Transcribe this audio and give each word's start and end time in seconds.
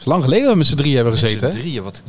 is 0.00 0.06
lang 0.06 0.22
geleden 0.24 0.42
dat 0.44 0.52
we 0.52 0.58
met 0.58 0.66
z'n 0.66 0.76
drieën 0.76 0.94
hebben 0.94 1.12
Met 1.12 1.20
z'n 1.22 1.26
gezeten. 1.26 1.50
hè? 1.50 1.58
drieën, 1.58 1.82
wat 1.82 2.02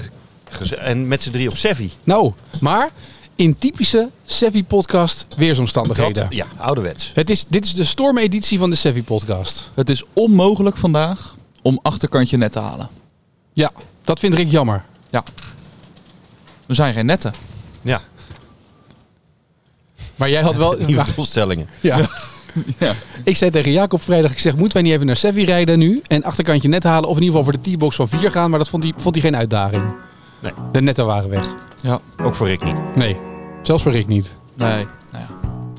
En 0.79 1.07
met 1.07 1.21
z'n 1.23 1.31
drie 1.31 1.49
op 1.49 1.57
Sevi. 1.57 1.91
Nou, 2.03 2.31
maar 2.61 2.89
in 3.35 3.57
typische 3.57 4.09
Sevi 4.25 4.63
podcast 4.63 5.25
weersomstandigheden. 5.37 6.13
Dat, 6.23 6.33
ja, 6.33 6.45
ouderwets. 6.57 7.11
Het 7.13 7.29
is, 7.29 7.45
dit 7.47 7.65
is 7.65 7.73
de 7.73 7.83
stormeditie 7.83 8.59
van 8.59 8.69
de 8.69 8.75
Sevi 8.75 9.03
podcast. 9.03 9.69
Het 9.73 9.89
is 9.89 10.03
onmogelijk 10.13 10.77
vandaag 10.77 11.35
om 11.61 11.79
achterkantje 11.81 12.37
net 12.37 12.51
te 12.51 12.59
halen. 12.59 12.89
Ja, 13.53 13.71
dat 14.03 14.19
vind 14.19 14.37
ik 14.37 14.51
jammer. 14.51 14.83
Er 16.67 16.75
zijn 16.77 16.93
geen 16.93 17.05
netten. 17.05 17.33
Ja, 17.81 18.01
Maar 20.15 20.29
jij 20.29 20.41
had 20.41 20.55
wel... 20.55 20.77
nieuwe 20.87 21.05
doelstellingen. 21.15 21.67
ja. 21.79 21.99
Ja. 22.79 22.93
Ik 23.23 23.37
zei 23.37 23.51
tegen 23.51 23.71
Jacob 23.71 24.01
vrijdag, 24.01 24.31
ik 24.31 24.39
zeg, 24.39 24.55
moeten 24.55 24.73
wij 24.73 24.81
niet 24.81 24.91
even 24.93 25.05
naar 25.05 25.15
Sevi 25.17 25.45
rijden 25.45 25.79
nu? 25.79 26.01
En 26.07 26.23
achterkantje 26.23 26.67
net 26.67 26.83
halen 26.83 27.09
of 27.09 27.15
in 27.17 27.23
ieder 27.23 27.37
geval 27.37 27.53
voor 27.53 27.61
de 27.63 27.71
T-box 27.71 27.95
van 27.95 28.07
4 28.09 28.31
gaan. 28.31 28.49
Maar 28.49 28.59
dat 28.59 28.69
vond 28.69 28.83
hij, 28.83 28.93
vond 28.97 29.15
hij 29.15 29.23
geen 29.23 29.35
uitdaging. 29.35 29.93
Nee. 30.39 30.51
De 30.71 30.81
netten 30.81 31.05
waren 31.05 31.29
weg. 31.29 31.45
Ja. 31.81 31.99
Ook 32.23 32.35
voor 32.35 32.47
Rick 32.47 32.63
niet. 32.63 32.95
Nee, 32.95 33.17
zelfs 33.61 33.83
voor 33.83 33.91
Rick 33.91 34.07
niet. 34.07 34.31
Nee. 34.55 34.69
Nou 34.69 34.79
ja. 35.11 35.27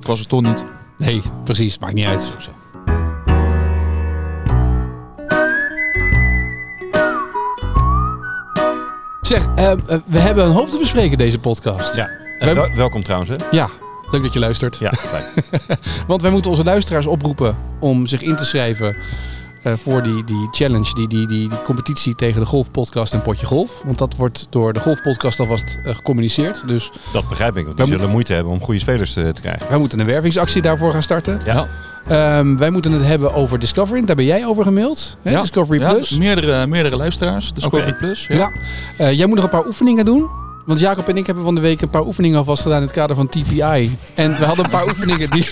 Ik 0.01 0.07
was 0.07 0.21
er 0.21 0.27
toch 0.27 0.43
niet. 0.43 0.65
Nee, 0.99 1.23
precies. 1.45 1.79
Maakt 1.79 1.95
niet 1.95 2.07
uit. 2.07 2.33
Zo. 2.39 2.51
Zeg, 9.21 9.47
eh, 9.57 9.71
eh, 9.73 9.79
we 10.07 10.19
hebben 10.19 10.45
een 10.45 10.53
hoop 10.53 10.69
te 10.71 10.79
bespreken 10.79 11.19
deze 11.19 11.39
podcast. 11.39 11.95
Ja. 11.95 12.11
Wij- 12.39 12.73
welkom 12.75 13.03
trouwens, 13.03 13.31
hè? 13.31 13.37
Ja, 13.51 13.69
leuk 14.13 14.23
dat 14.23 14.33
je 14.33 14.39
luistert. 14.39 14.77
Ja, 14.79 14.93
fijn. 15.13 15.25
Want 16.07 16.23
wij 16.23 16.31
moeten 16.31 16.51
onze 16.51 16.65
luisteraars 16.65 17.07
oproepen 17.07 17.57
om 17.81 18.07
zich 18.07 18.23
in 18.23 18.37
te 18.37 18.45
schrijven 18.45 18.97
eh, 19.63 19.73
voor 19.77 20.03
die, 20.03 20.25
die 20.25 20.49
challenge, 20.51 20.95
die, 20.95 21.09
die, 21.09 21.27
die, 21.27 21.49
die 21.49 21.63
competitie 21.65 22.15
tegen 22.15 22.41
de 22.41 22.47
Golfpodcast 22.47 23.13
en 23.13 23.23
Potje 23.23 23.47
Golf. 23.47 23.83
Want 23.85 23.99
dat 23.99 24.17
wordt 24.17 24.47
door 24.51 24.73
de 24.73 24.81
Golfpodcast 24.81 25.41
alvast 25.41 25.79
eh, 25.85 25.95
gecommuniceerd. 25.95 26.63
Dus 26.67 26.91
Dat 27.13 27.29
begrijp 27.29 27.57
ik, 27.57 27.65
want 27.65 27.77
die 27.77 27.87
Wij 27.87 27.95
zullen 27.97 28.11
moeite 28.11 28.33
hebben 28.33 28.53
om 28.53 28.61
goede 28.61 28.81
spelers 28.81 29.13
te, 29.13 29.31
te 29.33 29.41
krijgen. 29.41 29.69
wij 29.69 29.79
moeten 29.79 30.01
een 30.01 30.07
wervingsactie 30.07 30.63
daarvoor 30.63 30.93
gaan 30.93 31.03
starten. 31.03 31.41
Ja. 31.47 31.69
Ehm, 32.07 32.57
wij 32.57 32.71
moeten 32.71 32.93
het 32.93 33.07
hebben 33.07 33.35
over 33.35 33.59
Discovery. 33.59 34.05
Daar 34.05 34.17
ben 34.17 34.25
jij 34.25 34.47
over 34.47 34.65
gemaild. 34.65 35.17
Hè? 35.23 35.41
Discovery 35.41 35.81
Ja, 35.81 35.93
Plus. 35.93 36.11
meerdere, 36.19 36.67
meerdere 36.67 36.97
luisteraars. 36.97 37.53
Discovery. 37.53 37.93
Plus. 37.93 38.27
Ja. 38.27 38.51
Eh, 38.99 39.13
jij 39.13 39.27
moet 39.27 39.35
nog 39.35 39.45
een 39.45 39.51
paar 39.51 39.67
oefeningen 39.67 40.05
doen. 40.05 40.29
Want 40.67 40.79
Jacob 40.79 41.09
en 41.09 41.17
ik 41.17 41.27
hebben 41.27 41.45
van 41.45 41.55
de 41.55 41.61
week 41.61 41.81
een 41.81 41.91
paar 41.91 42.07
oefeningen 42.07 42.39
alvast 42.39 42.63
gedaan 42.63 42.77
in 42.77 42.83
het 42.83 42.93
kader 42.93 43.17
van 43.17 43.29
TPI. 43.29 43.97
En 44.15 44.39
we 44.39 44.45
hadden 44.45 44.65
een 44.65 44.71
paar 44.71 44.89
oefeningen 44.89 45.31
die, 45.31 45.47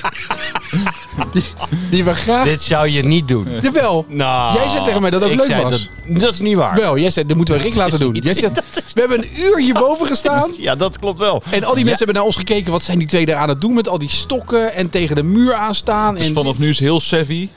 die, 1.33 1.43
die 1.91 2.05
we 2.05 2.15
graag... 2.15 2.45
Dit 2.45 2.63
zou 2.63 2.89
je 2.89 3.03
niet 3.03 3.29
doen. 3.29 3.47
Jawel. 3.63 4.05
Nou, 4.09 4.59
Jij 4.59 4.69
zei 4.69 4.85
tegen 4.85 5.01
mij 5.01 5.11
dat 5.11 5.23
het 5.23 5.31
ook 5.31 5.47
leuk 5.47 5.63
was. 5.63 5.89
Dat, 6.07 6.21
dat 6.21 6.33
is 6.33 6.41
niet 6.41 6.57
waar. 6.57 6.77
Wel, 6.77 6.99
jij 6.99 7.11
zei, 7.11 7.27
dat 7.27 7.37
moeten 7.37 7.55
we 7.55 7.61
Rick 7.61 7.75
laten 7.75 8.01
doen. 8.01 8.15
Jij 8.15 8.35
zegt, 8.35 8.63
we 8.95 9.01
hebben 9.01 9.19
een 9.19 9.41
uur 9.41 9.59
hierboven 9.59 10.07
gestaan. 10.07 10.51
Ja, 10.59 10.75
dat 10.77 10.99
klopt 10.99 11.19
wel. 11.19 11.43
En 11.51 11.65
al 11.65 11.75
die 11.75 11.85
mensen 11.85 12.05
hebben 12.05 12.15
naar 12.17 12.25
ons 12.25 12.37
gekeken. 12.37 12.73
Wat 12.73 12.83
zijn 12.83 12.99
die 12.99 13.09
twee 13.09 13.27
daar 13.27 13.37
aan 13.37 13.49
het 13.49 13.61
doen 13.61 13.75
met 13.75 13.89
al 13.89 13.99
die 13.99 14.11
stokken 14.11 14.75
en 14.75 14.91
tegen 14.91 15.17
de 15.17 15.23
muur 15.23 15.55
aanstaan. 15.55 16.15
Dus 16.15 16.27
en 16.27 16.35
vanaf 16.35 16.59
nu 16.59 16.69
is 16.69 16.81
heel 16.81 17.01
savvy 17.01 17.49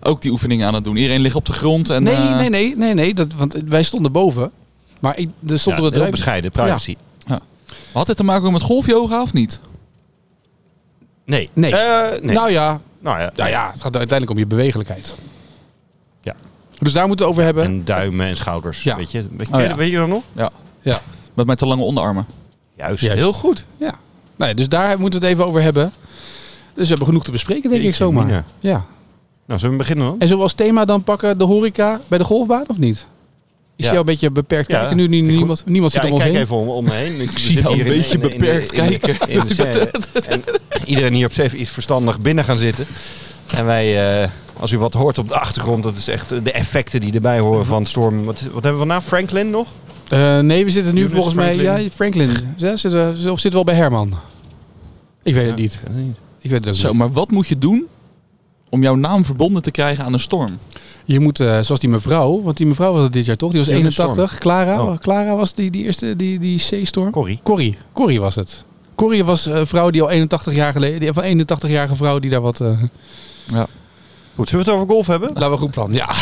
ook 0.00 0.22
die 0.22 0.30
oefeningen 0.30 0.66
aan 0.66 0.74
het 0.74 0.84
doen. 0.84 0.96
Iedereen 0.96 1.20
ligt 1.20 1.34
op 1.34 1.46
de 1.46 1.52
grond. 1.52 1.90
En, 1.90 2.02
Nee, 2.02 2.14
eh, 2.14 2.36
nee, 2.36 2.48
nee, 2.48 2.76
nee, 2.76 2.94
nee. 2.94 3.14
Dat, 3.14 3.28
want 3.36 3.62
wij 3.68 3.82
stonden 3.82 4.12
boven. 4.12 4.52
Maar 5.00 5.16
ik, 5.18 5.28
er 5.46 5.50
Ja, 5.52 5.56
stond 5.56 5.78
op 5.78 5.84
het 5.84 5.94
heel 5.94 6.10
bescheiden, 6.10 6.50
privacy. 6.50 6.96
Had 7.92 8.06
dit 8.06 8.16
te 8.16 8.24
maken 8.24 8.52
met 8.52 8.62
golfyoga 8.62 9.22
of 9.22 9.32
niet? 9.32 9.60
Nee. 11.24 11.50
Nee. 11.52 11.76
Eh, 11.76 12.22
nee. 12.22 12.34
Nou 12.34 12.50
ja, 12.50 12.80
nou 13.00 13.18
ja, 13.20 13.30
nou 13.36 13.50
ja, 13.50 13.70
het 13.72 13.82
gaat 13.82 13.96
uiteindelijk 13.96 14.30
om 14.30 14.38
je 14.38 14.46
bewegelijkheid. 14.46 15.14
Ja. 16.22 16.34
Dus 16.78 16.92
daar 16.92 17.06
moeten 17.06 17.26
we 17.26 17.32
het 17.32 17.40
over 17.40 17.44
hebben. 17.54 17.64
En 17.64 17.84
duimen 17.84 18.26
en 18.26 18.36
schouders. 18.36 18.82
Ja. 18.82 18.96
Weet, 18.96 19.10
je, 19.10 19.26
weet, 19.36 19.52
Oh, 19.52 19.60
je, 19.60 19.66
ja. 19.66 19.76
weet 19.76 19.90
je 19.90 19.96
dat 19.96 20.08
nog? 20.08 20.22
Ja. 20.32 20.50
Ja. 20.80 21.00
Met 21.34 21.46
mijn 21.46 21.58
te 21.58 21.66
lange 21.66 21.82
onderarmen. 21.82 22.26
Juist. 22.74 23.02
Juist. 23.02 23.18
Heel 23.18 23.32
goed. 23.32 23.64
Ja. 23.76 23.94
Ja, 24.36 24.54
dus 24.54 24.68
daar 24.68 24.98
moeten 24.98 25.20
we 25.20 25.26
het 25.26 25.34
even 25.34 25.46
over 25.48 25.62
hebben. 25.62 25.92
Dus 26.74 26.82
we 26.82 26.88
hebben 26.88 27.06
genoeg 27.06 27.24
te 27.24 27.30
bespreken, 27.30 27.70
denk 27.70 27.82
ik 27.82 27.94
zomaar. 27.94 28.24
mina. 28.24 28.44
Ja. 28.60 28.84
Nou, 29.46 29.58
zullen 29.60 29.76
we 29.76 29.82
beginnen 29.82 30.04
dan? 30.04 30.14
En 30.14 30.20
zullen 30.20 30.36
we 30.36 30.42
als 30.42 30.52
thema 30.54 30.84
dan 30.84 31.02
pakken 31.04 31.38
de 31.38 31.44
horeca 31.44 32.00
bij 32.08 32.18
de 32.18 32.24
golfbaan 32.24 32.64
of 32.66 32.78
niet? 32.78 33.06
Ik 33.76 33.84
Ja. 33.84 33.90
zie 33.90 33.96
jou 33.96 33.98
een 33.98 34.04
beetje 34.04 34.30
beperkt 34.30 34.70
Ja, 34.70 34.78
kijken. 34.78 34.96
Nu, 34.96 35.06
nu, 35.06 35.16
ik 35.16 35.36
niemand, 35.36 35.62
niemand 35.66 35.92
Ja, 35.92 36.00
zit 36.00 36.08
ik 36.08 36.14
om 36.14 36.22
ons 36.22 36.22
kijk 36.22 36.34
heen. 36.34 36.42
even 36.44 36.56
om, 36.56 36.68
om 36.68 36.84
me 36.84 36.92
heen. 36.92 37.20
Ik, 37.20 37.30
we 37.30 37.40
zie 37.40 37.52
zitten 37.52 37.62
jou 37.62 37.74
hier 37.82 37.92
een 37.92 37.98
beetje 37.98 38.18
beperkt 38.18 38.70
kijken. 38.70 39.16
in 39.28 39.40
de 39.46 39.54
scène. 39.54 39.90
En 40.28 40.42
iedereen 40.84 41.12
hier 41.14 41.26
op 41.26 41.32
safe 41.32 41.56
is 41.58 41.70
verstandig 41.70 42.20
binnen 42.20 42.44
gaan 42.44 42.58
zitten. 42.58 42.86
En 43.46 43.66
wij, 43.66 44.20
eh, 44.22 44.28
als 44.60 44.72
u 44.72 44.78
wat 44.78 44.94
hoort 44.94 45.18
op 45.18 45.28
de 45.28 45.38
achtergrond, 45.38 45.82
dat 45.82 45.96
is 45.96 46.08
echt 46.08 46.32
eh, 46.32 46.38
de 46.42 46.52
effecten 46.52 47.00
die 47.00 47.12
erbij 47.12 47.38
horen 47.38 47.66
van 47.66 47.86
storm. 47.86 48.24
Wat, 48.24 48.40
wat 48.52 48.62
hebben 48.62 48.80
we 48.82 48.86
nou? 48.88 49.02
Franklin 49.02 49.50
nog? 49.50 49.68
Eh, 50.08 50.38
nee, 50.40 50.64
we 50.64 50.70
zitten 50.70 50.94
nu 50.94 51.08
volgens 51.08 51.34
mij... 51.34 51.54
Franklin. 51.58 51.84
Ja, 51.84 51.90
Franklin. 51.90 52.30
Ja, 52.56 52.76
zitten 52.76 53.10
of 53.10 53.40
zitten 53.40 53.50
we 53.50 53.56
al 53.56 53.64
bij 53.64 53.74
Herman? 53.74 54.14
Ik 55.22 55.34
weet 55.34 55.46
het 55.46 55.56
niet. 55.56 55.80
Ik 56.40 56.50
weet 56.50 56.58
het 56.64 56.68
ook 56.68 56.80
Zo, 56.80 56.88
niet. 56.88 56.96
maar 56.96 57.12
wat 57.12 57.30
moet 57.30 57.48
je 57.48 57.58
doen 57.58 57.86
om 58.76 58.82
jouw 58.82 58.94
naam 58.94 59.24
verbonden 59.24 59.62
te 59.62 59.70
krijgen 59.70 60.04
aan 60.04 60.12
een 60.12 60.20
storm? 60.20 60.58
Je 61.04 61.20
moet, 61.20 61.40
eh, 61.40 61.60
zoals 61.60 61.80
die 61.80 61.90
mevrouw, 61.90 62.42
want 62.42 62.56
die 62.56 62.66
mevrouw 62.66 62.92
was 62.92 63.02
het 63.02 63.12
dit 63.12 63.24
jaar 63.24 63.36
toch? 63.36 63.50
Die 63.50 63.58
was 63.58 63.68
Ja, 63.68 63.74
de 63.74 63.78
81. 63.80 64.38
Clara, 64.38 64.82
Oh. 64.82 64.98
Clara 64.98 65.36
was 65.36 65.54
die, 65.54 65.70
die 65.70 65.84
eerste, 65.84 66.16
die, 66.16 66.38
die 66.38 66.58
C-storm. 66.58 67.10
Corrie. 67.10 67.40
Corrie. 67.42 67.78
Corrie 67.92 68.20
was 68.20 68.34
het. 68.34 68.64
Corrie 68.94 69.24
was 69.24 69.46
een 69.46 69.66
vrouw 69.66 69.90
die 69.90 70.02
al 70.02 70.10
81 70.10 70.54
jaar 70.54 70.72
geleden, 70.72 71.00
die, 71.00 71.12
van 71.12 71.24
81-jarige 71.24 71.96
vrouw 71.96 72.18
die 72.18 72.30
daar 72.30 72.40
wat... 72.40 72.60
eh 72.60 72.68
Goed, 74.34 74.48
zullen 74.48 74.64
we 74.64 74.70
het 74.70 74.80
over 74.80 74.92
golf 74.94 75.06
hebben? 75.06 75.28
laten 75.28 75.46
we 75.46 75.52
een 75.52 75.58
goed 75.58 75.70
plan. 75.70 75.92
Ja. 75.92 76.08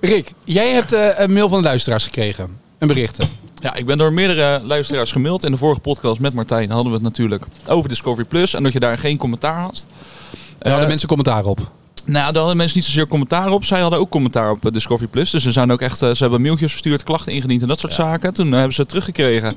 Rick, 0.00 0.32
jij 0.44 0.70
hebt 0.72 0.92
eh, 0.92 1.08
een 1.18 1.32
mail 1.32 1.48
van 1.48 1.58
de 1.62 1.64
luisteraars 1.68 2.04
gekregen. 2.04 2.58
Een 2.78 2.88
berichten. 2.88 3.28
Ja, 3.60 3.74
ik 3.74 3.86
ben 3.86 3.98
door 3.98 4.12
meerdere 4.12 4.60
luisteraars 4.64 5.12
gemaild. 5.12 5.44
In 5.44 5.50
de 5.50 5.56
vorige 5.56 5.80
podcast 5.80 6.20
met 6.20 6.34
Martijn 6.34 6.70
hadden 6.70 6.88
we 6.88 6.94
het 6.94 7.02
natuurlijk 7.02 7.44
over 7.66 7.88
Discovery 7.88 8.26
Plus. 8.26 8.54
En 8.54 8.62
dat 8.62 8.72
je 8.72 8.80
daar 8.80 8.98
geen 8.98 9.16
commentaar 9.16 9.60
had. 9.60 9.84
Daar 10.30 10.40
hadden 10.58 10.82
Eh, 10.82 10.88
mensen 10.88 11.08
commentaar 11.08 11.44
op. 11.44 11.58
Nou, 12.04 12.26
daar 12.26 12.36
hadden 12.36 12.56
mensen 12.56 12.76
niet 12.76 12.86
zozeer 12.86 13.06
commentaar 13.06 13.50
op. 13.50 13.64
Zij 13.64 13.80
hadden 13.80 13.98
ook 13.98 14.10
commentaar 14.10 14.50
op 14.50 14.66
eh, 14.66 14.72
Discovery 14.72 15.08
Plus. 15.08 15.30
Dus 15.30 15.42
ze 15.42 15.52
zijn 15.52 15.72
ook 15.72 15.80
echt, 15.80 16.02
eh, 16.02 16.10
ze 16.10 16.22
hebben 16.22 16.42
mailtjes 16.42 16.70
verstuurd, 16.70 17.02
klachten 17.02 17.32
ingediend 17.32 17.62
en 17.62 17.68
dat 17.68 17.80
soort 17.80 17.92
zaken. 17.92 18.34
Toen 18.34 18.52
hebben 18.52 18.74
ze 18.74 18.86
teruggekregen 18.86 19.54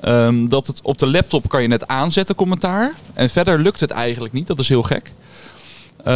ehm, 0.00 0.48
dat 0.48 0.66
het 0.66 0.80
op 0.82 0.98
de 0.98 1.06
laptop 1.06 1.48
kan 1.48 1.62
je 1.62 1.68
net 1.68 1.86
aanzetten 1.86 2.34
commentaar. 2.34 2.94
En 3.14 3.30
verder 3.30 3.58
lukt 3.58 3.80
het 3.80 3.90
eigenlijk 3.90 4.32
niet. 4.32 4.46
Dat 4.46 4.58
is 4.58 4.68
heel 4.68 4.82
gek. 4.82 5.12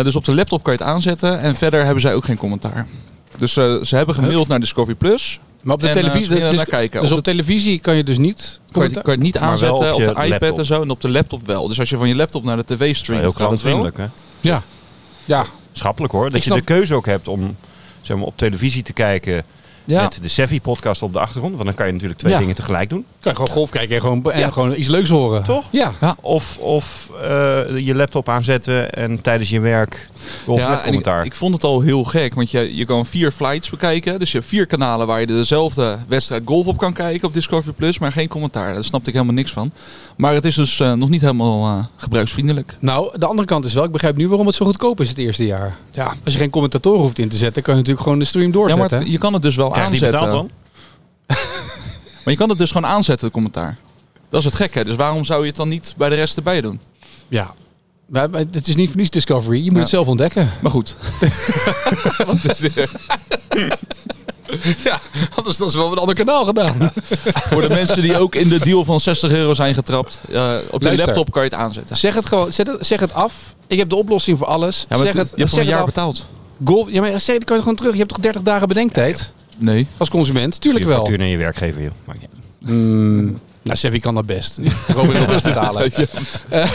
Dus 0.03 0.17
op 0.17 0.25
de 0.25 0.34
laptop 0.34 0.62
kan 0.62 0.72
je 0.72 0.78
het 0.78 0.88
aanzetten 0.88 1.41
en 1.41 1.56
verder 1.56 1.84
hebben 1.84 2.00
zij 2.00 2.15
ook 2.15 2.25
geen 2.25 2.37
commentaar. 2.37 2.87
Dus 3.37 3.53
ze 3.53 3.88
hebben 3.91 4.15
gemaild 4.15 4.49
naar 4.49 4.61
Discovery 4.61 4.97
Plus. 4.97 5.41
Maar 5.62 5.75
op 5.75 5.81
de 5.81 5.88
En, 5.88 5.94
eh, 5.94 6.00
televisie... 6.00 6.31
gingen 6.32 6.48
dus, 6.48 6.56
naar 6.56 6.66
kijken. 6.66 7.00
dus 7.00 7.10
Op 7.12 7.19
op 7.19 7.25
televisie 7.25 7.81
kan 7.81 7.97
je 7.97 8.04
dus 8.04 8.19
niet... 8.19 8.37
Kan 8.37 8.48
je, 8.65 8.72
commentaar- 8.72 9.03
kan 9.03 9.12
je 9.12 9.19
het 9.19 9.26
niet 9.26 9.38
aanzetten 9.38 9.94
op 9.94 9.98
de 10.00 10.04
iPad 10.04 10.28
laptop. 10.28 10.59
en 10.59 10.65
zo 10.65 10.82
en 10.82 10.91
op 10.91 11.00
de 11.00 11.09
laptop 11.10 11.47
wel. 11.47 11.69
Dus 11.69 11.78
als 11.78 11.91
je 11.91 11.97
van 11.97 12.09
je 12.09 12.15
laptop 12.15 12.44
naar 12.44 12.56
de 12.56 12.65
tv 12.65 12.94
streamt, 12.97 13.21
Heel 13.21 13.31
gaat 13.32 13.50
het 13.50 13.62
wel. 13.62 13.91
hè? 13.94 14.04
Ja. 14.41 14.62
Ja. 15.25 15.44
Schappelijk 15.72 16.12
hoor. 16.12 16.25
Dat 16.25 16.32
Ik 16.34 16.38
je 16.38 16.44
snap- 16.44 16.59
de 16.59 16.65
keuze 16.65 16.94
ook 16.94 17.06
hebt 17.06 17.28
om 17.28 17.56
zeg 18.03 18.16
maar, 18.16 18.26
op 18.26 18.37
televisie 18.37 18.82
te 18.82 18.93
kijken 18.93 19.44
Ja. 19.90 20.02
met 20.02 20.18
de 20.22 20.28
Sevi-podcast 20.28 21.02
op 21.02 21.12
de 21.12 21.18
achtergrond. 21.20 21.52
Want 21.54 21.64
dan 21.66 21.74
kan 21.74 21.86
je 21.86 21.92
natuurlijk 21.92 22.20
twee 22.20 22.32
Ja. 22.32 22.38
dingen 22.38 22.54
tegelijk 22.54 22.88
doen. 22.88 23.04
Kan 23.20 23.32
je 23.32 23.38
gewoon 23.38 23.54
golf 23.54 23.70
kijken 23.70 23.94
en 23.94 24.00
gewoon, 24.00 24.32
en 24.32 24.38
Ja. 24.40 24.50
gewoon 24.50 24.74
iets 24.76 24.88
leuks 24.88 25.08
horen. 25.08 25.42
Toch? 25.42 25.64
Ja. 25.70 25.92
Of, 26.20 26.58
of 26.58 27.10
eh, 27.22 27.28
je 27.78 27.94
laptop 27.94 28.28
aanzetten 28.28 28.92
en 28.92 29.20
tijdens 29.20 29.50
je 29.50 29.60
werk 29.60 30.08
golf 30.44 30.58
met 30.58 30.68
en 30.68 30.74
ik, 30.76 30.82
commentaar. 30.82 31.24
ik 31.24 31.34
vond 31.34 31.54
het 31.54 31.64
al 31.64 31.80
heel 31.80 32.04
gek, 32.04 32.34
want 32.34 32.50
je, 32.50 32.76
je 32.76 32.84
kan 32.84 33.06
vier 33.06 33.32
flights 33.32 33.70
bekijken. 33.70 34.18
Dus 34.18 34.32
je 34.32 34.38
hebt 34.38 34.48
vier 34.50 34.66
kanalen 34.66 35.06
waar 35.06 35.20
je 35.20 35.26
dezelfde 35.26 35.98
wedstrijd 36.08 36.42
golf 36.44 36.66
op 36.66 36.78
kan 36.78 36.92
kijken 36.92 37.28
op 37.28 37.34
Discovery 37.34 37.74
Plus, 37.76 37.98
maar 37.98 38.12
geen 38.12 38.28
commentaar. 38.28 38.74
Daar 38.74 38.84
snapte 38.84 39.08
ik 39.08 39.14
helemaal 39.14 39.34
niks 39.34 39.52
van. 39.52 39.72
Maar 40.20 40.34
het 40.34 40.44
is 40.44 40.54
dus 40.54 40.81
eh, 40.81 40.92
nog 40.92 41.08
niet 41.08 41.20
helemaal 41.20 41.66
eh, 41.78 41.84
gebruiksvriendelijk. 41.97 42.76
Nou, 42.81 43.19
de 43.19 43.26
andere 43.26 43.47
kant 43.47 43.64
is 43.64 43.72
wel, 43.75 43.84
ik 43.84 43.91
begrijp 43.92 44.16
nu 44.16 44.28
waarom 44.28 44.47
het 44.47 44.54
zo 44.54 44.64
goedkoop 44.64 45.00
is 45.00 45.08
het 45.08 45.19
eerste 45.19 45.47
jaar. 45.47 45.76
Ja. 45.91 46.14
Als 46.25 46.32
je 46.32 46.38
geen 46.38 46.50
commentator 46.50 46.96
hoeft 46.99 47.19
in 47.19 47.28
te 47.28 47.37
zetten, 47.37 47.62
kan 47.62 47.72
je 47.75 47.78
natuurlijk 47.78 48.05
gewoon 48.05 48.19
de 48.19 48.25
stream 48.25 48.46
Ja, 48.46 48.52
doorzetten. 48.52 48.90
maar 48.90 48.99
het- 49.00 49.11
je 49.11 49.19
kan 49.19 49.32
het 49.32 49.43
dus 49.43 49.56
wel 49.56 49.70
Krijg 49.70 49.90
die 49.90 50.05
aanzetten. 50.05 50.28
dan? 50.31 50.50
Maar 52.25 52.32
je 52.34 52.37
kan 52.37 52.49
het 52.49 52.58
dus 52.58 52.70
gewoon 52.70 52.90
aanzetten, 52.90 53.26
de 53.26 53.32
commentaar. 53.32 53.76
Dat 54.28 54.38
is 54.40 54.44
het 54.46 54.55
gekke. 54.55 54.84
Dus 54.84 54.96
waarom 54.96 55.25
zou 55.25 55.40
je 55.40 55.46
het 55.46 55.56
dan 55.56 55.69
niet 55.69 55.94
bij 55.96 56.08
de 56.08 56.14
rest 56.14 56.37
erbij 56.37 56.61
doen? 56.61 56.81
Ja. 57.28 57.55
Maar 58.06 58.31
maar 58.31 58.40
het 58.40 58.69
is 58.69 58.76
niet 58.76 58.88
voor 58.88 58.96
niets 58.99 59.11
Discovery. 59.11 59.56
Je 59.56 59.64
moet 59.64 59.72
Ja. 59.75 59.78
het 59.81 59.88
zelf 59.88 60.06
ontdekken. 60.06 60.50
Maar 60.62 60.70
goed. 60.70 60.96
Wat 62.26 62.44
is, 62.44 62.61
eh, 62.75 62.87
Ja, 64.85 65.00
anders 65.35 65.56
dan 65.56 65.70
ze 65.70 65.76
wel 65.76 65.87
op 65.87 65.93
een 65.93 65.99
ander 65.99 66.14
kanaal 66.14 66.44
gedaan. 66.44 66.93
voor 67.35 67.61
de 67.62 67.69
mensen 67.69 68.02
die 68.02 68.19
ook 68.19 68.35
in 68.35 68.49
de 68.49 68.58
deal 68.58 68.85
van 68.85 69.00
60 69.00 69.31
euro 69.32 69.55
zijn 69.55 69.75
getrapt. 69.75 70.20
eh, 70.32 70.52
op 70.70 70.81
je 70.81 70.87
Luister. 70.87 71.06
laptop 71.06 71.31
kan 71.31 71.43
je 71.44 71.49
het 71.49 71.58
aanzetten. 71.58 71.97
zeg 71.97 72.14
het 72.14 72.26
gewoon, 72.26 72.52
zet 72.52 72.67
het, 72.67 72.87
zeg 72.87 73.00
het 73.00 73.14
af. 73.14 73.35
Ik 73.67 73.79
heb 73.79 73.88
de 73.88 73.97
oplossing 73.97 74.38
voor 74.38 74.47
alles. 74.47 74.87
Ja, 74.88 74.97
maar 74.97 75.06
zeg 75.06 75.14
het- 75.14 75.17
het, 75.17 75.31
je 75.31 75.37
hebt 75.43 75.50
voor 75.50 75.58
zeg 75.64 75.69
een 75.69 75.75
het 75.75 75.94
jaar 75.94 76.05
af. 76.11 76.12
betaald. 76.14 76.26
Golf, 76.64 76.91
ja, 76.91 77.00
maar 77.00 77.11
zeg, 77.20 77.37
dan 77.37 77.44
kan 77.44 77.56
je 77.56 77.62
gewoon 77.62 77.76
terug. 77.76 77.93
Je 77.93 77.99
hebt 77.99 78.11
toch 78.11 78.20
30 78.20 78.43
dagen 78.43 78.69
bedenktijd 78.69 79.32
Nee. 79.58 79.87
als 79.97 80.08
consument? 80.08 80.61
Tuurlijk 80.61 80.85
je 80.85 80.91
wel. 80.91 80.99
factuur 80.99 81.19
naar 81.19 81.26
je 81.26 81.37
werkgever, 81.37 81.82
joh. 81.82 81.91
Uit. 82.06 82.19
Mm, 82.58 83.38
nou, 83.62 83.76
Sevi 83.76 83.99
kan 83.99 84.14
dat 84.14 84.26
best. 84.26 84.58
Robin 84.96 85.12
wil 85.12 85.26
best 85.26 85.43
betalen. 85.43 85.93
Eh, 86.49 86.70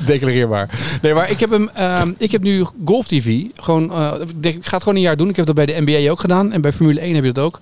declareerbaar. 0.06 0.98
Nee, 1.02 1.14
maar 1.14 1.30
ik 1.30 1.40
heb, 1.40 1.50
hem, 1.50 1.68
ehm, 1.68 2.12
ik 2.18 2.32
heb 2.32 2.42
nu 2.42 2.64
Golf 2.84 3.06
TV. 3.06 3.42
Gewoon, 3.54 3.92
ik 4.20 4.42
denk, 4.42 4.54
ik 4.54 4.66
ga 4.66 4.74
het 4.74 4.82
gewoon 4.82 4.94
een 4.94 5.04
jaar 5.04 5.16
doen. 5.16 5.28
Ik 5.28 5.36
heb 5.36 5.46
dat 5.46 5.54
bij 5.54 5.66
de 5.66 5.80
NBA 5.80 6.10
ook 6.10 6.20
gedaan. 6.20 6.52
En 6.52 6.60
bij 6.60 6.72
Formule 6.72 7.00
1 7.00 7.14
heb 7.14 7.24
je 7.24 7.32
dat 7.32 7.44
ook. 7.44 7.60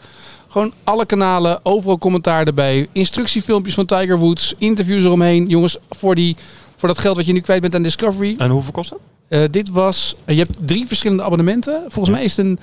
Gewoon 0.49 0.73
alle 0.85 1.07
kanalen, 1.07 1.61
overal 1.63 1.99
commentaar 1.99 2.47
erbij. 2.47 2.89
Instructiefilmpjes 2.93 3.75
van 3.75 3.87
Tiger 3.87 4.19
Woods. 4.19 4.55
Interviews 4.59 5.05
eromheen. 5.05 5.49
Jongens, 5.49 5.79
voor, 5.91 6.15
die, 6.15 6.37
voor 6.77 6.89
dat 6.89 6.99
geld 6.99 7.17
wat 7.17 7.27
je 7.27 7.33
nu 7.33 7.41
kwijt 7.41 7.61
bent 7.61 7.75
aan 7.75 7.83
Discovery. 7.83 8.35
En 8.39 8.51
hoeveel 8.51 8.73
kost 8.73 8.91
dat? 8.91 8.99
Eh, 9.29 9.43
dit 9.51 9.71
was, 9.71 10.17
je 10.27 10.35
hebt 10.35 10.57
drie 10.65 10.87
verschillende 10.87 11.23
abonnementen. 11.23 11.85
Volgens 11.89 12.15
mij 12.15 12.25
is 12.25 12.37
het 12.37 12.47
een 12.47 12.59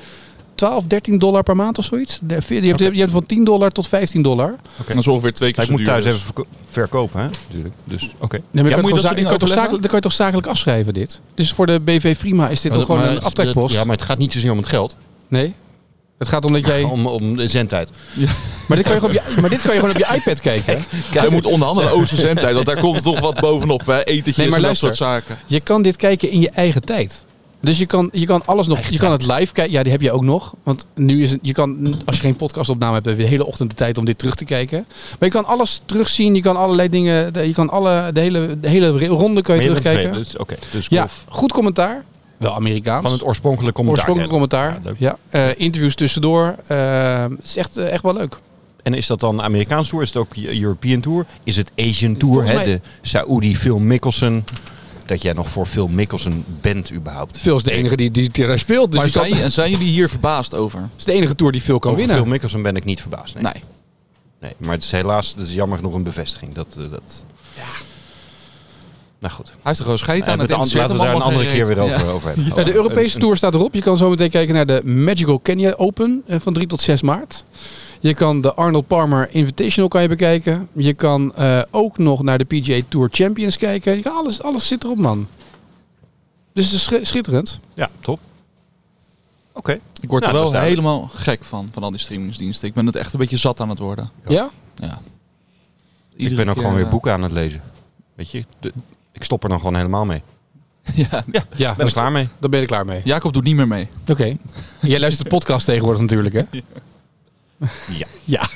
12, 0.56 0.84
13 0.88 1.20
dollar 1.20 1.44
per 1.44 1.56
maand 1.56 1.78
of 1.78 1.86
zoiets. 1.86 2.20
De- 2.24 2.38
Je 2.48 2.68
hebt, 2.68 2.80
je 2.80 3.00
hebt 3.00 3.12
van 3.12 3.26
10 3.26 3.44
dollar 3.44 3.72
tot 3.72 3.88
15 3.88 4.22
dollar. 4.22 4.56
Dat 4.88 4.96
is 4.98 5.08
ongeveer 5.08 5.34
twee 5.34 5.54
keer 5.54 5.64
ik 5.64 5.70
moet 5.70 5.86
thuis 5.86 6.04
dus. 6.04 6.14
even 6.14 6.26
verko- 6.26 6.46
verkopen, 6.70 7.20
hè? 7.22 7.28
Natuurlijk. 7.48 7.74
Dus, 7.84 8.02
oké. 8.20 8.36
Nee, 8.36 8.64
maar 8.64 8.72
Ja, 8.72 8.80
kan 8.82 8.90
je 8.90 8.96
je 9.22 9.24
kan 9.26 9.38
toch 9.38 9.50
zakelijk, 9.50 9.72
dan 9.72 9.82
kan 9.82 9.96
je 9.96 10.02
toch 10.02 10.14
zakelijk 10.14 10.48
afschrijven 10.48 10.94
dit. 10.94 11.20
Dus 11.36 11.52
voor 11.54 11.66
de 11.66 11.80
BV 11.80 12.18
Prima 12.18 12.50
is 12.50 12.62
dit 12.62 12.74
toch 12.74 12.86
gewoon 12.86 13.02
een 13.02 13.22
aftrekpost? 13.22 13.74
Ja, 13.74 13.84
maar 13.84 13.96
het 13.96 14.06
gaat 14.06 14.18
niet 14.18 14.34
zozeer 14.34 14.52
om 14.52 14.58
het 14.58 14.68
geld. 14.68 14.96
Nee? 15.28 15.54
Het 16.18 16.28
gaat 16.28 16.46
om 16.46 16.54
dat 16.54 16.66
jij... 16.66 16.84
Om, 16.84 17.08
om 17.08 17.36
de 17.38 17.48
zendtijd. 17.48 17.90
Maar 18.68 18.78
dit 18.78 18.86
kan 18.86 18.96
je 18.96 19.00
gewoon 19.02 19.16
op 19.18 19.24
je, 19.36 19.42
maar 19.42 19.50
dit 19.50 19.62
kan 19.62 19.74
je 19.74 19.80
gewoon 19.80 19.96
op 19.96 20.02
je 20.02 20.16
iPad 20.16 20.40
kijken. 20.50 20.74
hè? 20.90 21.20
Hij 21.20 21.30
moet 21.30 21.46
onderhandelen 21.46 21.92
over 21.92 22.18
zendtijd, 22.18 22.54
want 22.54 22.66
daar 22.66 22.80
komt 22.80 22.96
er 22.96 23.02
toch 23.02 23.20
wat 23.20 23.40
bovenop. 23.40 23.86
Hè? 23.86 24.04
Etentjes 24.04 24.36
Nee, 24.38 24.48
maar 24.50 24.58
en 24.60 24.66
dat 24.66 24.78
soort 24.78 24.96
zaken. 24.98 25.38
Je 25.46 25.60
kan 25.60 25.82
dit 25.82 25.96
kijken 25.96 26.30
in 26.30 26.42
je 26.42 26.50
eigen 26.50 26.82
tijd. 26.82 27.26
Dus 27.66 27.78
je 27.78 27.86
kan, 27.86 28.10
je 28.12 28.26
kan 28.26 28.42
alles 28.46 28.68
nog. 28.68 28.80
Je 28.80 28.98
kan 28.98 29.12
het 29.12 29.22
live 29.28 29.54
kijken. 29.54 29.74
Ja, 29.74 29.84
die 29.84 29.92
heb 29.92 30.02
je 30.02 30.12
ook 30.12 30.24
nog. 30.24 30.54
Want 30.64 30.86
nu 30.96 31.24
is 31.24 31.32
het. 31.32 31.40
Je 31.42 31.54
kan, 31.54 31.96
als 32.06 32.16
je 32.16 32.22
geen 32.22 32.36
podcastopname 32.36 32.94
hebt, 32.94 33.06
heb 33.06 33.18
je 33.18 33.24
de 33.24 33.30
hele 33.30 33.46
ochtend 33.46 33.70
de 33.70 33.76
tijd 33.76 33.98
om 33.98 34.06
dit 34.06 34.18
terug 34.18 34.36
te 34.36 34.46
kijken. 34.46 34.86
Maar 34.88 35.30
je 35.30 35.36
kan 35.36 35.46
alles 35.46 35.82
terugzien. 35.86 36.36
Je 36.36 36.42
kan 36.42 36.56
allerlei 36.58 36.90
dingen. 36.90 37.34
de- 37.34 37.48
Je 37.48 37.54
kan 37.54 37.70
alle, 37.70 38.10
de, 38.14 38.20
hele, 38.20 38.60
de 38.60 38.70
hele 38.70 38.88
ronde 39.08 39.42
kan 39.42 39.56
je 39.56 39.62
terugkijken. 39.62 40.14
Dus, 40.14 40.38
oké. 40.38 40.56
Dus 40.72 40.88
Ja, 40.90 41.08
goed 41.30 41.52
commentaar. 41.52 42.04
Wel 42.38 42.54
Amerikaans. 42.54 43.02
van 43.04 43.12
het 43.12 43.24
oorspronkelijke 43.24 43.76
commentaar. 43.76 44.10
Oorspronkelijk 44.10 44.52
commentaar. 44.52 44.96
Ja, 44.98 45.18
Eh, 45.30 45.60
interviews 45.60 45.96
tussendoor. 45.96 46.56
Eh, 46.68 47.22
het 47.24 47.44
is 47.44 47.56
echt, 47.58 47.78
eh, 47.78 47.92
echt 47.92 48.04
wel 48.04 48.14
leuk. 48.14 48.38
En 48.84 48.94
is 48.94 49.08
dat 49.08 49.20
dan 49.20 49.42
Amerikaans 49.42 49.88
Tour? 49.90 50.04
Is 50.04 50.10
het 50.10 50.18
ook 50.18 50.36
European 50.36 51.00
Tour? 51.02 51.26
Is 51.44 51.56
het 51.58 51.72
Asian 51.78 52.18
Tour? 52.18 52.46
Hè? 52.46 52.54
mij- 52.54 52.66
De 52.66 52.80
Saoedi 53.02 53.56
Phil 53.58 53.80
Mickelson. 53.80 54.44
Dat 55.06 55.22
jij 55.22 55.34
nog 55.34 55.50
voor 55.50 55.66
Phil 55.66 55.88
Mickelson 55.88 56.46
bent 56.62 56.94
überhaupt. 56.94 57.38
Phil 57.38 57.56
is 57.56 57.64
de 57.64 57.72
enige 57.72 57.96
die, 57.96 58.12
die, 58.12 58.30
die 58.30 58.48
daar 58.48 58.60
speelt. 58.60 58.92
Dus 58.92 59.02
Maar 59.02 59.12
kan- 59.12 59.30
zijn, 59.30 59.44
en 59.44 59.52
zijn 59.52 59.72
jullie 59.72 59.88
hier 59.88 60.10
verbaasd 60.10 60.54
over? 60.54 60.80
het 60.80 60.90
is 60.98 61.04
de 61.06 61.12
enige 61.12 61.36
tour 61.36 61.52
die 61.52 61.62
Phil 61.62 61.80
kan 61.80 61.92
Over 61.92 62.04
winnen. 62.06 62.22
Phil 62.24 62.32
Mickelson 62.32 62.62
ben 62.62 62.76
ik 62.76 62.84
niet 62.84 63.02
verbaasd. 63.02 63.34
Nee. 63.34 63.44
Nee. 63.44 63.54
Nee, 64.42 64.54
maar 64.58 64.72
het 64.72 64.84
is 64.84 64.92
helaas, 64.92 65.30
het 65.38 65.48
is 65.48 65.54
jammer 65.54 65.78
genoeg 65.78 65.94
een 65.94 66.04
bevestiging. 66.04 66.54
Dat, 66.54 66.68
eh, 66.78 66.90
dat... 66.92 67.26
Ja. 67.56 67.64
Nou 69.20 69.34
goed. 69.34 69.48
Hij 69.48 69.58
heeft 69.64 69.78
er 69.78 69.84
gewoon 69.84 70.00
scheid 70.00 70.26
Eh, 70.26 70.32
aan. 70.34 70.40
Het 70.40 70.50
laten 70.50 70.72
we 70.96 71.04
daar 71.04 71.16
een 71.16 71.22
andere 71.22 71.48
keer 71.48 71.68
weer 71.68 71.80
over, 71.80 72.08
over 72.08 72.28
hebben. 72.28 72.46
Ja, 72.56 72.64
de 72.64 72.74
Europese 72.74 73.18
Tour 73.20 73.38
staat 73.38 73.54
erop. 73.54 73.74
Je 73.74 73.82
kan 73.82 73.98
zo 73.98 74.10
meteen 74.10 74.30
kijken 74.30 74.54
naar 74.56 74.66
de 74.66 74.82
Magical 74.86 75.40
Kenya 75.40 75.74
Open 75.78 76.24
eh, 76.28 76.40
van 76.40 76.54
3 76.54 76.68
tot 76.68 76.82
6 76.82 77.02
maart. 77.02 77.44
Je 78.00 78.14
kan 78.14 78.42
de 78.42 78.54
Arnold 78.54 78.88
Palmer 78.88 79.28
Invitational 79.32 79.90
kan 79.90 80.02
je 80.02 80.08
bekijken. 80.08 80.68
Je 80.74 80.94
kan 80.94 81.36
eh, 81.36 81.62
ook 81.72 81.98
nog 81.98 82.24
naar 82.24 82.38
de 82.38 82.44
PGA 82.44 82.80
Tour 82.88 83.10
Champions 83.12 83.58
kijken. 83.58 83.96
Je 83.96 84.02
kan 84.02 84.16
alles, 84.16 84.42
alles 84.42 84.68
zit 84.68 84.84
erop, 84.84 84.98
man. 84.98 85.28
Dus 86.54 86.66
het 86.66 86.74
is 86.74 86.84
sch- 86.84 87.08
schitterend. 87.10 87.60
Ja, 87.74 87.90
top. 88.00 88.20
Oké. 89.54 89.80
Ik 90.02 90.10
word 90.10 90.24
Nou, 90.24 90.36
er 90.36 90.52
wel 90.52 90.62
helemaal 90.62 91.10
gek 91.14 91.44
van, 91.44 91.68
van 91.72 91.84
al 91.84 91.92
die 91.92 92.00
streamingsdiensten. 92.00 92.68
Ik 92.68 92.74
ben 92.74 92.86
het 92.86 92.96
echt 92.96 93.14
een 93.14 93.20
beetje 93.20 93.38
zat 93.38 93.60
aan 93.60 93.70
het 93.70 93.80
worden. 93.80 94.12
Ja? 94.28 94.50
Ja. 94.76 95.02
Ik 96.16 96.36
ben 96.36 96.48
ook 96.48 96.54
keer, 96.54 96.62
gewoon 96.62 96.76
weer 96.76 96.86
eh, 96.86 96.92
boeken 96.92 97.12
aan 97.12 97.22
het 97.24 97.32
lezen. 97.32 97.62
Weet 98.16 98.32
je, 98.32 98.44
de- 98.60 98.74
ik 99.16 99.24
stop 99.24 99.44
er 99.44 99.50
dan 99.50 99.58
gewoon 99.60 99.76
helemaal 99.76 100.06
mee. 100.06 100.22
Ja. 100.96 101.24
Ja, 101.56 101.74
Ben 101.76 101.88
ik 101.88 101.94
klaar 101.94 102.12
mee? 102.12 102.28
dan 102.40 102.50
ben 102.52 102.60
er 102.62 102.66
klaar 102.68 102.86
mee. 102.86 103.02
Jacob 103.04 103.34
doet 103.34 103.44
niet 103.44 103.56
meer 103.56 103.68
mee. 103.68 103.88
Oké. 104.08 104.24
Jij 104.82 105.00
luistert 105.00 105.30
de 105.30 105.36
podcast 105.36 105.66
tegenwoordig 105.66 106.02
natuurlijk, 106.02 106.34
hè? 106.36 106.42
Ja. 107.88 108.06
Ja. 108.24 108.48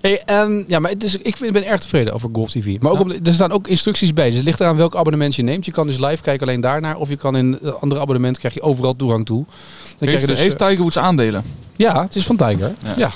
hey, 0.00 0.22
en, 0.24 0.64
ja, 0.68 0.78
maar 0.78 0.98
dus, 0.98 1.16
ik 1.16 1.36
ben 1.40 1.52
ben 1.52 1.66
erg 1.66 1.80
tevreden 1.80 2.14
over 2.14 2.28
Golf 2.32 2.50
TV. 2.50 2.80
Maar 2.80 2.92
ook 2.92 2.98
Ja. 2.98 3.04
om, 3.04 3.10
er 3.26 3.34
staan 3.34 3.50
ook 3.52 3.68
instructies 3.68 4.12
bij. 4.12 4.26
Dus 4.26 4.36
het 4.36 4.44
ligt 4.44 4.60
eraan 4.60 4.76
welk 4.76 4.94
abonnement 4.96 5.34
je 5.34 5.42
neemt. 5.42 5.64
Je 5.64 5.72
kan 5.72 5.86
dus 5.86 5.98
live 5.98 6.22
kijken 6.22 6.46
alleen 6.46 6.60
daarnaar. 6.60 6.96
Of 6.96 7.08
je 7.08 7.16
kan 7.16 7.36
in 7.36 7.58
een 7.62 7.74
andere 7.74 8.00
abonnement 8.00 8.38
krijg 8.38 8.54
je 8.54 8.62
overal 8.62 8.96
toegang 8.96 9.26
toe. 9.26 9.44
Dan 9.44 9.96
krijg 9.98 10.10
Heeft, 10.10 10.20
je 10.26 10.30
dus, 10.30 10.38
heeft 10.40 10.60
eh, 10.60 10.66
Tiger 10.66 10.80
Woods 10.82 10.98
aandelen? 10.98 11.42
ja, 11.76 12.02
het 12.02 12.16
is 12.16 12.24
van 12.26 12.36
Tiger. 12.36 12.74
Ja. 12.82 12.94
Ja. 12.96 13.10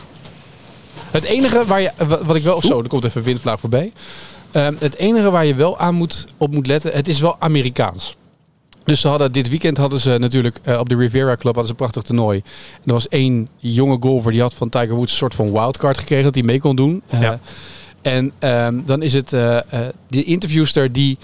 Het 1.15 1.25
enige 1.25 1.65
waar 1.67 1.81
je, 1.81 1.91
wa- 2.09 2.25
wat 2.25 2.37
ik 2.37 2.43
wel, 2.43 2.61
zo, 2.63 2.83
er 2.83 2.89
komt 2.89 3.05
even 3.05 3.19
een 3.21 3.27
windvlaag 3.27 3.61
voorbij. 3.61 3.93
Ehm, 4.53 4.75
het 4.79 4.97
enige 4.97 5.31
waar 5.31 5.47
je 5.47 5.55
wel 5.55 5.79
aan 5.79 5.95
moet, 5.95 6.27
op 6.39 6.53
moet 6.53 6.67
letten, 6.67 6.93
het 6.93 7.09
is 7.09 7.21
wel 7.21 7.37
Amerikaans. 7.39 8.17
Dus 8.85 9.01
ze 9.01 9.09
hadden, 9.09 9.33
dit 9.33 9.49
weekend 9.49 9.77
hadden 9.77 10.01
ze 10.01 10.17
natuurlijk 10.19 10.59
eh, 10.63 10.79
op 10.79 10.89
de 10.89 10.97
Riviera 10.97 11.37
Club 11.37 11.45
hadden 11.45 11.65
ze 11.65 11.71
een 11.71 11.77
prachtig 11.77 12.03
toernooi. 12.03 12.39
En 12.75 12.83
er 12.87 12.93
was 12.93 13.09
één 13.09 13.49
jonge 13.59 13.97
golfer 14.01 14.33
die 14.33 14.41
had 14.41 14.55
van 14.55 14.69
Tiger 14.69 14.95
Woods 14.95 15.11
een 15.11 15.17
soort 15.19 15.35
van 15.35 15.53
wildcard 15.53 15.99
gekregen 15.99 16.25
dat 16.25 16.35
hij 16.35 16.43
mee 16.45 16.61
kon 16.61 16.77
doen. 16.77 17.03
Eh, 17.09 17.21
Ja. 17.21 17.41
En 18.03 18.33
ehm, 18.39 18.81
dan 18.85 19.03
is 19.03 19.13
het 19.13 19.33
eh, 19.33 19.59
de 20.09 20.25
interviewster 20.25 20.93
die, 20.93 21.19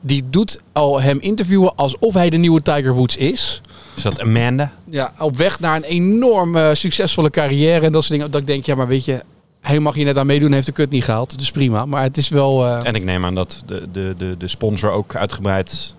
die 0.00 0.24
doet 0.30 0.60
al 0.72 1.00
hem 1.00 1.18
interviewen 1.20 1.76
alsof 1.76 2.14
hij 2.14 2.30
de 2.30 2.36
nieuwe 2.36 2.62
Tiger 2.62 2.94
Woods 2.94 3.16
is. 3.16 3.60
Is 3.96 4.02
dat 4.02 4.20
Amanda? 4.20 4.72
Ja, 4.84 5.12
op 5.18 5.36
weg 5.36 5.60
naar 5.60 5.76
een 5.76 5.82
enorm 5.82 6.56
eh, 6.56 6.68
succesvolle 6.72 7.30
carrière 7.30 7.86
en 7.86 7.92
dat 7.92 8.02
soort 8.04 8.14
dingen. 8.14 8.30
Dat 8.30 8.40
ik 8.40 8.46
denk, 8.46 8.66
ja, 8.66 8.74
maar 8.74 8.86
weet 8.88 9.04
je, 9.04 9.22
hij 9.60 9.80
mag 9.80 9.94
hier 9.94 10.04
net 10.04 10.18
aan 10.18 10.26
meedoen, 10.26 10.52
heeft 10.52 10.66
de 10.66 10.72
kut 10.72 10.90
niet 10.90 11.04
gehaald. 11.04 11.38
Dus 11.38 11.50
prima. 11.50 11.86
Maar 11.86 12.02
het 12.02 12.16
is 12.16 12.28
wel. 12.28 12.66
eh, 12.66 12.78
En 12.82 12.94
ik 12.94 13.04
neem 13.04 13.24
aan 13.24 13.34
dat 13.34 13.62
de, 13.66 13.88
de, 13.92 14.14
de, 14.18 14.36
de 14.38 14.48
sponsor 14.48 14.90
ook 14.90 15.16
uitgebreid 15.16 15.94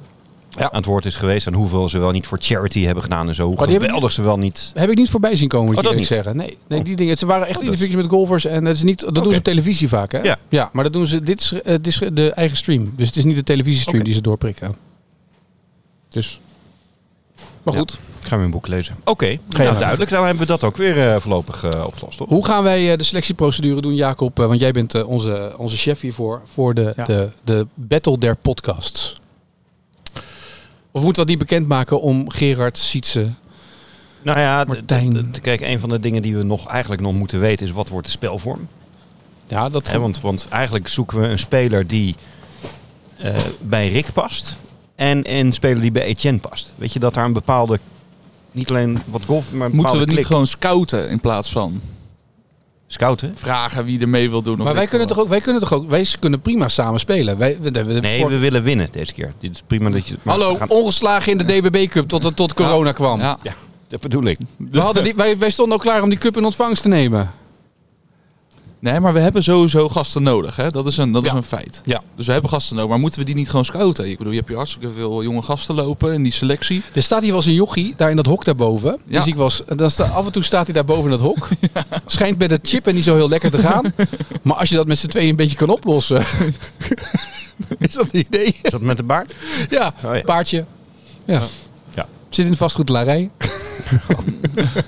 Ja. 0.57 0.63
aan 0.63 0.69
het 0.77 0.85
woord 0.85 1.05
is 1.05 1.15
geweest. 1.15 1.47
En 1.47 1.53
hoeveel 1.53 1.89
ze 1.89 1.99
wel 1.99 2.11
niet 2.11 2.27
voor 2.27 2.37
charity 2.41 2.83
hebben 2.83 3.03
gedaan 3.03 3.27
en 3.27 3.35
zo. 3.35 3.43
Hoe 3.47 3.53
Oh, 3.57 4.09
ze 4.09 4.21
wel 4.21 4.37
niet... 4.37 4.71
heb 4.75 4.89
ik 4.89 4.97
niet 4.97 5.09
voorbij 5.09 5.35
zien 5.35 5.47
komen, 5.47 5.65
moet 5.67 5.75
Oh, 5.75 5.81
je 5.81 5.87
dat 5.89 5.99
eerlijk 5.99 6.13
zeggen. 6.23 6.37
Nee, 6.37 6.57
nee 6.67 6.79
Oh. 6.79 6.85
die 6.85 6.95
dingen. 6.95 7.17
Ze 7.17 7.25
waren 7.25 7.47
echt 7.47 7.57
Oh, 7.57 7.63
interviews 7.63 7.95
met 7.95 8.05
golfers 8.07 8.45
en 8.45 8.63
dat 8.63 8.75
is 8.75 8.83
niet. 8.83 8.99
Dat 8.99 9.15
doen 9.15 9.31
ze 9.31 9.37
op 9.37 9.43
televisie 9.43 9.87
vaak, 9.87 10.11
hè? 10.11 10.21
Ja. 10.21 10.37
ja 10.49 10.69
maar 10.73 10.83
dat 10.83 10.93
doen 10.93 11.07
ze. 11.07 11.19
Dit 11.19 11.41
is, 11.41 11.51
eh, 11.53 11.61
dit 11.65 11.87
is 11.87 11.99
de 12.13 12.31
eigen 12.31 12.57
stream. 12.57 12.93
Dus 12.95 13.07
het 13.07 13.15
is 13.15 13.23
niet 13.23 13.35
de 13.35 13.43
televisiestream 13.43 14.03
die 14.03 14.13
ze 14.13 14.21
doorprikken. 14.21 14.75
Dus. 16.09 16.39
Maar 17.63 17.74
Ja. 17.74 17.80
goed, 17.80 17.98
Ik 18.21 18.27
ga 18.27 18.38
mijn 18.38 18.51
boek 18.51 18.68
lezen. 18.68 18.95
Oké, 19.04 19.25
je 19.25 19.39
nou, 19.50 19.77
duidelijk. 19.80 20.10
Dan 20.10 20.24
hebben 20.24 20.42
we 20.42 20.48
dat 20.48 20.63
ook 20.63 20.77
weer 20.77 21.12
eh, 21.13 21.19
voorlopig 21.19 21.63
eh, 21.63 21.83
opgelost. 21.86 22.18
Toch? 22.18 22.30
hoe 22.30 22.45
gaan 22.45 22.63
wij 22.63 22.92
eh, 22.92 22.98
de 22.98 23.04
selectieprocedure 23.04 23.81
doen, 23.81 23.95
Jacob? 23.95 24.38
Want 24.38 24.60
jij 24.60 24.71
bent 24.71 25.04
onze, 25.04 25.54
onze 25.57 25.77
chef 25.77 26.00
hiervoor. 26.01 26.42
Voor 26.54 26.74
de, 26.74 26.94
Ja. 26.95 27.06
de, 27.06 27.30
de 27.44 27.68
Battle 27.74 28.18
der 28.18 28.36
Podcasts. 28.36 29.21
Of 30.92 31.01
moeten 31.04 31.10
we 31.12 31.13
dat 31.13 31.27
niet 31.27 31.38
bekendmaken 31.50 32.01
om 32.01 32.30
Gerard 32.30 32.77
Sietse? 32.77 33.27
Nou 34.22 34.39
ja, 34.39 34.63
Martijn. 34.67 35.36
kijk, 35.41 35.62
een 35.62 35.79
van 35.79 35.89
de 35.89 36.00
dingen 36.00 36.22
die 36.22 36.36
we 36.38 36.43
nog 36.43 36.67
eigenlijk 36.67 37.01
nog 37.01 37.13
moeten 37.13 37.39
weten 37.39 37.65
is 37.65 37.72
wat 37.72 37.89
wordt 37.89 38.05
de 38.05 38.12
spelvorm. 38.12 38.67
Ja, 39.48 39.70
dat 39.70 39.88
Hè, 39.88 40.00
want, 40.00 40.22
want 40.22 40.48
eigenlijk 40.50 40.88
zoeken 40.88 41.20
we 41.20 41.27
een 41.27 41.39
speler 41.39 41.88
die 41.88 42.15
bij 43.62 43.89
Rick 43.89 44.13
past. 44.13 44.58
En 45.10 45.36
een 45.38 45.51
speler 45.51 45.81
die 45.81 45.91
bij 45.91 46.03
Etienne 46.03 46.39
past. 46.39 46.74
Weet 46.75 46.93
je, 46.93 47.00
dat 47.00 47.13
daar 47.13 47.25
een 47.25 47.33
bepaalde... 47.33 47.79
Niet 48.51 48.69
alleen 48.69 49.00
wat 49.05 49.24
golf, 49.25 49.43
maar 49.51 49.67
een 49.69 49.75
Moeten 49.75 49.93
we 50.00 50.05
niet 50.05 50.13
klik. 50.13 50.25
gewoon 50.25 50.48
scouten 50.48 51.10
in 51.10 51.19
plaats 51.19 51.51
van 51.51 51.81
Scouten? 52.88 53.31
vragen 53.36 53.86
wie 53.86 54.00
er 54.00 54.10
mee 54.10 54.29
wil 54.29 54.41
doen? 54.41 54.57
of 54.60 54.63
Maar 54.65 54.74
wij 54.74 54.88
kunnen, 54.88 55.07
toch 55.07 55.19
ook, 55.19 55.27
wij 55.27 55.41
kunnen 55.41 55.62
toch 55.62 55.74
ook, 55.74 55.89
wij 55.89 56.05
kunnen 56.19 56.41
prima 56.41 56.67
samen 56.69 57.00
spelen. 57.00 57.38
Wij, 57.38 57.57
we, 57.60 57.72
we- 57.72 57.83
we- 57.83 58.00
Nee, 58.00 58.19
voor- 58.19 58.29
we 58.29 58.38
willen 58.38 58.63
winnen 58.63 58.88
deze 58.91 59.13
keer. 59.13 59.33
Dit 59.39 59.51
is 59.51 59.62
prima 59.67 59.89
dat 59.89 60.07
je... 60.07 60.15
maar 60.22 60.36
Hallo, 60.38 60.55
gaan- 60.55 60.69
ongeslagen 60.69 61.31
in 61.31 61.38
de 61.38 61.43
DBB 61.45 61.88
Cup 61.89 62.07
tot, 62.07 62.36
tot 62.36 62.53
corona 62.53 62.91
kwam. 62.91 63.19
Ja. 63.19 63.38
Ja, 63.43 63.53
dat 63.88 64.00
bedoel 64.01 64.24
ik. 64.24 64.38
We 64.57 64.79
hadden 64.79 65.03
die, 65.03 65.13
wij, 65.15 65.38
wij 65.38 65.50
stonden 65.50 65.77
al 65.77 65.83
klaar 65.83 66.01
om 66.01 66.10
die 66.10 66.17
cup 66.17 66.38
in 66.38 66.45
ontvangst 66.45 66.81
te 66.81 66.88
nemen. 66.88 67.31
Nee, 68.83 68.99
maar 68.99 69.13
we 69.13 69.19
hebben 69.19 69.43
sowieso 69.43 69.89
gasten 69.89 70.23
nodig. 70.23 70.55
Hè? 70.55 70.69
Dat, 70.69 70.85
is 70.85 70.97
een, 70.97 71.11
dat 71.11 71.23
Ja. 71.23 71.29
is 71.29 71.35
een 71.35 71.43
feit. 71.43 71.81
Ja. 71.85 72.01
Dus 72.15 72.25
we 72.25 72.31
hebben 72.31 72.49
gasten 72.49 72.75
nodig. 72.75 72.89
Maar 72.91 72.99
moeten 72.99 73.19
we 73.19 73.25
die 73.25 73.35
niet 73.35 73.49
gewoon 73.49 73.65
scouten? 73.65 74.09
Ik 74.09 74.17
bedoel, 74.17 74.31
je 74.31 74.37
hebt 74.37 74.49
hier 74.49 74.57
hartstikke 74.57 74.91
veel 74.91 75.23
jonge 75.23 75.41
gasten 75.41 75.75
lopen 75.75 76.13
in 76.13 76.23
die 76.23 76.31
selectie. 76.31 76.83
Er 76.93 77.03
staat 77.03 77.19
hier 77.21 77.27
wel 77.29 77.37
eens 77.37 77.45
een 77.47 77.53
jochie, 77.53 77.93
daar 77.97 78.09
in 78.09 78.15
dat 78.15 78.25
hok 78.25 78.45
daarboven. 78.45 78.97
Ja. 79.05 79.17
Dus 79.17 79.27
ik 79.27 79.35
was, 79.35 79.61
dan 79.75 79.91
sta, 79.91 80.03
af 80.03 80.25
en 80.25 80.31
toe 80.31 80.43
staat 80.43 80.65
hij 80.65 80.73
daar 80.73 80.85
boven 80.85 81.03
in 81.03 81.09
dat 81.09 81.19
hok. 81.21 81.47
Schijnt 82.05 82.37
met 82.37 82.51
het 82.51 82.67
chip 82.67 82.87
en 82.87 82.95
niet 82.95 83.03
zo 83.03 83.15
heel 83.15 83.29
lekker 83.29 83.51
te 83.51 83.57
gaan. 83.57 83.93
Maar 84.41 84.55
als 84.57 84.69
je 84.69 84.75
dat 84.75 84.87
met 84.87 84.97
z'n 84.97 85.07
tweeën 85.07 85.29
een 85.29 85.35
beetje 85.35 85.57
kan 85.57 85.69
oplossen. 85.69 86.25
is 87.79 87.93
dat 87.93 88.07
een 88.11 88.19
idee? 88.29 88.55
Is 88.61 88.71
dat 88.71 88.81
met 88.81 88.97
de 88.97 89.03
baard? 89.03 89.33
Ja, 89.69 89.93
Oh, 90.05 90.15
ja. 90.15 90.21
paardje. 90.21 90.65
Ja. 91.25 91.41
Ja. 91.95 92.07
Zit 92.29 92.45
in 92.45 92.51
de 92.51 92.57
vastgoedlarij. 92.57 93.29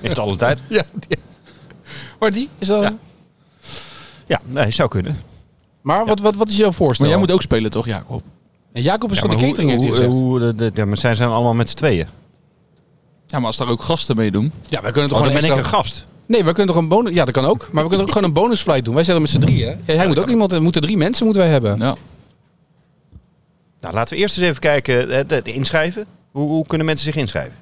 Heeft 0.00 0.18
alle 0.18 0.36
tijd. 0.36 0.62
Ja. 0.68 0.82
die- 1.08 1.18
Maar 2.18 2.32
die 2.32 2.48
is 2.58 2.66
dat... 2.68 2.92
Ja. 4.26 4.40
Nee, 4.44 4.70
zou 4.70 4.88
kunnen. 4.88 5.16
Maar 5.80 6.06
wat, 6.06 6.20
wat, 6.20 6.34
wat 6.34 6.48
is 6.48 6.56
jouw 6.56 6.72
voorstel? 6.72 7.06
Maar 7.06 7.14
jij 7.14 7.24
moet 7.24 7.34
ook 7.34 7.42
spelen 7.42 7.70
toch, 7.70 7.86
Jacob? 7.86 8.22
En 8.72 8.82
Jacob 8.82 9.10
is 9.10 9.14
Ja, 9.16 9.20
van 9.20 9.30
de 9.30 9.36
maar 9.36 9.44
catering, 9.44 9.70
heeft 9.70 9.82
hij 9.82 9.90
hoe, 9.92 10.00
gezegd. 10.00 10.20
hoe, 10.20 10.38
de, 10.38 10.54
de, 10.54 10.70
ja, 10.74 10.84
maar 10.84 10.96
zij 10.96 11.14
zijn 11.14 11.28
allemaal 11.28 11.54
met 11.54 11.70
z'n 11.70 11.76
tweeën. 11.76 12.06
Ja, 13.26 13.38
maar 13.38 13.46
als 13.46 13.56
daar 13.56 13.68
ook 13.68 13.82
gasten 13.82 14.16
mee 14.16 14.30
doen. 14.30 14.52
ja, 14.68 14.82
wij 14.82 14.92
kunnen 14.92 15.10
toch 15.10 15.18
Oh, 15.18 15.24
dan 15.24 15.32
gewoon 15.34 15.48
ben 15.50 15.58
ik 15.58 15.64
extra... 15.64 15.78
een 15.78 15.84
gast. 15.84 16.06
Nee, 16.26 16.44
we 16.44 16.52
kunnen 16.52 16.74
toch 16.74 16.82
een 16.82 16.88
bonus... 16.88 17.12
Ja, 17.14 17.24
dat 17.24 17.34
kan 17.34 17.44
ook. 17.44 17.68
Maar 17.72 17.82
we 17.82 17.88
kunnen 17.88 18.06
ook 18.06 18.12
gewoon 18.12 18.28
een 18.28 18.34
bonusflight 18.34 18.84
doen. 18.84 18.94
Wij 18.94 19.04
zijn 19.04 19.16
er 19.16 19.22
met 19.22 19.30
z'n 19.30 19.40
drieën. 19.40 19.78
Ja, 19.84 19.94
hij 19.94 20.06
moet 20.06 20.18
ook 20.18 20.28
iemand... 20.28 20.52
Er 20.52 20.62
moeten 20.62 20.82
drie 20.82 20.96
mensen 20.96 21.24
moeten 21.24 21.42
wij 21.42 21.50
hebben. 21.52 21.78
Ja. 21.78 21.94
Nou, 23.80 23.94
laten 23.94 24.14
we 24.14 24.20
eerst 24.20 24.38
eens 24.38 24.46
even 24.46 24.60
kijken, 24.60 25.10
eh, 25.10 25.20
de, 25.28 25.42
de 25.42 25.52
inschrijven. 25.52 26.06
Hoe, 26.30 26.48
hoe 26.48 26.66
kunnen 26.66 26.86
mensen 26.86 27.04
zich 27.06 27.16
inschrijven? 27.16 27.54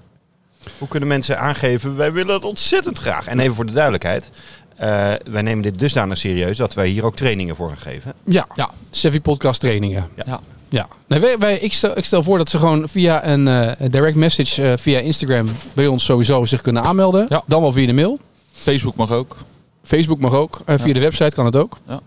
Hoe 0.79 0.89
kunnen 0.89 1.09
mensen 1.09 1.39
aangeven, 1.39 1.97
wij 1.97 2.13
willen 2.13 2.35
het 2.35 2.45
ontzettend 2.45 2.99
graag. 2.99 3.27
En 3.27 3.39
even 3.41 3.55
voor 3.55 3.67
de 3.67 3.73
duidelijkheid. 3.73 4.31
Eh, 4.77 5.13
wij 5.31 5.43
nemen 5.43 5.63
dit 5.63 5.79
dusdanig 5.79 6.19
serieus 6.19 6.57
dat 6.57 6.75
wij 6.75 6.89
hier 6.89 7.05
ook 7.05 7.17
trainingen 7.17 7.57
voor 7.57 7.69
gaan 7.69 7.77
geven. 7.93 8.13
Ja, 8.25 8.47
Ja. 8.55 8.71
Sevi 8.91 9.21
podcast 9.21 9.61
trainingen. 9.61 10.09
Ja. 10.17 10.23
Ja. 10.27 10.41
Ja, 10.69 10.89
nee, 11.07 11.21
wij, 11.21 11.39
wij, 11.39 11.59
ik, 11.59 11.73
stel, 11.73 11.99
ik 11.99 12.05
stel 12.05 12.23
voor 12.23 12.39
dat 12.39 12.49
ze 12.49 12.59
gewoon 12.59 12.89
via 12.89 13.27
een 13.27 13.49
eh, 13.49 13.71
direct 13.91 14.17
message 14.17 14.63
eh, 14.71 14.73
via 14.79 14.99
Instagram 14.99 15.49
bij 15.73 15.87
ons 15.87 16.05
sowieso 16.05 16.45
zich 16.45 16.61
kunnen 16.61 16.83
aanmelden. 16.83 17.27
Ja. 17.29 17.43
Dan 17.47 17.61
wel 17.63 17.73
via 17.73 17.87
de 17.87 17.93
mail. 17.93 18.19
Facebook 18.53 18.97
mag 18.97 19.11
ook. 19.11 19.37
Facebook 19.85 20.19
mag 20.21 20.33
ook. 20.33 20.61
Via 20.67 20.87
Ja. 20.87 20.93
de 20.93 21.01
website 21.01 21.35
kan 21.35 21.45
het 21.45 21.57
ook. 21.57 21.79
Ja. 21.89 22.01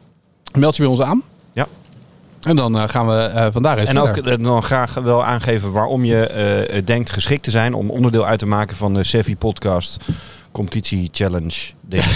Meld 0.54 0.76
je 0.76 0.82
bij 0.82 0.92
ons 0.92 1.02
aan. 1.02 1.24
Ja. 1.54 1.68
En 2.42 2.56
dan 2.56 2.90
gaan 2.90 3.08
we 3.08 3.14
eh 3.14 3.48
van 3.52 3.64
daaruit 3.64 3.88
En 3.88 4.00
ook 4.00 4.14
verder. 4.14 4.44
dan 4.44 4.64
graag 4.64 4.94
wel 4.94 5.24
aangeven 5.24 5.72
waarom 5.72 6.06
je 6.06 6.28
eh, 6.28 6.82
denkt 6.86 7.10
geschikt 7.12 7.44
te 7.44 7.52
zijn 7.52 7.74
om 7.74 7.90
onderdeel 7.90 8.26
uit 8.26 8.40
te 8.40 8.46
maken 8.48 8.78
van 8.78 8.94
de 8.94 9.04
Sevi 9.04 9.36
Podcast 9.38 9.98
Competitie 10.58 11.10
Challenge. 11.12 11.56
Ding. 11.82 12.04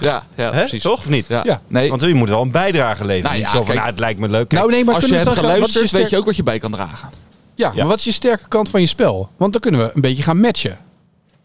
Ja, 0.00 0.22
ja 0.34 0.52
Hè? 0.52 0.58
precies. 0.60 0.82
Toch 0.82 0.98
of 0.98 1.08
niet? 1.08 1.26
Ja. 1.28 1.40
Ja. 1.44 1.60
Nee, 1.68 1.88
Want 1.90 2.00
je 2.02 2.14
moet 2.14 2.28
wel 2.28 2.42
een 2.42 2.50
bijdrage 2.50 3.04
leveren. 3.04 3.22
Nou 3.22 3.34
niet 3.34 3.44
ja, 3.44 3.50
zo 3.50 3.56
van, 3.56 3.66
kijk. 3.66 3.78
nou, 3.78 3.90
het 3.90 3.98
lijkt 3.98 4.20
me 4.20 4.28
leuk. 4.28 4.48
Kijk, 4.48 4.60
nou 4.60 4.72
nee, 4.72 4.84
maar 4.84 4.94
als 4.94 5.04
je 5.04 5.08
kunnen 5.10 5.26
we 5.26 5.30
hebt 5.32 5.42
dan 5.42 5.50
gaan- 5.50 5.60
wat 5.60 5.68
is 5.68 5.74
geluisterd, 5.74 5.90
je 5.90 5.96
weet 5.96 6.06
sterk- 6.06 6.10
je 6.10 6.16
ook 6.16 6.24
wat 6.26 6.36
je 6.36 6.42
bij 6.42 6.58
kan 6.58 6.70
dragen. 6.70 7.08
Ja, 7.54 7.68
Ja. 7.68 7.74
maar 7.76 7.86
wat 7.86 7.98
is 7.98 8.04
je 8.04 8.12
sterke 8.12 8.48
kant 8.48 8.68
van 8.70 8.80
je 8.80 8.86
spel? 8.86 9.28
Want 9.36 9.52
dan 9.52 9.60
kunnen 9.60 9.80
we 9.80 9.90
een 9.94 10.00
beetje 10.00 10.22
gaan 10.22 10.40
matchen. 10.40 10.78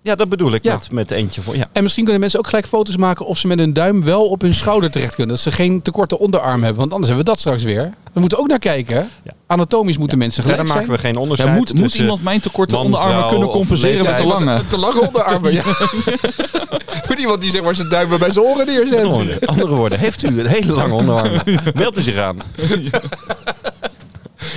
ja, 0.01 0.15
dat 0.15 0.29
bedoel 0.29 0.51
ik 0.53 0.63
Ja. 0.63 0.73
met, 0.73 0.91
met 0.91 1.11
eentje 1.11 1.41
voor. 1.41 1.55
Ja. 1.55 1.65
En 1.71 1.81
misschien 1.83 2.03
kunnen 2.03 2.21
mensen 2.21 2.39
ook 2.39 2.47
gelijk 2.47 2.67
foto's 2.67 2.97
maken 2.97 3.25
of 3.25 3.37
ze 3.37 3.47
met 3.47 3.59
hun 3.59 3.73
duim 3.73 4.03
wel 4.03 4.23
op 4.29 4.41
hun 4.41 4.53
schouder 4.53 4.91
terecht 4.91 5.15
kunnen. 5.15 5.35
Dat 5.35 5.43
ze 5.43 5.51
geen 5.51 5.81
te 5.81 5.91
korte 5.91 6.19
onderarm 6.19 6.61
hebben. 6.63 6.79
Want 6.79 6.91
anders 6.93 7.07
hebben 7.07 7.25
we 7.25 7.31
dat 7.31 7.39
straks 7.39 7.63
weer. 7.63 7.93
We 8.13 8.19
moeten 8.19 8.37
ook 8.37 8.47
naar 8.47 8.59
kijken. 8.59 9.09
Ja. 9.23 9.31
Anatomisch 9.47 9.97
moeten 9.97 10.17
mensen 10.17 10.43
Verder 10.43 10.65
gelijk 10.65 10.79
maken 10.79 10.95
we 10.95 11.01
geen 11.01 11.13
Ja, 11.13 11.19
onderscheid 11.19 11.55
moet, 11.75 11.95
iemand 11.95 12.23
mijn 12.23 12.39
tekorte 12.39 12.75
man, 12.75 12.85
onderarmen 12.85 13.29
kunnen 13.29 13.49
compenseren 13.49 14.05
met 14.05 14.17
de 14.17 14.23
leeftijd. 14.23 14.45
lange? 14.45 14.67
Te 14.67 14.77
lange 14.77 15.01
onderarmen, 15.07 15.53
ja. 15.59 15.63
Moet 17.07 17.19
iemand 17.19 17.41
die 17.41 17.51
zeg 17.51 17.63
maar 17.63 17.75
zijn 17.75 17.89
duim 17.89 18.09
bij 18.19 18.31
zijn 18.31 18.45
oren 18.45 18.65
neerzet. 18.65 19.03
Andere, 19.03 19.39
andere 19.45 19.75
woorden, 19.75 19.99
heeft 19.99 20.23
u 20.23 20.27
een 20.39 20.45
hele 20.45 20.73
lange 20.73 20.93
onderarm? 20.93 21.41
Meld 21.73 21.97
u 21.97 22.01
zich 22.01 22.17
aan. 22.17 22.37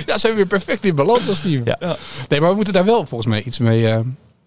Ja, 0.05 0.17
zijn 0.17 0.31
we 0.33 0.37
weer 0.37 0.47
perfect 0.47 0.85
in 0.85 0.95
balans 0.95 1.27
als 1.27 1.39
team. 1.39 1.61
Ja. 1.65 1.97
Nee, 2.29 2.39
maar 2.41 2.49
we 2.49 2.55
moeten 2.55 2.73
daar 2.73 2.85
wel 2.85 3.05
volgens 3.05 3.29
mij 3.29 3.43
iets 3.43 3.59
mee... 3.59 3.87
eh 3.89 3.99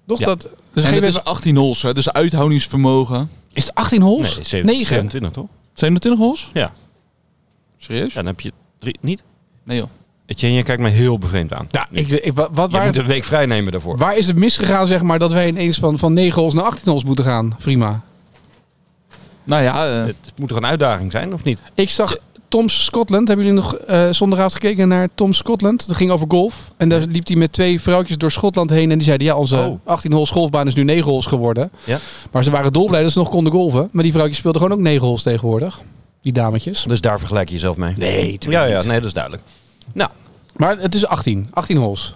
toch 0.06 0.18
Ja. 0.18 0.26
dat... 0.26 0.48
Dus 0.72 0.84
En 0.84 0.90
geen 0.92 1.02
het 1.02 1.14
is 1.14 1.24
18 1.24 1.56
holes, 1.56 1.82
hè, 1.82 1.94
dus 1.94 2.10
uithoudingsvermogen. 2.12 3.30
is 3.52 3.64
het 3.66 3.74
18 3.74 4.02
holes? 4.02 4.34
Nee, 4.36 4.44
27, 4.44 4.70
9. 4.72 4.86
27 4.86 5.32
toch? 5.32 5.46
27 5.74 6.20
holes? 6.22 6.50
Ja. 6.52 6.72
Serieus? 7.78 8.14
Dan 8.14 8.26
heb 8.26 8.40
je 8.40 8.52
drie, 8.78 8.98
niet? 9.00 9.22
Nee 9.64 9.78
joh. 9.78 9.88
Etienne, 10.26 10.56
je 10.56 10.62
kijkt 10.62 10.82
mij 10.82 10.90
heel 10.90 11.18
bevreemd 11.18 11.52
aan. 11.52 11.66
Ja, 11.70 11.86
ik, 11.90 12.08
ik, 12.10 12.32
wat, 12.34 12.48
wat- 12.52 12.70
Je 12.70 12.76
waar, 12.76 12.86
moet 12.86 12.96
een 12.96 13.06
week 13.06 13.24
vrij 13.24 13.46
nemen 13.46 13.72
daarvoor. 13.72 13.96
waar 13.96 14.16
is 14.16 14.26
het 14.26 14.36
misgegaan, 14.36 14.86
zeg 14.86 15.02
maar, 15.02 15.18
dat 15.18 15.32
wij 15.32 15.48
ineens 15.48 15.78
van, 15.78 15.98
van 15.98 16.12
9 16.12 16.38
holes 16.40 16.54
naar 16.54 16.64
18 16.64 16.88
holes 16.90 17.04
moeten 17.04 17.24
gaan? 17.24 17.56
Prima. 17.58 18.00
Nou 19.44 19.62
ja, 19.62 19.86
eh, 19.86 20.04
Het 20.06 20.16
moet 20.36 20.48
toch 20.48 20.58
een 20.58 20.66
uitdaging 20.66 21.12
zijn, 21.12 21.32
of 21.34 21.44
niet? 21.44 21.62
Ik 21.74 21.90
zag 21.90 22.16
Tom's 22.48 22.84
Scotland. 22.84 23.28
Hebben 23.28 23.46
jullie 23.46 23.60
nog 23.62 23.74
eh 23.74 24.08
zondagavond 24.10 24.54
gekeken 24.54 24.88
naar 24.88 25.08
Tom's 25.14 25.36
Scotland? 25.38 25.86
Dat 25.88 25.96
ging 25.96 26.10
over 26.10 26.26
golf. 26.28 26.72
En 26.76 26.88
daar 26.88 27.00
liep 27.00 27.26
hij 27.26 27.36
met 27.36 27.52
twee 27.52 27.80
vrouwtjes 27.80 28.18
door 28.18 28.30
Schotland 28.30 28.70
heen. 28.70 28.90
En 28.90 28.96
die 28.96 29.06
zeiden, 29.06 29.26
ja, 29.26 29.36
onze 29.36 29.56
Oh. 29.56 29.78
18 29.84 30.12
holes 30.12 30.30
golfbaan 30.30 30.66
is 30.66 30.74
nu 30.74 30.84
9 30.84 31.10
holes 31.10 31.26
geworden. 31.26 31.70
Ja. 31.84 31.98
Maar 32.32 32.44
ze 32.44 32.50
waren 32.50 32.72
dolblij 32.72 33.02
dat 33.02 33.12
ze 33.12 33.18
nog 33.18 33.28
konden 33.28 33.52
golven. 33.52 33.88
Maar 33.92 34.02
die 34.02 34.12
vrouwtjes 34.12 34.38
speelden 34.38 34.60
gewoon 34.62 34.76
ook 34.78 34.82
9 34.84 35.06
holes 35.06 35.22
tegenwoordig. 35.22 35.80
Die 36.32 36.42
dametjes. 36.42 36.82
Dus 36.82 37.00
daar 37.00 37.18
vergelijk 37.18 37.48
je 37.48 37.54
jezelf 37.54 37.76
mee. 37.76 37.92
Nee, 37.96 38.36
Ja, 38.40 38.64
ja, 38.64 38.82
nee, 38.82 38.96
dat 38.96 39.04
is 39.04 39.12
duidelijk. 39.12 39.42
Nou, 39.92 40.10
Maar 40.56 40.78
het 40.78 40.94
is 40.94 41.06
18. 41.06 41.48
18 41.50 41.76
holes. 41.76 42.14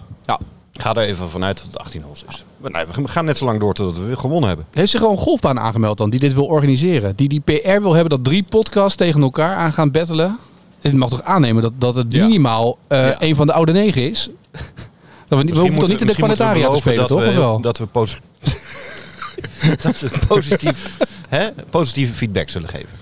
ga 0.73 0.93
er 0.93 0.97
even 1.03 1.29
vanuit 1.29 1.57
dat 1.57 1.65
het 1.65 1.77
18 1.77 2.01
holes 2.01 2.23
is. 2.29 2.45
Nee, 2.71 2.85
we 2.85 3.07
gaan 3.07 3.25
net 3.25 3.37
zo 3.37 3.45
lang 3.45 3.59
door 3.59 3.73
totdat 3.73 4.05
we 4.05 4.15
gewonnen 4.15 4.47
hebben. 4.47 4.65
Heeft 4.71 4.89
zich 4.91 4.99
gewoon 4.99 5.15
een 5.15 5.21
golfbaan 5.21 5.59
aangemeld 5.59 5.97
dan, 5.97 6.09
die 6.09 6.19
dit 6.19 6.33
wil 6.33 6.45
organiseren? 6.45 7.15
Die 7.15 7.29
die 7.29 7.39
PR 7.39 7.81
wil 7.81 7.93
hebben 7.93 8.09
dat 8.09 8.23
drie 8.23 8.43
podcasts 8.43 8.95
tegen 8.97 9.21
elkaar 9.21 9.55
aan 9.55 9.73
gaan 9.73 9.91
battelen? 9.91 10.37
Je 10.81 10.93
mag 10.93 11.09
toch 11.09 11.23
aannemen 11.23 11.61
dat, 11.61 11.73
dat 11.77 11.95
het 11.95 12.05
Ja. 12.09 12.25
minimaal 12.25 12.77
eh, 12.87 12.99
Ja. 13.07 13.15
een 13.21 13.35
van 13.35 13.47
de 13.47 13.53
oude 13.53 13.71
negen 13.71 14.09
is? 14.09 14.29
Dat 15.27 15.37
we, 15.39 15.43
niet- 15.45 15.53
we 15.55 15.59
hoeven 15.61 15.79
toch 15.79 15.89
niet 15.89 16.01
in 16.01 16.07
de 16.07 16.13
planetaria 16.15 16.69
te 16.69 16.75
spelen, 16.77 16.97
dat 16.99 17.07
toch? 17.07 17.19
we- 17.21 17.27
Of 17.27 17.35
wel? 17.35 17.61
Dat 17.61 17.77
we, 17.77 17.85
posi- 17.85 18.17
dat 19.83 19.99
we 19.99 20.09
positief, 20.27 20.97
hè, 21.29 21.49
positieve 21.69 22.13
feedback 22.13 22.49
zullen 22.49 22.69
geven. 22.69 23.01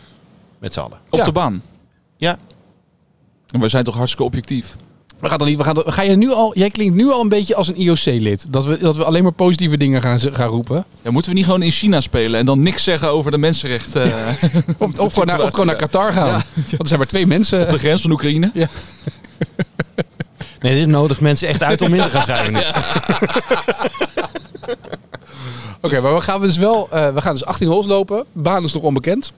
Met 0.61 0.73
z'n 0.73 0.79
allen. 0.79 0.97
op 1.09 1.19
Ja. 1.19 1.25
de 1.25 1.31
baan. 1.31 1.63
Ja. 2.17 2.37
En 3.49 3.59
wij 3.59 3.69
zijn 3.69 3.83
toch 3.83 3.95
hartstikke 3.95 4.23
objectief. 4.25 4.75
We 5.19 5.29
gaan 5.29 5.37
dan 5.37 5.47
niet, 5.47 5.57
we 5.57 5.63
gaan, 5.63 5.73
dan- 5.75 5.83
ga 5.93 6.01
je 6.01 6.15
nu 6.15 6.31
al, 6.31 6.57
jij 6.57 6.69
klinkt 6.69 6.95
nu 6.95 7.09
al 7.11 7.21
een 7.21 7.29
beetje 7.29 7.55
als 7.55 7.67
een 7.67 7.75
IOC-lid. 7.81 8.53
Dat 8.53 8.65
we, 8.65 8.77
dat 8.77 8.95
we 8.95 9.03
alleen 9.05 9.23
maar 9.23 9.31
positieve 9.31 9.77
dingen 9.77 10.01
gaan, 10.01 10.19
gaan 10.19 10.47
roepen. 10.47 10.85
Ja, 11.01 11.11
moeten 11.11 11.31
we 11.31 11.37
niet 11.37 11.45
gewoon 11.45 11.61
in 11.61 11.71
China 11.71 12.01
spelen 12.01 12.39
en 12.39 12.45
dan 12.45 12.61
niks 12.61 12.83
zeggen 12.83 13.09
over 13.09 13.31
de 13.31 13.37
mensenrechten 13.37 14.27
eh, 14.27 14.33
Of, 14.77 14.99
of, 14.99 15.13
gewoon, 15.13 15.27
naar, 15.27 15.41
of 15.41 15.49
gewoon 15.49 15.65
naar 15.65 15.75
Qatar 15.75 16.13
gaan. 16.13 16.27
Ja. 16.27 16.41
Want 16.53 16.81
er 16.81 16.87
zijn 16.87 16.99
maar 16.99 17.07
twee 17.07 17.27
mensen. 17.27 17.61
op 17.63 17.69
de 17.69 17.77
grens 17.79 18.01
van 18.01 18.11
Oekraïne? 18.11 18.51
Nee, 20.59 20.75
dit 20.75 20.87
nodigt 20.87 21.21
mensen 21.21 21.47
echt 21.47 21.63
uit 21.63 21.81
om 21.81 21.93
in 21.93 22.01
te 22.01 22.09
gaan 22.09 22.21
schrijven. 22.21 22.63
Oké, 25.81 25.99
maar 26.01 26.13
we 26.13 26.21
gaan 26.21 26.41
dus 26.41 26.57
wel, 26.57 26.89
eh, 26.91 27.13
we 27.13 27.21
gaan 27.21 27.33
dus 27.33 27.45
18 27.45 27.67
holes 27.67 27.85
lopen. 27.85 28.25
Baan 28.31 28.63
is 28.63 28.73
nog 28.73 28.83
onbekend. 28.83 29.31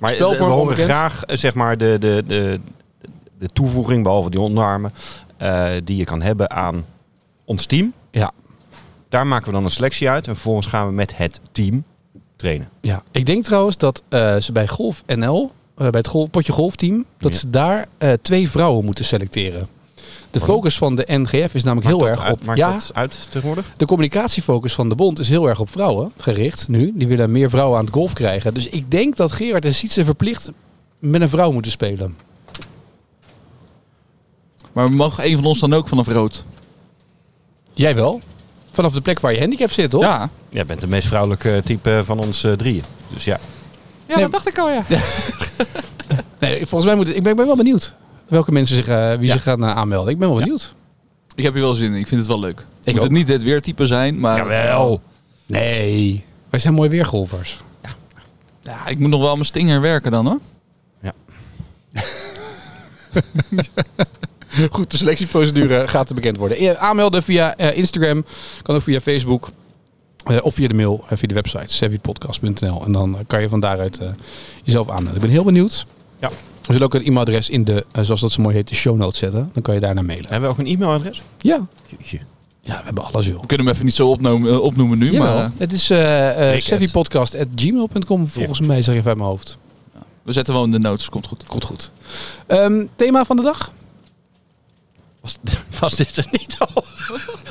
Maar 0.00 0.16
we 0.16 0.44
horen 0.44 0.76
graag 0.76 1.24
eh, 1.24 1.36
zeg 1.36 1.54
maar, 1.54 1.78
de, 1.78 1.96
de, 1.98 2.22
de, 2.26 2.60
de 3.38 3.46
toevoeging, 3.48 4.02
behalve 4.02 4.30
die 4.30 4.40
onderarmen, 4.40 4.92
eh, 5.36 5.68
die 5.84 5.96
je 5.96 6.04
kan 6.04 6.22
hebben 6.22 6.50
aan 6.50 6.84
ons 7.44 7.66
team. 7.66 7.92
Ja. 8.10 8.30
Daar 9.08 9.26
maken 9.26 9.46
we 9.46 9.52
dan 9.52 9.64
een 9.64 9.70
selectie 9.70 10.08
uit 10.10 10.26
en 10.26 10.32
vervolgens 10.34 10.66
gaan 10.66 10.86
we 10.86 10.92
met 10.92 11.16
het 11.16 11.40
team 11.52 11.84
trainen. 12.36 12.68
Ja, 12.80 13.02
ik 13.10 13.26
denk 13.26 13.44
trouwens 13.44 13.76
dat 13.76 14.02
eh, 14.08 14.36
ze 14.36 14.52
bij 14.52 14.68
Golf 14.68 15.02
NL, 15.06 15.52
bij 15.74 15.88
het 15.90 16.06
golf, 16.06 16.30
potje 16.30 16.52
golfteam, 16.52 17.04
dat 17.18 17.32
Ja. 17.32 17.38
ze 17.38 17.50
daar 17.50 17.86
twee 18.22 18.50
vrouwen 18.50 18.84
moeten 18.84 19.04
selecteren. 19.04 19.66
De 20.30 20.40
focus 20.40 20.78
van 20.78 20.94
de 20.96 21.04
NGF 21.06 21.54
is 21.54 21.62
namelijk 21.62 21.86
Maakt 21.86 21.98
heel 21.98 22.08
erg 22.08 22.20
uit, 22.22 22.32
op. 22.32 22.44
Maakt 22.44 22.58
Ja, 22.58 22.72
dat 22.72 22.90
uit 22.94 23.18
tegenwoordig? 23.30 23.72
de 23.76 23.86
communicatiefocus 23.86 24.74
van 24.74 24.88
de 24.88 24.94
bond 24.94 25.18
is 25.18 25.28
heel 25.28 25.48
erg 25.48 25.60
op 25.60 25.70
vrouwen 25.70 26.12
gericht 26.16 26.68
nu. 26.68 26.92
Die 26.94 27.08
willen 27.08 27.30
meer 27.30 27.50
vrouwen 27.50 27.78
aan 27.78 27.84
het 27.84 27.94
golf 27.94 28.12
krijgen. 28.12 28.54
Dus 28.54 28.68
ik 28.68 28.90
denk 28.90 29.16
dat 29.16 29.32
Gerard 29.32 29.64
en 29.64 29.74
Sietse 29.74 30.04
verplicht 30.04 30.50
met 30.98 31.20
een 31.20 31.28
vrouw 31.28 31.52
moeten 31.52 31.70
spelen. 31.70 32.16
Maar 34.72 34.92
mag 34.92 35.24
een 35.24 35.36
van 35.36 35.44
ons 35.44 35.58
dan 35.60 35.74
ook 35.74 35.88
vanaf 35.88 36.08
rood? 36.08 36.44
Jij 37.72 37.94
wel? 37.94 38.20
Vanaf 38.70 38.92
de 38.92 39.00
plek 39.00 39.20
waar 39.20 39.32
je 39.32 39.38
handicap 39.38 39.70
zit, 39.70 39.90
toch? 39.90 40.02
Ja. 40.02 40.30
Jij 40.48 40.66
bent 40.66 40.80
de 40.80 40.86
meest 40.86 41.06
vrouwelijke 41.08 41.60
type 41.64 42.02
van 42.04 42.18
ons 42.18 42.44
eh, 42.44 42.52
drieën. 42.52 42.82
Dus 43.12 43.24
ja. 43.24 43.38
Ja, 44.06 44.14
Nee, 44.14 44.22
dat 44.24 44.32
dacht 44.32 44.48
ik 44.48 44.58
al, 44.58 44.70
ja. 44.70 44.82
Nee, 46.40 46.56
volgens 46.66 46.84
mij 46.84 46.94
moet 46.94 47.06
het, 47.06 47.16
ik, 47.16 47.22
ben, 47.22 47.30
ik 47.32 47.36
ben 47.38 47.46
wel 47.46 47.56
benieuwd 47.56 47.94
welke 48.30 48.52
mensen 48.52 48.76
zich, 48.76 48.88
eh, 48.88 49.12
wie 49.14 49.26
Ja. 49.26 49.32
zich 49.32 49.42
gaan 49.42 49.64
eh, 49.64 49.76
aanmelden. 49.76 50.12
Ik 50.12 50.18
ben 50.18 50.28
wel 50.28 50.36
Ja. 50.38 50.42
benieuwd. 50.44 50.74
Ik 51.34 51.42
heb 51.44 51.52
hier 51.52 51.62
wel 51.62 51.74
zin 51.74 51.92
in. 51.92 51.98
Ik 51.98 52.06
vind 52.08 52.20
het 52.20 52.28
wel 52.30 52.40
leuk. 52.40 52.58
Ik 52.60 52.66
moet 52.86 52.96
ook. 52.96 53.02
het 53.02 53.12
niet 53.12 53.28
het 53.28 53.42
weertype 53.42 53.86
zijn, 53.86 54.20
maar... 54.20 54.36
Jawel. 54.36 55.00
Nee, 55.46 56.24
wij 56.50 56.60
zijn 56.60 56.74
mooi 56.74 56.88
weergolfers. 56.88 57.58
Ja, 58.62 58.86
ik 58.88 58.98
moet 58.98 59.10
nog 59.10 59.20
wel 59.20 59.32
mijn 59.34 59.44
stinger 59.46 59.80
werken 59.80 60.10
dan, 60.10 60.26
hoor. 60.26 60.38
Goed, 64.70 64.90
de 64.90 64.96
selectieprocedure 64.96 65.88
gaat 65.88 66.14
bekend 66.14 66.36
worden. 66.36 66.56
Eh, 66.58 66.72
Aanmelden 66.72 67.22
via 67.22 67.56
eh, 67.56 67.76
Instagram, 67.76 68.24
kan 68.62 68.74
ook 68.74 68.82
via 68.82 69.00
Facebook. 69.00 69.50
eh, 70.24 70.36
of 70.42 70.54
via 70.54 70.68
de 70.68 70.74
mail, 70.74 71.04
eh, 71.08 71.18
via 71.18 71.28
de 71.28 71.34
website, 71.34 71.72
savvypodcast.nl. 71.74 72.84
En 72.84 72.92
dan 72.92 73.18
kan 73.26 73.40
je 73.42 73.48
van 73.48 73.60
daaruit 73.60 73.98
eh, 73.98 74.08
jezelf 74.64 74.88
aanmelden. 74.88 75.14
Ik 75.14 75.20
ben 75.20 75.30
heel 75.30 75.44
benieuwd. 75.44 75.86
Ja. 76.20 76.30
We 76.60 76.72
zullen 76.72 76.82
ook 76.82 76.92
het 76.92 77.02
e-mailadres 77.02 77.50
in 77.50 77.64
de, 77.64 77.86
eh, 77.92 78.04
zoals 78.04 78.20
dat 78.20 78.32
zo 78.32 78.42
mooi 78.42 78.54
heet, 78.54 78.68
de 78.68 78.74
show 78.74 78.96
notes 78.96 79.18
zetten. 79.18 79.50
Dan 79.52 79.62
kan 79.62 79.74
je 79.74 79.80
daarnaar 79.80 80.04
mailen. 80.04 80.30
Hebben 80.30 80.48
we 80.48 80.54
ook 80.54 80.60
een 80.60 80.72
e-mailadres? 80.72 81.22
Ja, 81.38 81.66
Jeetje. 81.88 82.18
ja 82.60 82.76
we 82.78 82.84
hebben 82.84 83.04
alles 83.04 83.26
joh. 83.26 83.40
We 83.40 83.46
kunnen 83.46 83.66
hem 83.66 83.74
even 83.74 83.86
niet 83.86 83.94
zo 83.94 84.08
opnoemen, 84.08 84.52
eh, 84.52 84.60
opnoemen 84.60 84.98
nu, 84.98 85.10
Jawel, 85.10 85.34
maar... 85.34 85.44
eh, 85.44 85.50
het 85.58 85.72
is 85.72 85.90
uh, 85.90 85.98
volgens 88.26 88.60
mij, 88.60 88.82
zeg 88.82 88.94
even 88.94 89.08
uit 89.08 89.16
mijn 89.16 89.28
hoofd. 89.28 89.58
we 90.22 90.32
zetten 90.32 90.54
wel 90.54 90.64
in 90.64 90.70
de 90.70 90.78
notes, 90.78 91.08
komt 91.08 91.26
goed. 91.26 91.46
Komt 91.46 91.64
goed. 91.64 91.90
Ehm, 92.46 92.84
thema 92.96 93.24
van 93.24 93.36
de 93.36 93.42
dag? 93.42 93.72
Was, 95.20 95.38
was 95.80 95.96
dit 95.96 96.16
er 96.16 96.26
niet 96.30 96.56
al? 96.58 96.84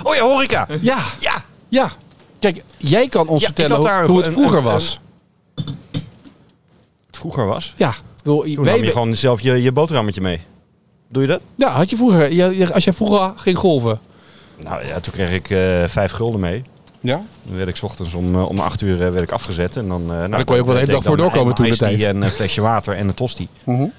Oh 0.04 0.16
ja, 0.16 0.22
horeca. 0.22 0.68
Ja, 0.82 1.06
Ja. 1.20 1.46
ja. 1.70 1.92
Kijk, 2.40 2.64
jij 2.78 3.08
kan 3.08 3.28
ons 3.28 3.42
Ja, 3.42 3.48
vertellen 3.48 3.82
daar 3.82 4.06
hoe 4.08 4.18
het 4.18 4.26
een- 4.26 4.32
vroeger 4.32 4.58
een- 4.58 4.64
was. 4.64 5.00
Het 7.06 7.18
vroeger 7.18 7.46
was. 7.46 7.74
Ja, 7.78 7.94
bedoel, 8.24 8.42
Toen 8.54 8.66
nam 8.66 8.84
je 8.84 8.92
gewoon 8.92 9.16
zelf 9.16 9.42
je, 9.42 9.62
je 9.62 9.72
boterhammetje 9.72 10.22
mee. 10.22 10.40
Doe 11.10 11.22
je 11.22 11.28
dat? 11.28 11.42
Ja, 11.56 11.70
had 11.70 11.90
je 11.90 11.96
vroeger, 11.96 12.34
je- 12.34 12.58
je- 12.58 12.74
als 12.74 12.84
jij 12.84 12.94
vroeger 12.94 13.34
ging 13.36 13.58
golven. 13.58 14.00
Nou 14.60 14.86
ja, 14.86 15.00
toen 15.00 15.14
kreeg 15.14 15.32
ik 15.34 15.50
eh, 15.50 15.84
vijf 15.88 16.12
gulden 16.12 16.40
mee. 16.40 16.64
Ja? 17.02 17.22
Dan 17.44 17.56
werd 17.56 17.70
ik 17.70 17.76
's 17.76 17.84
ochtends 17.84 18.14
om, 18.14 18.36
eh, 18.36 18.50
om 18.50 18.60
acht 18.60 18.82
uur 18.82 18.94
eh, 19.06 19.12
werd 19.12 19.24
ik 19.24 19.32
afgezet. 19.32 19.78
En 19.78 19.88
dan, 19.88 20.02
eh 20.02 20.08
nou, 20.08 20.30
dan 20.30 20.44
kon 20.44 20.56
je 20.56 20.62
ook 20.62 20.68
wel 20.68 20.76
de 20.76 20.82
hele 20.82 20.92
dag 20.94 21.04
voor 21.04 21.18
doorkomen 21.18 21.56
toen 21.56 21.70
de 21.70 21.78
tijd. 21.78 22.04
En 22.04 22.22
een 22.22 22.30
flesje 22.30 22.62
water 22.62 22.96
en 22.96 23.08
een 23.08 23.14
tosti. 23.14 23.48
Nou, 23.66 23.92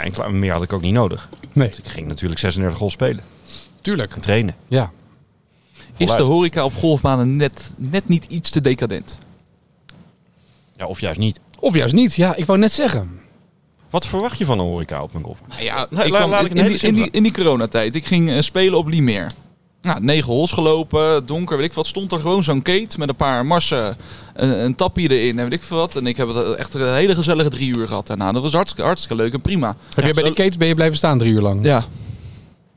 en 0.00 0.12
klaar, 0.12 0.32
meer 0.34 0.52
had 0.52 0.62
ik 0.62 0.72
ook 0.72 0.80
niet 0.82 0.94
nodig. 0.94 1.28
Nee, 1.52 1.68
Dus 1.68 1.78
ik 1.78 1.86
ging 1.88 2.06
natuurlijk 2.06 2.40
36 2.40 2.78
golf 2.78 2.90
spelen 2.92 3.24
tuurlijk. 3.80 4.14
en 4.14 4.20
trainen. 4.20 4.54
Ja. 4.66 4.90
Is 5.96 6.16
de 6.16 6.22
horeca 6.22 6.64
op 6.64 6.74
golfbanen 6.74 7.36
net, 7.36 7.72
net 7.76 8.08
niet 8.08 8.24
iets 8.24 8.50
te 8.50 8.60
decadent? 8.60 9.18
Ja, 10.76 10.86
of 10.86 11.00
juist 11.00 11.18
niet. 11.18 11.40
Of 11.62 11.74
juist 11.74 11.94
niet. 11.94 12.14
Ja, 12.14 12.34
ik 12.36 12.46
wou 12.46 12.58
net 12.58 12.72
zeggen. 12.72 13.20
Wat 13.90 14.06
verwacht 14.06 14.38
je 14.38 14.44
van 14.44 14.58
een 14.58 14.64
horeca 14.64 15.02
op 15.02 15.14
een 15.14 15.22
golf? 15.24 15.38
Nou 15.48 15.62
ja, 15.62 15.86
La- 15.90 16.02
ik 16.02 16.10
la- 16.10 16.16
kwam 16.18 16.30
laat 16.30 16.44
ik 16.44 16.52
in, 16.54 16.64
die, 16.66 16.78
in, 16.80 16.94
die, 16.94 17.08
in 17.10 17.22
die 17.22 17.32
coronatijd. 17.32 17.94
Ik 17.94 18.04
ging 18.06 18.30
eh, 18.30 18.40
spelen 18.40 18.78
op 18.78 18.86
Limeer. 18.88 19.30
Nou, 19.82 20.00
negen 20.00 20.32
holes 20.32 20.52
gelopen, 20.52 21.26
donker, 21.26 21.56
weet 21.56 21.66
ik 21.66 21.72
wat. 21.72 21.86
Stond 21.86 22.12
er 22.12 22.20
gewoon 22.20 22.42
zo'n 22.42 22.62
kate 22.62 22.98
met 22.98 23.08
een 23.08 23.16
paar 23.16 23.46
marsen, 23.46 23.96
een, 24.34 24.64
een 24.64 24.74
tappie 24.74 25.10
erin 25.10 25.38
en 25.38 25.44
weet 25.44 25.52
ik 25.52 25.62
veel 25.62 25.76
wat. 25.76 25.96
En 25.96 26.06
ik 26.06 26.16
heb 26.16 26.28
het 26.28 26.54
echt 26.56 26.74
een 26.74 26.94
hele 26.94 27.14
gezellige 27.14 27.50
drie 27.50 27.76
uur 27.76 27.86
gehad 27.88 28.06
daarna. 28.06 28.32
Dat 28.32 28.42
was 28.42 28.52
hartstikke, 28.52 28.86
hartstikke 28.86 29.22
leuk 29.22 29.32
en 29.32 29.40
prima. 29.42 29.76
Heb 29.94 30.04
jij 30.04 30.12
bij 30.12 30.22
zo- 30.22 30.28
de 30.28 30.42
Kate 30.42 30.58
ben 30.58 30.68
je 30.68 30.74
blijven 30.74 30.96
staan 30.96 31.18
drie 31.18 31.32
uur 31.32 31.40
lang? 31.40 31.64
Ja, 31.64 31.84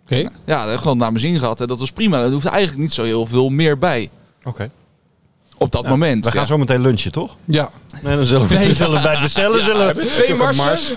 Oké. 0.04 0.30
ja, 0.46 0.78
gewoon 0.78 0.98
naar 0.98 1.10
mijn 1.12 1.24
zin 1.24 1.40
gehad. 1.40 1.62
En 1.62 1.68
dat 1.68 1.80
was 1.80 1.92
prima. 1.92 2.22
Er 2.24 2.32
hoeft 2.32 2.46
eigenlijk 2.46 2.82
niet 2.82 2.94
zo 2.94 3.04
heel 3.04 3.26
veel 3.26 3.50
meer 3.50 3.78
bij. 3.78 4.10
Oké. 4.44 4.70
Op 5.58 5.72
dat 5.72 5.88
moment. 5.88 6.26
We 6.26 6.32
gaan 6.32 6.42
ja. 6.42 6.48
zo 6.48 6.58
meteen 6.58 6.82
lunchen, 6.82 7.12
toch? 7.12 7.36
Ja. 7.46 7.70
Nee, 8.02 8.16
dan 8.16 8.26
zullen 8.26 8.48
we, 8.48 8.54
Nee. 8.54 8.68
we 8.74 8.76
zullen 8.76 9.02
bij 9.02 9.12
het 9.12 9.22
bestellen. 9.22 9.64
zullen 9.64 9.80
we, 9.80 9.86
hebben 9.86 10.12
twee 10.12 10.36
marsen. 10.36 10.96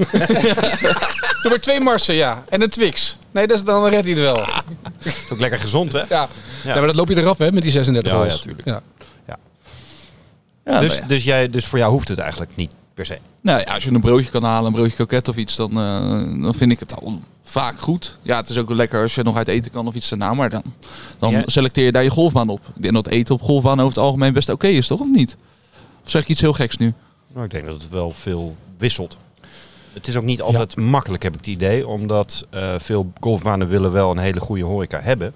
Doe 1.42 1.50
maar 1.50 1.60
twee 1.68 1.80
marsen, 1.80 2.14
ja. 2.14 2.44
En 2.48 2.62
een 2.62 2.70
Twix. 2.70 3.18
Nee, 3.30 3.46
dat 3.46 3.56
is, 3.56 3.64
dan 3.64 3.86
redt 3.86 4.04
hij 4.04 4.12
het 4.12 4.22
wel. 4.22 4.36
Ja. 4.36 4.62
is 5.02 5.32
ook 5.32 5.40
lekker 5.40 5.60
gezond, 5.60 5.92
hè? 5.92 6.02
ja. 6.08 6.28
maar 6.64 6.86
dat 6.86 6.94
loop 6.94 7.08
je 7.08 7.16
eraf, 7.16 7.38
hè, 7.38 7.52
met 7.52 7.62
die 7.62 7.72
36 7.72 8.12
Ja, 8.12 8.24
ja, 8.24 8.36
tuurlijk. 8.36 8.68
Ja. 8.68 8.82
Ja, 10.68 10.78
dus, 10.78 10.96
ja. 10.96 11.06
dus, 11.06 11.24
jij, 11.24 11.48
dus 11.48 11.66
voor 11.66 11.78
jou 11.78 11.92
hoeft 11.92 12.08
het 12.08 12.18
eigenlijk 12.18 12.50
niet 12.54 12.72
per 12.98 13.06
se. 13.06 13.18
Nou 13.40 13.58
ja, 13.58 13.72
als 13.74 13.84
je 13.84 13.90
een 13.92 14.00
broodje 14.00 14.30
kan 14.30 14.42
halen, 14.42 14.66
een 14.66 14.72
broodje 14.72 14.94
kroket 14.94 15.28
of 15.28 15.36
iets, 15.36 15.56
dan, 15.56 15.70
eh, 15.70 16.42
dan 16.42 16.54
vind 16.54 16.72
ik 16.72 16.80
het 16.80 17.00
al 17.02 17.20
vaak 17.42 17.80
goed. 17.80 18.18
Ja, 18.22 18.36
het 18.36 18.48
is 18.48 18.58
ook 18.58 18.68
wel 18.68 18.76
lekker 18.76 19.02
als 19.02 19.14
je 19.14 19.22
nog 19.22 19.36
uit 19.36 19.48
eten 19.48 19.70
kan 19.70 19.86
of 19.86 19.94
iets 19.94 20.08
daarna, 20.08 20.34
maar 20.34 20.50
dan, 20.50 20.62
dan 21.18 21.30
Ja. 21.30 21.42
selecteer 21.46 21.84
je 21.84 21.92
daar 21.92 22.02
je 22.02 22.10
golfbaan 22.10 22.48
op. 22.48 22.60
Ik 22.76 22.82
denk 22.82 22.94
dat 22.94 23.06
eten 23.08 23.34
op 23.34 23.42
golfbaan 23.42 23.78
over 23.80 23.88
het 23.88 23.98
algemeen 23.98 24.32
best 24.32 24.48
oké 24.48 24.66
is, 24.66 24.86
toch? 24.86 25.00
Of 25.00 25.10
niet? 25.10 25.36
Of 26.04 26.10
zeg 26.10 26.22
ik 26.22 26.28
iets 26.28 26.40
heel 26.40 26.52
geks 26.52 26.76
nu? 26.76 26.92
Nou, 27.32 27.44
ik 27.44 27.50
denk 27.50 27.64
dat 27.64 27.82
het 27.82 27.90
wel 27.90 28.10
veel 28.10 28.56
wisselt. 28.78 29.16
Het 29.92 30.08
is 30.08 30.16
ook 30.16 30.24
niet 30.24 30.42
altijd 30.42 30.76
makkelijk, 30.76 31.22
heb 31.22 31.32
ik 31.32 31.38
het 31.38 31.48
idee. 31.48 31.88
Omdat 31.88 32.46
eh, 32.50 32.74
veel 32.78 33.12
golfbanen 33.20 33.68
willen 33.68 33.92
wel 33.92 34.10
een 34.10 34.18
hele 34.18 34.40
goede 34.40 34.64
horeca 34.64 35.00
hebben. 35.00 35.32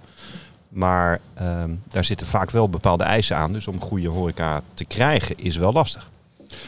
Maar 0.69 1.21
ehm, 1.35 1.71
daar 1.89 2.05
zitten 2.05 2.27
vaak 2.27 2.51
wel 2.51 2.69
bepaalde 2.69 3.05
eisen 3.05 3.37
aan. 3.37 3.53
Dus 3.53 3.67
om 3.69 3.81
goede 3.81 4.09
horeca 4.09 4.63
te 4.75 4.85
krijgen 4.85 5.39
is 5.39 5.57
wel 5.57 5.73
lastig. 5.73 6.09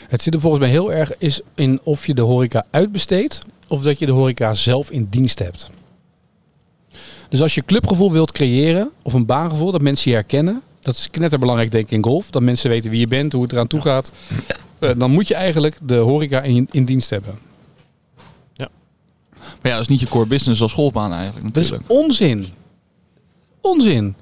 Het 0.09 0.23
zit 0.23 0.35
er 0.35 0.41
volgens 0.41 0.63
mij 0.63 0.71
heel 0.71 0.93
erg 0.93 1.19
is 1.19 1.41
in 1.55 1.81
of 1.83 2.07
je 2.07 2.15
de 2.15 2.23
horeca 2.23 2.67
uitbesteedt 2.71 3.41
of 3.69 3.83
dat 3.83 3.99
je 3.99 4.07
de 4.07 4.13
horeca 4.13 4.55
zelf 4.55 4.91
in 4.91 5.07
dienst 5.11 5.39
hebt. 5.39 5.71
Dus 7.29 7.43
als 7.43 7.55
je 7.55 7.65
clubgevoel 7.65 8.13
wilt 8.13 8.33
creëren 8.33 8.91
of 9.03 9.13
een 9.13 9.27
baangevoel 9.27 9.73
dat 9.73 9.83
mensen 9.83 10.11
je 10.11 10.17
herkennen, 10.17 10.63
dat 10.81 10.95
is 10.95 11.11
knetterbelangrijk 11.11 11.71
denk 11.71 11.85
ik 11.85 11.91
in 11.91 12.05
golf, 12.05 12.31
dat 12.31 12.43
mensen 12.43 12.71
weten 12.71 12.91
wie 12.91 13.01
je 13.01 13.09
bent, 13.09 13.33
hoe 13.33 13.43
het 13.43 13.53
eraan 13.53 13.67
toe 13.67 13.81
gaat, 13.81 14.11
eh, 14.79 14.91
dan 14.97 15.11
moet 15.11 15.29
je 15.29 15.35
eigenlijk 15.35 15.79
de 15.83 15.97
horeca 15.97 16.43
in, 16.43 16.69
in 16.71 16.85
dienst 16.85 17.11
hebben. 17.11 17.39
Maar 19.63 19.71
ja, 19.73 19.79
dat 19.79 19.81
is 19.81 19.89
niet 19.89 20.01
je 20.01 20.09
core 20.09 20.27
business 20.27 20.63
als 20.63 20.73
golfbaan 20.73 21.13
eigenlijk 21.13 21.55
Dat 21.55 21.63
is 21.63 21.73
onzin. 21.87 22.47
Onzin. 23.61 24.15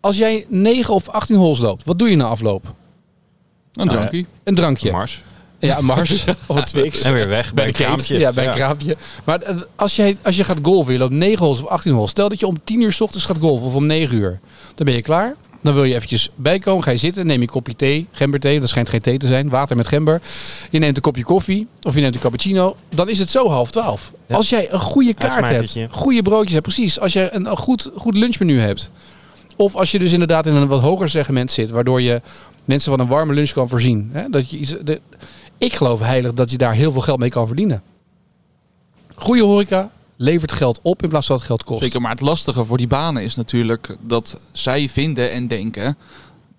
Als 0.00 0.16
jij 0.16 0.46
9 0.48 0.94
of 0.94 1.08
18 1.08 1.36
holes 1.36 1.58
loopt, 1.58 1.84
wat 1.84 1.98
doe 1.98 2.10
je 2.10 2.16
na 2.16 2.24
afloop? 2.24 2.74
Een 3.74 3.88
drankje. 3.88 4.24
Een 4.44 4.54
drankje. 4.54 4.90
Mars. 4.90 5.22
Ja, 5.58 5.78
een 5.78 5.84
Mars 5.84 6.24
of 6.46 6.56
een 6.56 6.64
Twix. 6.64 7.02
En 7.02 7.12
weer 7.12 7.28
weg 7.28 7.54
bij 7.54 7.66
een 7.66 7.72
kraampje. 7.72 8.18
Ja, 8.18 8.32
bij 8.32 8.46
een 8.46 8.54
kraampje. 8.54 8.96
Maar 9.24 9.40
eh, 9.40 9.56
als, 9.76 9.96
jij, 9.96 10.16
als 10.22 10.36
je 10.36 10.44
gaat 10.44 10.58
golven, 10.62 10.92
je 10.92 10.98
loopt 10.98 11.12
9 11.12 11.44
holes 11.44 11.60
of 11.60 11.66
18 11.66 11.92
holes. 11.92 12.10
Stel 12.10 12.28
dat 12.28 12.40
je 12.40 12.46
om 12.46 12.64
10 12.64 12.80
uur 12.80 12.92
s 12.92 13.00
ochtends 13.00 13.24
gaat 13.26 13.38
golven 13.38 13.66
of 13.66 13.74
om 13.74 13.86
9 13.86 14.16
uur. 14.16 14.40
Dan 14.74 14.86
ben 14.86 14.94
je 14.94 15.02
klaar. 15.02 15.34
Dan 15.62 15.74
wil 15.74 15.84
je 15.84 15.94
eventjes 15.94 16.28
bijkomen, 16.34 16.84
ga 16.84 16.90
je 16.90 16.96
zitten, 16.96 17.26
neem 17.26 17.36
je 17.36 17.42
een 17.42 17.48
kopje 17.48 17.76
thee, 17.76 18.06
gemberthee, 18.12 18.60
dat 18.60 18.68
schijnt 18.68 18.88
geen 18.88 19.00
thee 19.00 19.18
te 19.18 19.26
zijn, 19.26 19.48
water 19.48 19.76
met 19.76 19.88
gember. 19.88 20.20
Je 20.70 20.78
neemt 20.78 20.96
een 20.96 21.02
kopje 21.02 21.24
koffie 21.24 21.66
of 21.82 21.94
je 21.94 22.00
neemt 22.00 22.14
een 22.14 22.20
cappuccino. 22.20 22.76
Dan 22.94 23.08
is 23.08 23.18
het 23.18 23.30
zo 23.30 23.48
half 23.48 23.70
twaalf. 23.70 24.12
Ja. 24.26 24.36
Als 24.36 24.48
jij 24.48 24.72
een 24.72 24.80
goede 24.80 25.14
kaart 25.14 25.48
hebt, 25.48 25.76
goede 25.90 26.22
broodjes 26.22 26.52
hebt, 26.52 26.64
precies. 26.64 27.00
Als 27.00 27.12
je 27.12 27.28
een, 27.32 27.50
een 27.50 27.56
goed, 27.56 27.90
goed 27.94 28.14
lunchmenu 28.14 28.58
hebt. 28.58 28.90
Of 29.56 29.74
als 29.74 29.90
je 29.90 29.98
dus 29.98 30.12
inderdaad 30.12 30.46
in 30.46 30.54
een 30.54 30.68
wat 30.68 30.80
hoger 30.80 31.08
segment 31.08 31.50
zit, 31.50 31.70
waardoor 31.70 32.00
je 32.00 32.22
mensen 32.64 32.90
van 32.90 33.00
een 33.00 33.06
warme 33.06 33.34
lunch 33.34 33.50
kan 33.50 33.68
voorzien. 33.68 34.10
Hè? 34.12 34.28
Dat 34.28 34.50
je 34.50 34.58
iets, 34.58 34.74
de, 34.84 35.00
ik 35.58 35.74
geloof 35.74 36.00
heilig 36.00 36.34
dat 36.34 36.50
je 36.50 36.58
daar 36.58 36.74
heel 36.74 36.92
veel 36.92 37.00
geld 37.00 37.18
mee 37.18 37.30
kan 37.30 37.46
verdienen. 37.46 37.82
Goede 39.14 39.42
horeca 39.42 39.90
levert 40.16 40.52
geld 40.52 40.80
op 40.82 41.02
in 41.02 41.08
plaats 41.08 41.26
van 41.26 41.36
dat 41.36 41.46
het 41.46 41.54
geld 41.56 41.68
kost. 41.68 41.82
Zeker, 41.82 42.00
maar 42.00 42.10
het 42.10 42.20
lastige 42.20 42.64
voor 42.64 42.76
die 42.76 42.86
banen 42.86 43.22
is 43.22 43.34
natuurlijk 43.34 43.96
dat 44.00 44.40
zij 44.52 44.88
vinden 44.88 45.32
en 45.32 45.48
denken 45.48 45.96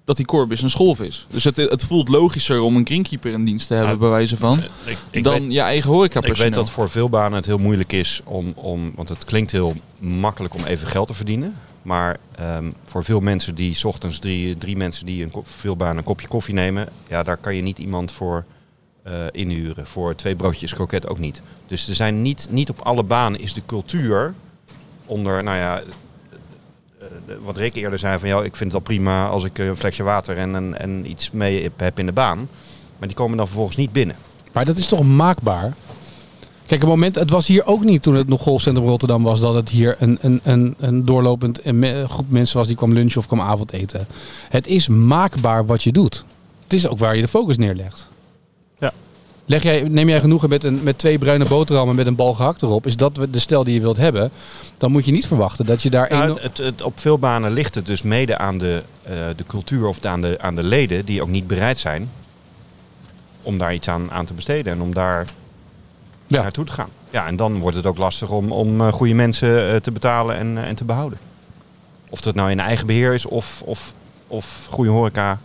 dat 0.05 0.17
die 0.17 0.25
core 0.25 0.47
business 0.47 0.75
golf 0.75 0.99
is. 0.99 1.27
Dus 1.29 1.43
het, 1.43 1.57
het 1.57 1.83
voelt 1.83 2.07
logischer 2.07 2.59
om 2.59 2.75
een 2.75 2.85
greenkeeper 2.85 3.31
in 3.31 3.45
dienst 3.45 3.67
te 3.67 3.73
hebben, 3.73 3.93
Ja, 3.93 3.99
bij 3.99 4.09
wijze 4.09 4.37
van, 4.37 4.63
Ik, 4.85 4.97
ik 5.09 5.23
dan 5.23 5.41
weet, 5.41 5.51
je 5.51 5.59
eigen 5.59 5.91
horeca 5.91 6.21
ik 6.21 6.35
weet 6.35 6.53
dat 6.53 6.69
voor 6.69 6.89
veel 6.89 7.09
banen 7.09 7.33
het 7.33 7.45
heel 7.45 7.57
moeilijk 7.57 7.93
is 7.93 8.21
om, 8.25 8.53
om 8.55 8.91
want 8.95 9.09
het 9.09 9.25
klinkt 9.25 9.51
heel 9.51 9.75
makkelijk 9.99 10.53
om 10.53 10.63
even 10.63 10.87
geld 10.87 11.07
te 11.07 11.13
verdienen. 11.13 11.55
Maar 11.85 12.17
ehm, 12.35 12.71
voor 12.85 13.03
veel 13.03 13.19
mensen 13.19 13.55
die 13.55 13.73
's 13.73 13.83
ochtends 13.83 14.19
drie, 14.19 14.57
drie 14.57 14.77
mensen 14.77 15.05
die 15.05 15.23
een 15.23 15.31
veel 15.43 15.75
banen 15.75 15.97
een 15.97 16.03
kopje 16.03 16.27
koffie 16.27 16.53
nemen, 16.53 16.89
ja, 17.07 17.23
daar 17.23 17.37
kan 17.37 17.55
je 17.55 17.61
niet 17.61 17.79
iemand 17.79 18.11
voor 18.11 18.45
eh, 19.03 19.13
inhuren. 19.31 19.87
Voor 19.87 20.15
twee 20.15 20.35
broodjes 20.35 20.73
kroket 20.73 21.07
ook 21.07 21.19
niet. 21.19 21.41
Dus 21.67 21.87
er 21.87 21.95
zijn 21.95 22.21
niet, 22.21 22.47
niet 22.49 22.69
op 22.69 22.79
alle 22.79 23.03
banen 23.03 23.39
is 23.39 23.53
de 23.53 23.61
cultuur 23.65 24.33
onder, 25.05 25.43
nou 25.43 25.57
ja, 25.57 25.79
eh, 25.79 25.85
eh, 27.05 27.35
wat 27.43 27.57
Rick 27.57 27.73
eerder 27.73 27.99
zei 27.99 28.19
van, 28.19 28.29
ja, 28.29 28.37
ik 28.41 28.55
vind 28.55 28.71
het 28.71 28.81
al 28.81 28.87
prima 28.87 29.27
als 29.27 29.43
ik 29.43 29.57
een 29.57 29.77
flesje 29.77 30.03
water 30.03 30.37
en, 30.37 30.55
en, 30.55 30.79
en 30.79 31.09
iets 31.09 31.31
mee 31.31 31.71
heb 31.75 31.99
in 31.99 32.05
de 32.05 32.11
baan. 32.11 32.49
Maar 32.97 33.07
die 33.07 33.17
komen 33.17 33.37
dan 33.37 33.47
vervolgens 33.47 33.77
niet 33.77 33.91
binnen. 33.91 34.15
Maar 34.51 34.65
dat 34.65 34.77
is 34.77 34.87
toch 34.87 35.03
maakbaar? 35.03 35.73
Kijk, 36.65 36.81
het 36.81 36.89
moment, 36.89 37.15
het 37.15 37.29
was 37.29 37.47
hier 37.47 37.65
ook 37.65 37.83
niet 37.83 38.01
toen 38.01 38.15
het 38.15 38.27
nog 38.27 38.41
golfcentrum 38.41 38.87
Rotterdam 38.87 39.23
was, 39.23 39.39
dat 39.39 39.53
het 39.53 39.69
hier 39.69 39.95
een, 39.99 40.17
een, 40.21 40.39
een, 40.43 40.75
een 40.79 41.05
doorlopend 41.05 41.61
groep 42.07 42.29
mensen 42.29 42.57
was 42.57 42.67
die 42.67 42.75
kwam 42.75 42.93
lunchen 42.93 43.19
of 43.19 43.27
kwam 43.27 43.41
avondeten. 43.41 44.07
Het 44.49 44.67
is 44.67 44.87
maakbaar 44.87 45.65
wat 45.65 45.83
je 45.83 45.91
doet. 45.91 46.25
Het 46.63 46.73
is 46.73 46.87
ook 46.87 46.99
waar 46.99 47.15
je 47.15 47.21
de 47.21 47.27
focus 47.27 47.57
neerlegt. 47.57 48.07
Ja. 48.79 48.93
Leg 49.45 49.63
jij, 49.63 49.81
neem 49.81 50.09
jij 50.09 50.19
genoegen 50.19 50.49
met, 50.49 50.63
een, 50.63 50.83
met 50.83 50.97
twee 50.97 51.17
bruine 51.17 51.45
boterhammen 51.45 51.95
met 51.95 52.07
een 52.07 52.15
bal 52.15 52.33
gehakt 52.33 52.61
erop, 52.61 52.85
is 52.85 52.97
dat 52.97 53.15
de 53.15 53.39
stijl 53.39 53.63
die 53.63 53.73
je 53.73 53.81
wilt 53.81 53.97
hebben, 53.97 54.31
dan 54.77 54.91
moet 54.91 55.05
je 55.05 55.11
niet 55.11 55.27
verwachten 55.27 55.65
dat 55.65 55.81
je 55.81 55.89
daar... 55.89 56.09
Nou, 56.09 56.39
het, 56.41 56.57
het, 56.57 56.81
op 56.81 56.99
veel 56.99 57.19
banen 57.19 57.51
ligt 57.51 57.75
het 57.75 57.85
dus 57.85 58.01
mede 58.01 58.37
aan 58.37 58.57
de, 58.57 58.83
eh, 59.03 59.13
de 59.35 59.45
cultuur 59.47 59.87
of 59.87 60.05
aan 60.05 60.21
de, 60.21 60.37
aan 60.41 60.55
de 60.55 60.63
leden 60.63 61.05
die 61.05 61.21
ook 61.21 61.29
niet 61.29 61.47
bereid 61.47 61.77
zijn 61.77 62.09
om 63.41 63.57
daar 63.57 63.73
iets 63.73 63.87
aan, 63.87 64.11
aan 64.11 64.25
te 64.25 64.33
besteden 64.33 64.73
en 64.73 64.81
om 64.81 64.93
daar 64.93 65.25
Ja. 66.27 66.41
naartoe 66.41 66.65
te 66.65 66.71
gaan. 66.71 66.89
Ja, 67.09 67.25
en 67.27 67.35
dan 67.35 67.59
wordt 67.59 67.77
het 67.77 67.85
ook 67.85 67.97
lastig 67.97 68.29
om, 68.29 68.51
om 68.51 68.81
eh, 68.81 68.91
goede 68.93 69.13
mensen 69.13 69.69
eh, 69.69 69.75
te 69.75 69.91
betalen 69.91 70.35
en, 70.37 70.57
eh, 70.57 70.67
en 70.67 70.75
te 70.75 70.83
behouden. 70.83 71.19
Of 72.09 72.21
dat 72.21 72.35
nou 72.35 72.51
in 72.51 72.59
eigen 72.59 72.87
beheer 72.87 73.13
is 73.13 73.25
of, 73.25 73.61
of, 73.65 73.93
of 74.27 74.67
goede 74.69 74.89
horeca. 74.91 75.39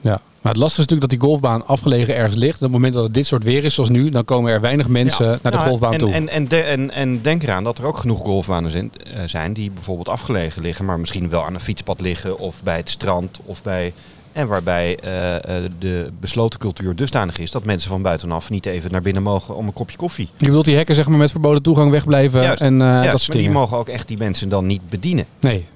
Ja. 0.00 0.20
Maar 0.40 0.52
het 0.52 0.60
lastige 0.60 0.80
is 0.82 0.86
natuurlijk 0.88 1.10
dat 1.10 1.20
die 1.20 1.28
golfbaan 1.28 1.66
afgelegen 1.66 2.16
ergens 2.16 2.36
ligt. 2.36 2.54
Op 2.54 2.60
het 2.60 2.70
moment 2.70 2.94
dat 2.94 3.02
het 3.04 3.14
dit 3.14 3.26
soort 3.26 3.42
weer 3.44 3.64
is 3.64 3.74
zoals 3.74 3.88
nu, 3.90 4.08
dan 4.10 4.24
komen 4.24 4.52
er 4.52 4.60
weinig 4.60 4.88
mensen 4.88 5.24
Ja. 5.24 5.38
naar 5.42 5.52
de 5.52 5.58
Nou, 5.58 5.68
golfbaan 5.68 5.92
en, 5.92 5.98
toe. 5.98 6.12
En, 6.12 6.28
en, 6.28 6.48
de- 6.48 6.60
en, 6.60 6.90
en 6.90 7.22
denk 7.22 7.42
eraan 7.42 7.64
dat 7.64 7.78
er 7.78 7.84
ook 7.86 7.96
genoeg 7.96 8.18
golfbanen 8.18 8.70
zijn, 8.70 8.92
zijn 9.24 9.52
die 9.52 9.70
bijvoorbeeld 9.70 10.08
afgelegen 10.08 10.62
liggen, 10.62 10.84
maar 10.84 10.98
misschien 11.00 11.28
wel 11.28 11.44
aan 11.44 11.54
een 11.54 11.60
fietspad 11.60 12.00
liggen 12.00 12.38
of 12.38 12.62
bij 12.62 12.76
het 12.76 12.90
strand 12.90 13.40
of 13.44 13.62
bij. 13.62 13.92
En 14.32 14.46
waarbij 14.46 14.96
eh, 14.98 15.36
eh, 15.36 15.70
de 15.78 16.10
besloten 16.20 16.58
cultuur 16.58 16.96
dusdanig 16.96 17.38
is 17.38 17.50
dat 17.50 17.64
mensen 17.64 17.90
van 17.90 18.02
buitenaf 18.02 18.50
niet 18.50 18.66
even 18.66 18.90
naar 18.92 19.02
binnen 19.02 19.22
mogen 19.22 19.56
om 19.56 19.66
een 19.66 19.72
kopje 19.72 19.96
koffie. 19.96 20.28
Je 20.36 20.46
bedoelt 20.46 20.64
die 20.64 20.76
hekken 20.76 20.94
zeg 20.94 21.08
maar 21.08 21.18
met 21.18 21.30
verboden 21.30 21.62
toegang 21.62 21.90
wegblijven 21.90 22.42
Juist. 22.42 22.60
en 22.60 22.80
eh, 22.82 22.86
Ja, 22.86 23.10
dat 23.10 23.28
maar 23.28 23.36
die 23.36 23.50
mogen 23.50 23.76
ook 23.76 23.88
echt 23.88 24.08
die 24.08 24.18
mensen 24.18 24.48
dan 24.48 24.66
niet 24.66 24.88
bedienen. 24.88 25.24
Nee. 25.40 25.66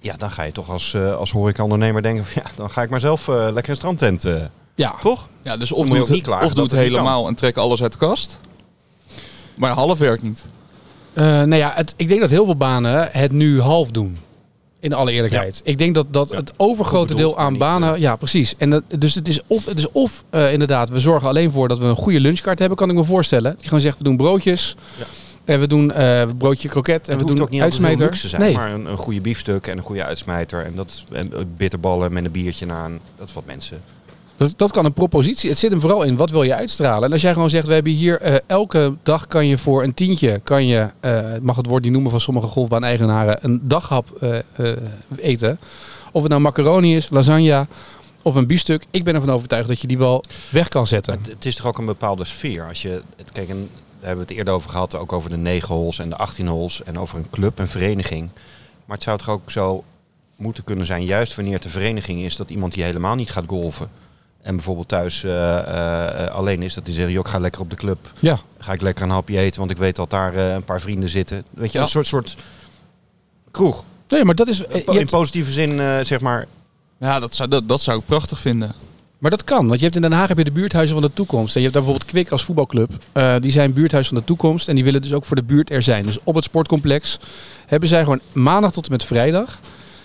Ja, 0.00 0.16
dan 0.16 0.30
ga 0.30 0.42
je 0.42 0.52
toch 0.52 0.70
als, 0.70 0.94
eh 0.94 1.16
als 1.16 1.30
horecaondernemer 1.30 2.02
denken, 2.02 2.24
ja, 2.34 2.42
dan 2.56 2.70
ga 2.70 2.82
ik 2.82 2.90
maar 2.90 3.00
zelf 3.00 3.28
eh, 3.28 3.48
lekker 3.52 3.70
een 3.70 3.76
strandtent. 3.76 4.24
eh, 4.24 4.42
Ja. 4.74 4.94
toch? 5.00 5.28
Ja, 5.42 5.56
dus 5.56 5.72
of 5.72 5.88
doet, 5.88 6.22
klagen 6.22 6.46
of 6.46 6.54
doet 6.54 6.70
het 6.70 6.80
helemaal 6.80 7.26
en 7.28 7.34
trek 7.34 7.56
alles 7.56 7.82
uit 7.82 7.92
de 7.92 7.98
kast. 7.98 8.38
Maar 9.56 9.70
half 9.70 9.98
werkt 9.98 10.22
niet. 10.22 10.46
Eh, 11.12 11.24
nou 11.24 11.54
ja, 11.56 11.72
het, 11.74 11.94
ik 11.96 12.08
denk 12.08 12.20
dat 12.20 12.30
heel 12.30 12.44
veel 12.44 12.56
banen 12.56 13.08
het 13.12 13.32
nu 13.32 13.60
half 13.60 13.90
doen. 13.90 14.18
In 14.84 14.92
alle 14.92 15.12
eerlijkheid. 15.12 15.60
Ik 15.64 15.78
denk 15.78 15.94
dat, 15.94 16.06
dat 16.10 16.28
Ja. 16.30 16.36
het 16.36 16.52
overgrote 16.56 17.14
deel 17.14 17.38
aan 17.38 17.50
niet, 17.50 17.58
banen. 17.60 17.94
eh, 17.94 18.00
ja, 18.00 18.16
precies. 18.16 18.54
En 18.58 18.70
dat, 18.70 18.82
dus 18.98 19.14
het 19.14 19.28
is 19.28 19.40
of, 19.46 19.64
het 19.64 19.78
is 19.78 19.90
of 19.92 20.24
eh, 20.30 20.52
inderdaad, 20.52 20.88
we 20.88 21.00
zorgen 21.00 21.28
alleen 21.28 21.50
voor 21.50 21.68
dat 21.68 21.78
we 21.78 21.84
een 21.84 21.96
goede 21.96 22.20
lunchkaart 22.20 22.58
hebben, 22.58 22.76
kan 22.78 22.88
ik 22.90 22.94
me 22.94 23.04
voorstellen. 23.04 23.54
Die 23.56 23.64
gewoon 23.64 23.80
zegt, 23.80 23.98
we 23.98 24.04
doen 24.04 24.16
broodjes. 24.16 24.76
Ja. 24.98 25.04
En 25.44 25.60
we 25.60 25.66
doen 25.66 25.92
eh 25.92 26.22
broodje 26.38 26.68
kroket. 26.68 27.08
En 27.08 27.18
het 27.18 27.26
we 27.26 27.34
doen 27.34 27.42
ook 27.44 27.50
niet 27.50 27.62
uitsmijter. 27.62 28.04
luxe 28.04 28.28
zijn, 28.28 28.42
nee. 28.42 28.54
maar 28.54 28.72
een, 28.72 28.86
een 28.86 28.96
goede 28.96 29.20
biefstuk 29.20 29.66
en 29.66 29.76
een 29.76 29.82
goede 29.82 30.04
uitsmijter. 30.04 30.64
En 30.64 30.72
dat 30.74 30.86
is 30.90 31.04
en 31.12 31.30
bitterballen 31.56 32.12
met 32.12 32.24
een 32.24 32.30
biertje 32.30 32.66
na. 32.66 32.84
En 32.84 33.00
dat 33.18 33.28
is 33.28 33.34
wat 33.34 33.46
mensen 33.46 33.80
Dat 34.56 34.72
kan 34.72 34.84
een 34.84 34.92
propositie. 34.92 35.50
Het 35.50 35.58
zit 35.58 35.70
hem 35.70 35.80
vooral 35.80 36.02
in 36.02 36.16
wat 36.16 36.30
wil 36.30 36.42
je 36.42 36.54
uitstralen. 36.54 37.04
En 37.04 37.12
als 37.12 37.22
jij 37.22 37.32
gewoon 37.32 37.50
zegt, 37.50 37.66
we 37.66 37.72
hebben 37.72 37.92
hier 37.92 38.20
eh, 38.20 38.34
elke 38.46 38.94
dag 39.02 39.26
kan 39.26 39.46
je 39.46 39.58
voor 39.58 39.82
een 39.82 39.94
tientje, 39.94 40.38
kan 40.38 40.66
je, 40.66 40.88
eh, 41.00 41.20
mag 41.40 41.56
het 41.56 41.66
woord 41.66 41.82
niet 41.82 41.92
noemen 41.92 42.10
van 42.10 42.20
sommige 42.20 42.46
golfbaan-eigenaren, 42.46 43.38
een 43.40 43.60
daghap 43.68 44.10
eh, 44.10 44.68
eten. 45.16 45.58
Of 46.12 46.22
het 46.22 46.30
nou 46.30 46.42
macaroni 46.42 46.96
is, 46.96 47.08
lasagne 47.10 47.66
of 48.22 48.34
een 48.34 48.46
biefstuk. 48.46 48.84
Ik 48.90 49.04
ben 49.04 49.14
ervan 49.14 49.30
overtuigd 49.30 49.68
dat 49.68 49.80
je 49.80 49.86
die 49.86 49.98
wel 49.98 50.24
weg 50.50 50.68
kan 50.68 50.86
zetten. 50.86 51.20
Het- 51.28 51.44
is 51.44 51.56
toch 51.56 51.66
ook 51.66 51.78
een 51.78 51.86
bepaalde 51.86 52.24
sfeer. 52.24 52.68
Als 52.68 52.82
je, 52.82 53.02
kijk, 53.32 53.48
en 53.48 53.56
daar 53.56 54.06
hebben 54.08 54.26
we 54.26 54.30
het 54.30 54.38
eerder 54.38 54.54
over 54.54 54.70
gehad, 54.70 54.96
ook 54.98 55.12
over 55.12 55.30
de 55.30 55.36
9 55.36 55.74
holes 55.74 55.98
en 55.98 56.08
de 56.08 56.16
18 56.16 56.46
holes 56.46 56.82
en 56.82 56.98
over 56.98 57.18
een 57.18 57.30
club, 57.30 57.58
een 57.58 57.68
vereniging. 57.68 58.28
Maar 58.84 58.96
het 58.96 59.04
zou 59.06 59.18
toch 59.18 59.30
ook 59.30 59.50
zo 59.50 59.84
moeten 60.36 60.64
kunnen 60.64 60.86
zijn, 60.86 61.04
juist 61.04 61.34
wanneer 61.34 61.54
het 61.54 61.64
een 61.64 61.70
vereniging 61.70 62.20
is, 62.20 62.36
dat 62.36 62.50
iemand 62.50 62.72
die 62.72 62.82
helemaal 62.82 63.14
niet 63.14 63.30
gaat 63.30 63.44
golven 63.46 63.88
en 64.44 64.54
bijvoorbeeld 64.56 64.88
thuis 64.88 65.24
eh, 65.24 65.58
eh, 66.24 66.34
alleen 66.34 66.62
is, 66.62 66.74
dat 66.74 66.84
die 66.84 66.94
zegt, 66.94 67.10
joh, 67.10 67.20
ik 67.24 67.30
ga 67.30 67.38
lekker 67.38 67.60
op 67.60 67.70
de 67.70 67.76
club, 67.76 67.98
Ja, 68.18 68.38
ga 68.58 68.72
ik 68.72 68.80
lekker 68.80 69.04
een 69.04 69.10
hapje 69.10 69.38
eten, 69.38 69.58
want 69.58 69.70
ik 69.70 69.76
weet 69.76 69.96
dat 69.96 70.10
daar 70.10 70.34
eh, 70.34 70.52
een 70.52 70.64
paar 70.64 70.80
vrienden 70.80 71.08
zitten. 71.08 71.44
Weet 71.50 71.72
je, 71.72 71.78
Ja. 71.78 71.84
een 71.84 71.90
soort, 71.90 72.06
soort 72.06 72.36
kroeg. 73.50 73.84
nee, 74.08 74.24
maar 74.24 74.34
dat 74.34 74.48
is. 74.48 74.60
In 74.60 74.82
hebt- 74.86 75.10
positieve 75.10 75.50
zin, 75.50 75.80
eh, 75.80 75.98
zeg 76.02 76.20
maar, 76.20 76.46
Ja, 76.98 77.20
dat 77.20 77.34
zou, 77.34 77.48
dat, 77.48 77.68
dat 77.68 77.80
zou 77.80 77.98
ik 77.98 78.06
prachtig 78.06 78.38
vinden. 78.38 78.72
Maar 79.18 79.30
dat 79.30 79.44
kan, 79.44 79.66
want 79.66 79.78
je 79.78 79.84
hebt 79.84 79.96
in 79.96 80.02
Den 80.02 80.12
Haag 80.12 80.28
heb 80.28 80.38
je 80.38 80.44
de 80.44 80.52
buurthuizen 80.52 80.94
van 80.96 81.04
de 81.04 81.12
toekomst. 81.12 81.54
En 81.56 81.60
je 81.60 81.66
hebt 81.68 81.72
daar 81.74 81.82
bijvoorbeeld 81.84 82.10
Kwik 82.10 82.30
als 82.30 82.44
voetbalclub. 82.44 82.90
Eh, 83.12 83.34
die 83.40 83.52
zijn 83.52 83.72
buurthuis 83.72 84.08
van 84.08 84.16
de 84.16 84.24
toekomst 84.24 84.68
en 84.68 84.74
die 84.74 84.84
willen 84.84 85.02
dus 85.02 85.12
ook 85.12 85.24
voor 85.24 85.36
de 85.36 85.42
buurt 85.42 85.70
er 85.70 85.82
zijn. 85.82 86.06
Dus 86.06 86.18
op 86.24 86.34
het 86.34 86.44
sportcomplex 86.44 87.18
hebben 87.66 87.88
zij 87.88 88.02
gewoon 88.02 88.20
maandag 88.32 88.72
tot 88.72 88.84
en 88.86 88.92
met 88.92 89.04
vrijdag... 89.04 89.58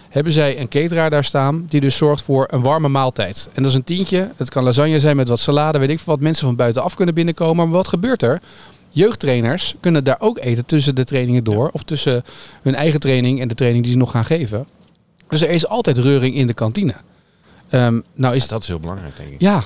hebben 0.10 0.34
zij 0.34 0.60
een 0.60 0.68
cateraar 0.68 1.10
daar 1.10 1.24
staan 1.24 1.66
die 1.68 1.82
dus 1.82 1.98
zorgt 1.98 2.22
voor 2.22 2.48
een 2.52 2.62
warme 2.62 2.88
maaltijd. 2.88 3.50
En 3.54 3.64
dat 3.64 3.72
is 3.72 3.78
een 3.78 3.84
tientje. 3.84 4.32
Het 4.36 4.50
kan 4.50 4.64
lasagne 4.64 5.00
zijn 5.00 5.16
met 5.16 5.28
wat 5.30 5.40
salade, 5.40 5.80
weet 5.80 5.90
ik 5.90 6.00
veel 6.00 6.14
wat. 6.14 6.22
Mensen 6.22 6.46
van 6.46 6.56
buitenaf 6.56 6.96
kunnen 6.96 7.16
binnenkomen. 7.16 7.56
Maar 7.56 7.76
wat 7.76 7.88
gebeurt 7.88 8.24
er? 8.24 8.42
Jeugdtrainers 8.90 9.76
kunnen 9.80 10.04
daar 10.04 10.20
ook 10.20 10.40
eten 10.40 10.66
tussen 10.66 10.96
de 10.96 11.04
trainingen 11.04 11.44
door. 11.44 11.70
Of 11.74 11.84
tussen 11.84 12.24
hun 12.62 12.76
eigen 12.76 13.00
training 13.00 13.42
en 13.42 13.48
de 13.48 13.56
training 13.56 13.84
die 13.84 13.94
ze 13.94 14.00
nog 14.00 14.12
gaan 14.12 14.26
geven. 14.26 14.68
Dus 15.28 15.42
er 15.42 15.50
is 15.50 15.68
altijd 15.68 15.98
reuring 15.98 16.36
in 16.36 16.48
de 16.48 16.54
kantine. 16.54 16.94
Ehm, 17.70 18.00
nou 18.14 18.36
is 18.36 18.48
dat 18.48 18.62
is 18.62 18.68
heel 18.68 18.80
belangrijk, 18.80 19.18
denk 19.18 19.30
ik. 19.30 19.42
ja, 19.42 19.64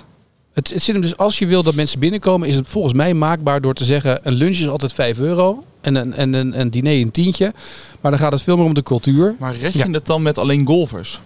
het, 0.54 0.70
het 0.70 0.82
zit 0.82 0.94
hem 0.94 1.04
dus 1.04 1.18
als 1.18 1.40
je 1.40 1.48
wil 1.48 1.64
dat 1.64 1.76
mensen 1.76 2.00
binnenkomen, 2.00 2.48
is 2.48 2.56
het 2.56 2.68
volgens 2.68 2.94
mij 2.94 3.14
maakbaar 3.14 3.62
door 3.62 3.74
te 3.74 3.86
zeggen: 3.86 4.20
een 4.24 4.34
lunch 4.34 4.58
is 4.58 4.70
altijd 4.70 4.94
5 4.94 5.20
euro 5.20 5.64
en 5.84 5.96
een, 5.96 6.14
en 6.14 6.34
een, 6.34 6.60
een 6.60 6.70
diner 6.72 7.02
een 7.02 7.12
tientje. 7.12 7.54
Maar 8.02 8.12
dan 8.12 8.20
gaat 8.20 8.32
het 8.32 8.42
veel 8.42 8.56
meer 8.58 8.66
om 8.66 8.74
de 8.74 8.84
cultuur. 8.84 9.36
Maar 9.40 9.56
red 9.56 9.74
je 9.74 9.80
Ja. 9.80 9.92
het 9.92 10.06
dan 10.06 10.22
met 10.22 10.38
alleen 10.38 10.66
golfers? 10.66 11.22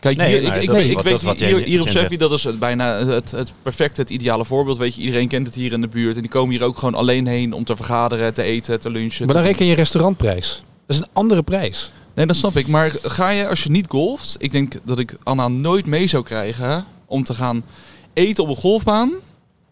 Kijk, 0.00 0.16
Nee, 0.16 0.28
hier, 0.28 0.48
nee, 0.50 0.62
ik, 0.62 0.70
is 0.70 0.84
ik 0.86 0.94
wat- 0.94 1.04
weet 1.04 1.22
wat 1.22 1.38
hier, 1.40 1.58
hier 1.58 1.80
op 1.80 1.88
Seffi, 1.88 2.16
dat 2.16 2.32
is 2.32 2.44
het 2.44 2.58
bijna 2.58 3.04
het, 3.06 3.30
het 3.30 3.52
perfecte, 3.62 4.00
het 4.00 4.10
ideale 4.10 4.44
voorbeeld. 4.44 4.76
Weet 4.76 4.94
je, 4.94 5.02
iedereen 5.02 5.28
kent 5.28 5.46
het 5.46 5.54
hier 5.54 5.72
in 5.72 5.80
de 5.80 5.88
buurt. 5.88 6.14
En 6.14 6.20
die 6.20 6.30
komen 6.30 6.50
hier 6.50 6.62
ook 6.64 6.78
gewoon 6.78 6.94
alleen 6.94 7.26
heen 7.26 7.52
om 7.52 7.64
te 7.64 7.76
vergaderen, 7.76 8.34
te 8.34 8.42
eten, 8.42 8.80
te 8.80 8.90
lunchen. 8.90 9.26
Maar 9.26 9.34
dan 9.34 9.44
reken 9.44 9.66
je 9.66 9.74
restaurantprijs. 9.74 10.62
Dat 10.86 10.96
is 10.96 11.02
een 11.02 11.08
andere 11.12 11.42
prijs. 11.42 11.92
Nee, 12.14 12.26
dat 12.26 12.36
snap 12.36 12.56
ik. 12.56 12.66
Maar 12.66 12.92
ga 13.02 13.30
je, 13.30 13.48
als 13.48 13.62
je 13.62 13.70
niet 13.70 13.86
golft... 13.88 14.36
Ik 14.38 14.52
denk 14.52 14.74
dat 14.84 14.98
ik 14.98 15.18
Anna 15.22 15.48
nooit 15.48 15.86
mee 15.86 16.06
zou 16.06 16.22
krijgen 16.22 16.84
om 17.06 17.24
te 17.24 17.34
gaan 17.34 17.64
eten 18.12 18.42
op 18.42 18.48
een 18.48 18.56
golfbaan... 18.56 19.12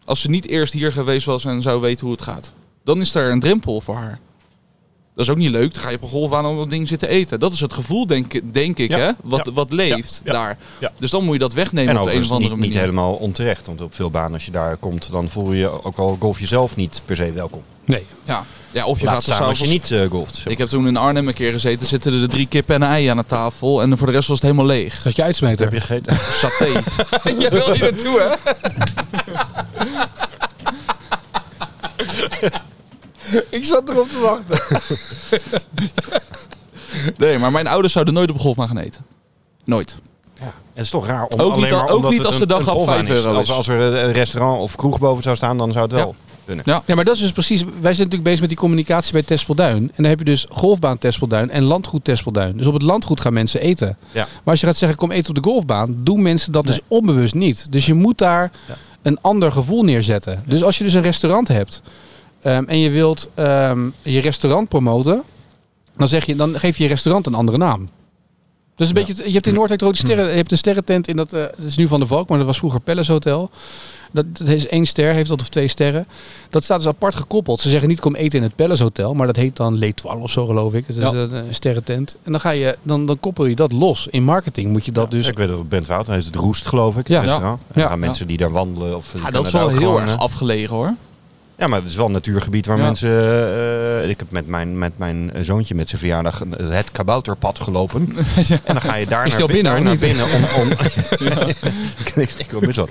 als 0.05 0.21
ze 0.21 0.29
niet 0.29 0.47
eerst 0.47 0.73
hier 0.73 0.91
geweest 0.91 1.25
was 1.25 1.45
en 1.45 1.61
zou 1.61 1.81
weten 1.81 2.05
hoe 2.05 2.15
het 2.15 2.23
gaat. 2.23 2.51
Dan 2.85 3.01
is 3.01 3.15
er 3.15 3.31
een 3.31 3.39
drempel 3.39 3.81
voor 3.81 3.95
haar. 3.95 4.19
Dat 5.15 5.25
is 5.25 5.31
ook 5.31 5.37
niet 5.37 5.51
leuk. 5.51 5.73
Dan 5.73 5.83
ga 5.83 5.89
je 5.89 5.95
op 5.95 6.01
een 6.01 6.07
golfbaan 6.09 6.45
op 6.45 6.57
dat 6.57 6.69
ding 6.69 6.87
zitten 6.87 7.09
eten. 7.09 7.39
Dat 7.39 7.53
is 7.53 7.59
het 7.59 7.73
gevoel, 7.73 8.07
denk, 8.07 8.33
ik- 8.33 8.53
denk 8.53 8.77
ik, 8.77 8.89
Ja, 8.89 8.97
hè? 8.97 9.11
Wat, 9.23 9.45
ja, 9.45 9.51
wat 9.51 9.71
leeft 9.71 10.21
ja, 10.25 10.31
daar. 10.31 10.57
ja. 10.79 10.91
Dus 10.99 11.09
dan 11.09 11.23
moet 11.23 11.33
je 11.33 11.39
dat 11.39 11.53
wegnemen 11.53 11.89
En 11.95 11.99
op 11.99 12.05
de 12.07 12.13
een 12.13 12.21
of 12.23 12.31
andere 12.31 12.39
niet, 12.41 12.49
manier. 12.49 12.67
niet 12.69 12.79
helemaal 12.79 13.13
onterecht. 13.13 13.65
Want 13.67 13.81
op 13.81 13.95
veel 13.95 14.09
banen, 14.11 14.33
als 14.33 14.45
je 14.45 14.51
daar 14.51 14.77
komt, 14.77 15.11
dan 15.11 15.29
voel 15.29 15.51
je 15.53 15.83
ook 15.83 15.97
al 15.97 16.17
golf 16.19 16.39
jezelf 16.39 16.75
niet 16.75 17.01
per 17.05 17.15
se 17.15 17.31
welkom. 17.31 17.61
Nee. 17.85 18.05
Ja. 18.23 18.45
ja, 18.71 18.85
of 18.85 18.99
je 18.99 19.05
Laat 19.05 19.13
gaat 19.15 19.27
er 19.27 19.33
staan 19.33 19.47
als 19.47 19.59
je 19.59 19.67
niet 19.67 19.91
eh, 19.91 20.09
golft. 20.09 20.35
zeg 20.35 20.45
Ik 20.47 20.57
heb 20.57 20.67
toen 20.67 20.87
in 20.87 20.97
Arnhem 20.97 21.27
een 21.27 21.33
keer 21.33 21.51
gezeten. 21.51 21.87
Zitten 21.87 22.13
er 22.13 22.19
de 22.19 22.27
drie 22.27 22.47
kippen 22.47 22.75
en 22.75 22.81
een 22.81 22.87
ei 22.87 23.07
aan 23.07 23.17
de 23.17 23.25
tafel. 23.25 23.81
En 23.81 23.97
voor 23.97 24.07
de 24.07 24.13
rest 24.13 24.27
was 24.27 24.37
het 24.41 24.47
helemaal 24.51 24.75
leeg. 24.75 25.01
Dat 25.01 25.15
je 25.15 25.23
uitsmeter. 25.23 25.65
Heb 25.65 25.73
je 25.73 25.79
gegeten? 25.79 26.17
Saté. 26.41 26.65
Je 27.43 27.49
wil 27.49 27.71
hier 27.71 27.79
naartoe, 27.91 28.19
hè? 28.21 28.51
Ik 33.49 33.65
zat 33.65 33.89
erop 33.89 34.09
te 34.09 34.19
wachten. 34.19 34.59
Nee, 37.17 37.37
maar 37.37 37.51
mijn 37.51 37.67
ouders 37.67 37.93
zouden 37.93 38.13
nooit 38.13 38.29
op 38.29 38.35
een 38.35 38.41
golfbaan 38.41 38.67
gaan 38.67 38.77
eten. 38.77 39.05
Nooit. 39.65 39.97
Ja. 40.39 40.43
En 40.45 40.51
het 40.73 40.83
is 40.85 40.89
toch 40.89 41.07
raar 41.07 41.23
om 41.25 41.39
Ook 41.39 41.51
alleen 41.51 41.61
niet- 41.63 41.71
maar 41.71 41.89
ook 41.89 41.95
omdat 41.95 42.11
niet 42.11 42.25
als 42.25 42.37
de 42.37 42.45
dag 42.45 42.59
op 42.59 42.65
golfbaan 42.73 43.05
5 43.05 43.09
euro 43.09 43.33
Als, 43.37 43.49
is. 43.49 43.55
als 43.55 43.67
er 43.67 43.79
een 43.81 44.11
restaurant 44.11 44.61
of 44.61 44.75
kroeg 44.75 44.99
boven 44.99 45.23
zou 45.23 45.35
staan, 45.35 45.57
dan 45.57 45.71
zou 45.71 45.83
het 45.83 45.93
wel 45.93 46.15
kunnen. 46.45 46.63
Ja. 46.67 46.83
Ja, 46.85 46.95
maar 46.95 47.03
dat 47.05 47.15
is 47.15 47.21
dus 47.21 47.31
precies. 47.31 47.61
Wij 47.63 47.71
zijn 47.81 47.83
natuurlijk 47.83 48.23
bezig 48.23 48.39
met 48.39 48.49
die 48.49 48.57
communicatie 48.57 49.11
bij 49.13 49.23
Tespelduin. 49.23 49.75
En 49.77 49.91
dan 49.95 50.05
heb 50.05 50.19
je 50.19 50.25
dus 50.25 50.45
golfbaan 50.49 50.97
Tespelduin 50.97 51.49
en 51.51 51.63
landgoed 51.63 52.03
Tespelduin. 52.03 52.57
Dus 52.57 52.67
op 52.67 52.73
het 52.73 52.81
landgoed 52.81 53.21
gaan 53.21 53.33
mensen 53.33 53.61
eten. 53.61 53.97
Ja. 54.11 54.21
Maar 54.23 54.27
als 54.53 54.59
je 54.59 54.65
gaat 54.67 54.75
zeggen, 54.77 54.97
kom 54.97 55.11
eten 55.11 55.29
op 55.35 55.43
de 55.43 55.49
golfbaan, 55.49 55.95
doen 56.03 56.21
mensen 56.21 56.51
dat 56.51 56.65
dus 56.65 56.79
onbewust 56.87 57.33
niet. 57.35 57.71
Dus 57.71 57.85
je 57.85 57.93
moet 57.93 58.17
daar 58.17 58.51
Ja. 58.67 58.75
een 59.01 59.17
ander 59.21 59.51
gevoel 59.51 59.83
neerzetten. 59.83 60.43
Dus 60.47 60.63
als 60.63 60.77
je 60.77 60.83
dus 60.83 60.93
een 60.93 61.01
restaurant 61.01 61.47
hebt 61.47 61.81
ehm, 62.45 62.63
en 62.67 62.79
je 62.79 62.89
wilt 62.89 63.27
ehm, 63.33 63.89
je 64.01 64.19
restaurant 64.19 64.69
promoten, 64.69 65.21
dan, 65.97 66.07
zeg 66.07 66.25
je, 66.25 66.35
dan 66.35 66.59
geef 66.59 66.77
je 66.77 66.83
je 66.83 66.89
restaurant 66.89 67.27
een 67.27 67.33
andere 67.33 67.57
naam. 67.57 67.89
Dus 68.75 68.89
een 68.89 68.95
Ja. 68.97 69.05
beetje, 69.05 69.23
je 69.27 69.33
hebt 69.33 69.47
in 69.47 69.53
Noordwijk 69.53 69.81
rode 69.81 69.97
sterren, 69.97 70.25
je 70.29 70.35
hebt 70.35 70.51
een 70.51 70.57
sterrentent 70.57 71.07
in 71.07 71.15
dat, 71.15 71.33
eh 71.33 71.41
dat 71.41 71.65
is 71.67 71.75
nu 71.77 71.87
van 71.87 71.99
de 71.99 72.07
Valk, 72.07 72.29
maar 72.29 72.37
dat 72.37 72.47
was 72.47 72.57
vroeger 72.57 72.79
Palace 72.79 73.11
Hotel. 73.11 73.49
Dat, 74.11 74.25
dat 74.37 74.47
is 74.47 74.67
één 74.67 74.85
ster, 74.85 75.13
heeft 75.13 75.29
dat 75.29 75.41
of 75.41 75.49
twee 75.49 75.67
sterren. 75.67 76.07
Dat 76.49 76.63
staat 76.63 76.77
dus 76.77 76.87
apart 76.87 77.15
gekoppeld. 77.15 77.61
Ze 77.61 77.69
zeggen 77.69 77.87
niet 77.89 77.99
kom 77.99 78.15
eten 78.15 78.37
in 78.39 78.45
het 78.45 78.55
Palace 78.55 78.83
Hotel, 78.83 79.13
maar 79.13 79.27
dat 79.27 79.35
heet 79.35 79.55
dan 79.55 79.77
L'Etoile 79.77 80.21
of 80.21 80.31
zo 80.31 80.45
geloof 80.45 80.73
ik. 80.73 80.87
Het 80.87 80.95
is 80.95 81.03
Ja. 81.03 81.11
een, 81.13 81.33
een 81.33 81.53
sterrentent. 81.55 82.15
En 82.23 82.31
dan, 82.31 82.41
ga 82.41 82.49
je, 82.49 82.77
dan, 82.83 83.05
dan 83.05 83.19
koppel 83.19 83.45
je 83.45 83.55
dat 83.55 83.71
los. 83.71 84.07
In 84.11 84.23
marketing 84.23 84.71
moet 84.71 84.85
je 84.85 84.91
dat 84.91 85.11
dus... 85.11 85.27
Ik 85.27 85.37
weet 85.37 85.49
het 85.49 85.57
op 85.59 85.69
Bentwoud, 85.69 86.07
hij 86.07 86.17
is 86.17 86.25
het 86.25 86.35
Roest 86.35 86.65
geloof 86.65 86.97
ik, 86.97 87.07
Ja. 87.07 87.21
En 87.21 87.27
Ja. 87.27 87.39
dan 87.39 87.59
gaan 87.87 87.99
mensen 87.99 88.27
die 88.27 88.37
daar 88.37 88.51
wandelen. 88.51 88.95
Of 88.95 89.13
Ja, 89.23 89.29
dat 89.31 89.45
is 89.45 89.51
wel 89.51 89.67
heel 89.69 90.01
erg 90.01 90.11
eh, 90.11 90.17
afgelegen 90.17 90.75
hoor. 90.75 90.93
Ja, 91.57 91.67
maar 91.67 91.79
het 91.79 91.89
is 91.89 91.95
wel 91.95 92.05
een 92.05 92.11
natuurgebied 92.11 92.65
waar 92.65 92.77
Ja. 92.77 92.83
mensen... 92.83 93.09
eh, 94.03 94.09
ik 94.09 94.19
heb 94.19 94.31
met 94.31 94.47
mijn, 94.47 94.77
met 94.77 94.97
mijn 94.97 95.31
zoontje 95.41 95.75
met 95.75 95.89
zijn 95.89 95.99
verjaardag 96.01 96.41
eh, 96.41 96.69
het 96.69 96.91
kabouterpad 96.91 97.59
gelopen. 97.59 98.15
En 98.63 98.73
dan 98.73 98.81
ga 98.81 98.95
je 98.95 99.07
daar 99.07 99.27
naar, 99.27 99.45
binnen, 99.47 99.63
daar 99.63 99.81
naar 99.81 99.97
binnen 99.97 100.25
om... 100.25 100.43
om 100.61 100.69
ik 102.37 102.51
wil 102.51 102.59
best 102.59 102.75
wel. 102.75 102.87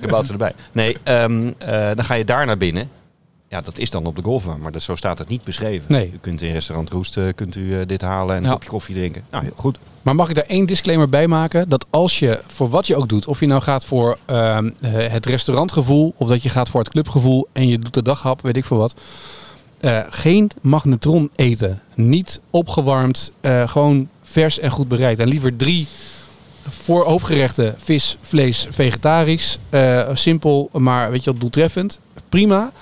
Kabouter 0.00 0.32
erbij. 0.32 0.52
Nee, 0.72 0.96
ehm, 1.02 1.50
eh, 1.58 1.88
dan 1.94 2.04
ga 2.04 2.14
je 2.14 2.24
daar 2.24 2.46
naar 2.46 2.56
binnen. 2.56 2.88
Ja, 3.50 3.60
dat 3.60 3.78
is 3.78 3.90
dan 3.90 4.06
op 4.06 4.16
de 4.16 4.22
golfbaan, 4.22 4.60
maar 4.60 4.72
dat, 4.72 4.82
zo 4.82 4.94
staat 4.96 5.18
het 5.18 5.28
niet 5.28 5.44
beschreven. 5.44 5.84
Nee. 5.88 6.10
U 6.14 6.18
kunt 6.20 6.42
in 6.42 6.52
restaurant 6.52 6.90
Roest 6.90 7.16
eh, 7.16 7.24
kunt 7.34 7.56
u 7.56 7.80
eh, 7.80 7.86
dit 7.86 8.00
halen 8.00 8.36
en 8.36 8.42
een 8.42 8.48
Ja. 8.48 8.52
kopje 8.54 8.68
koffie 8.68 8.94
drinken. 8.94 9.24
Nou, 9.30 9.44
heel 9.44 9.52
goed. 9.56 9.78
Maar 10.02 10.14
mag 10.14 10.28
ik 10.28 10.34
daar 10.34 10.44
één 10.44 10.66
disclaimer 10.66 11.08
bij 11.08 11.26
maken? 11.26 11.68
Dat 11.68 11.86
als 11.90 12.18
je, 12.18 12.40
voor 12.46 12.68
wat 12.70 12.86
je 12.86 12.96
ook 12.96 13.08
doet, 13.08 13.26
of 13.26 13.40
je 13.40 13.46
nou 13.46 13.62
gaat 13.62 13.84
voor 13.84 14.18
ehm, 14.24 14.70
eh, 14.80 14.90
het 14.92 15.26
restaurantgevoel, 15.26 16.14
of 16.16 16.28
dat 16.28 16.42
je 16.42 16.48
gaat 16.48 16.68
voor 16.68 16.80
het 16.80 16.88
clubgevoel 16.88 17.48
en 17.52 17.68
je 17.68 17.78
doet 17.78 17.94
de 17.94 18.02
daghap, 18.02 18.40
weet 18.42 18.56
ik 18.56 18.64
veel 18.64 18.76
wat. 18.76 18.94
geen 20.10 20.50
magnetron 20.60 21.30
eten. 21.36 21.80
Niet 21.94 22.40
opgewarmd, 22.50 23.32
gewoon 23.66 24.08
vers 24.22 24.58
en 24.58 24.70
goed 24.70 24.88
bereid. 24.88 25.18
En 25.18 25.28
liever 25.28 25.56
drie 25.56 25.86
voor 26.68 27.04
hoofdgerechten, 27.04 27.74
vis, 27.78 28.16
vlees, 28.22 28.66
vegetarisch. 28.70 29.58
Simpel, 30.12 30.68
maar 30.72 31.10
weet 31.10 31.24
je 31.24 31.30
wat, 31.30 31.40
doeltreffend. 31.40 31.98
Prima, 32.28 32.72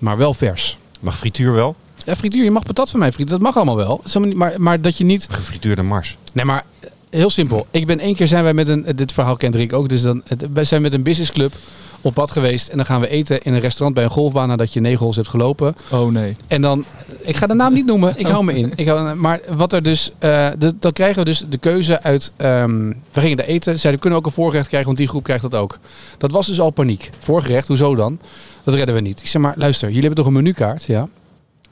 maar 0.00 0.16
wel 0.16 0.34
vers. 0.34 0.78
Mag 1.00 1.18
frituur 1.18 1.52
wel? 1.52 1.76
Ja, 2.04 2.16
frituur, 2.16 2.44
je 2.44 2.50
mag 2.50 2.62
patat 2.62 2.90
van 2.90 3.00
mij 3.00 3.12
frieten, 3.12 3.34
dat 3.34 3.44
mag 3.44 3.56
allemaal 3.56 3.76
wel. 3.76 4.02
Maar, 4.34 4.54
maar 4.56 4.80
dat 4.80 4.96
je 4.96 5.04
niet 5.04 5.26
Gefrituurde 5.30 5.82
mars. 5.82 6.16
Nee, 6.32 6.44
maar 6.44 6.64
eh, 6.80 6.90
heel 7.10 7.30
simpel. 7.30 7.66
Ik 7.70 7.86
ben 7.86 7.98
één 7.98 8.14
keer 8.14 8.26
zijn 8.26 8.42
wij 8.42 8.54
met 8.54 8.68
een. 8.68 8.86
Dit 8.94 9.12
verhaal 9.12 9.36
kent 9.36 9.54
Rick 9.54 9.72
ook. 9.72 9.88
Dus 9.88 10.02
dan, 10.02 10.22
wij 10.52 10.64
zijn 10.64 10.82
met 10.82 10.92
een 10.92 11.02
businessclub 11.02 11.52
op 12.00 12.14
pad 12.14 12.30
geweest. 12.30 12.68
En 12.68 12.76
dan 12.76 12.86
gaan 12.86 13.00
we 13.00 13.08
eten 13.08 13.42
in 13.42 13.54
een 13.54 13.60
restaurant 13.60 13.94
bij 13.94 14.04
een 14.04 14.10
golfbaan 14.10 14.48
nadat 14.48 14.72
je 14.72 14.80
negen 14.80 14.98
holes 14.98 15.16
hebt 15.16 15.28
gelopen. 15.28 15.74
Oh 15.90 16.12
nee. 16.12 16.36
En 16.46 16.62
dan. 16.62 16.84
Ik 17.20 17.36
ga 17.36 17.46
de 17.46 17.54
naam 17.54 17.72
niet 17.72 17.86
noemen. 17.86 18.12
Ik 18.16 18.26
hou 18.26 18.44
me 18.44 18.54
in. 18.54 18.72
Ik 18.76 18.88
hou, 18.88 19.14
maar 19.14 19.40
wat 19.56 19.72
er 19.72 19.82
dus. 19.82 20.10
de, 20.18 20.74
dan 20.78 20.92
krijgen 20.92 21.18
we 21.18 21.24
dus 21.24 21.44
de 21.48 21.58
keuze 21.58 22.02
uit. 22.02 22.32
ehm, 22.36 22.88
we 23.12 23.20
gingen 23.20 23.36
daar 23.36 23.46
eten. 23.46 23.72
Zeiden 23.72 23.92
we 23.92 23.98
kunnen 23.98 24.18
ook 24.18 24.26
een 24.26 24.32
voorgerecht 24.32 24.66
krijgen, 24.68 24.86
want 24.86 24.98
die 24.98 25.08
groep 25.08 25.22
krijgt 25.22 25.42
dat 25.42 25.54
ook. 25.54 25.78
Dat 26.18 26.30
was 26.30 26.46
dus 26.46 26.60
al 26.60 26.70
paniek. 26.70 27.10
Voorgerecht, 27.18 27.68
hoezo 27.68 27.94
dan? 27.94 28.20
Dat 28.64 28.74
redden 28.74 28.94
we 28.94 29.00
niet. 29.00 29.20
Ik 29.20 29.26
zeg 29.26 29.42
maar, 29.42 29.54
luister, 29.56 29.88
jullie 29.88 30.04
hebben 30.04 30.18
toch 30.18 30.26
een 30.26 30.42
menukaart? 30.42 30.84
Ja. 30.84 31.08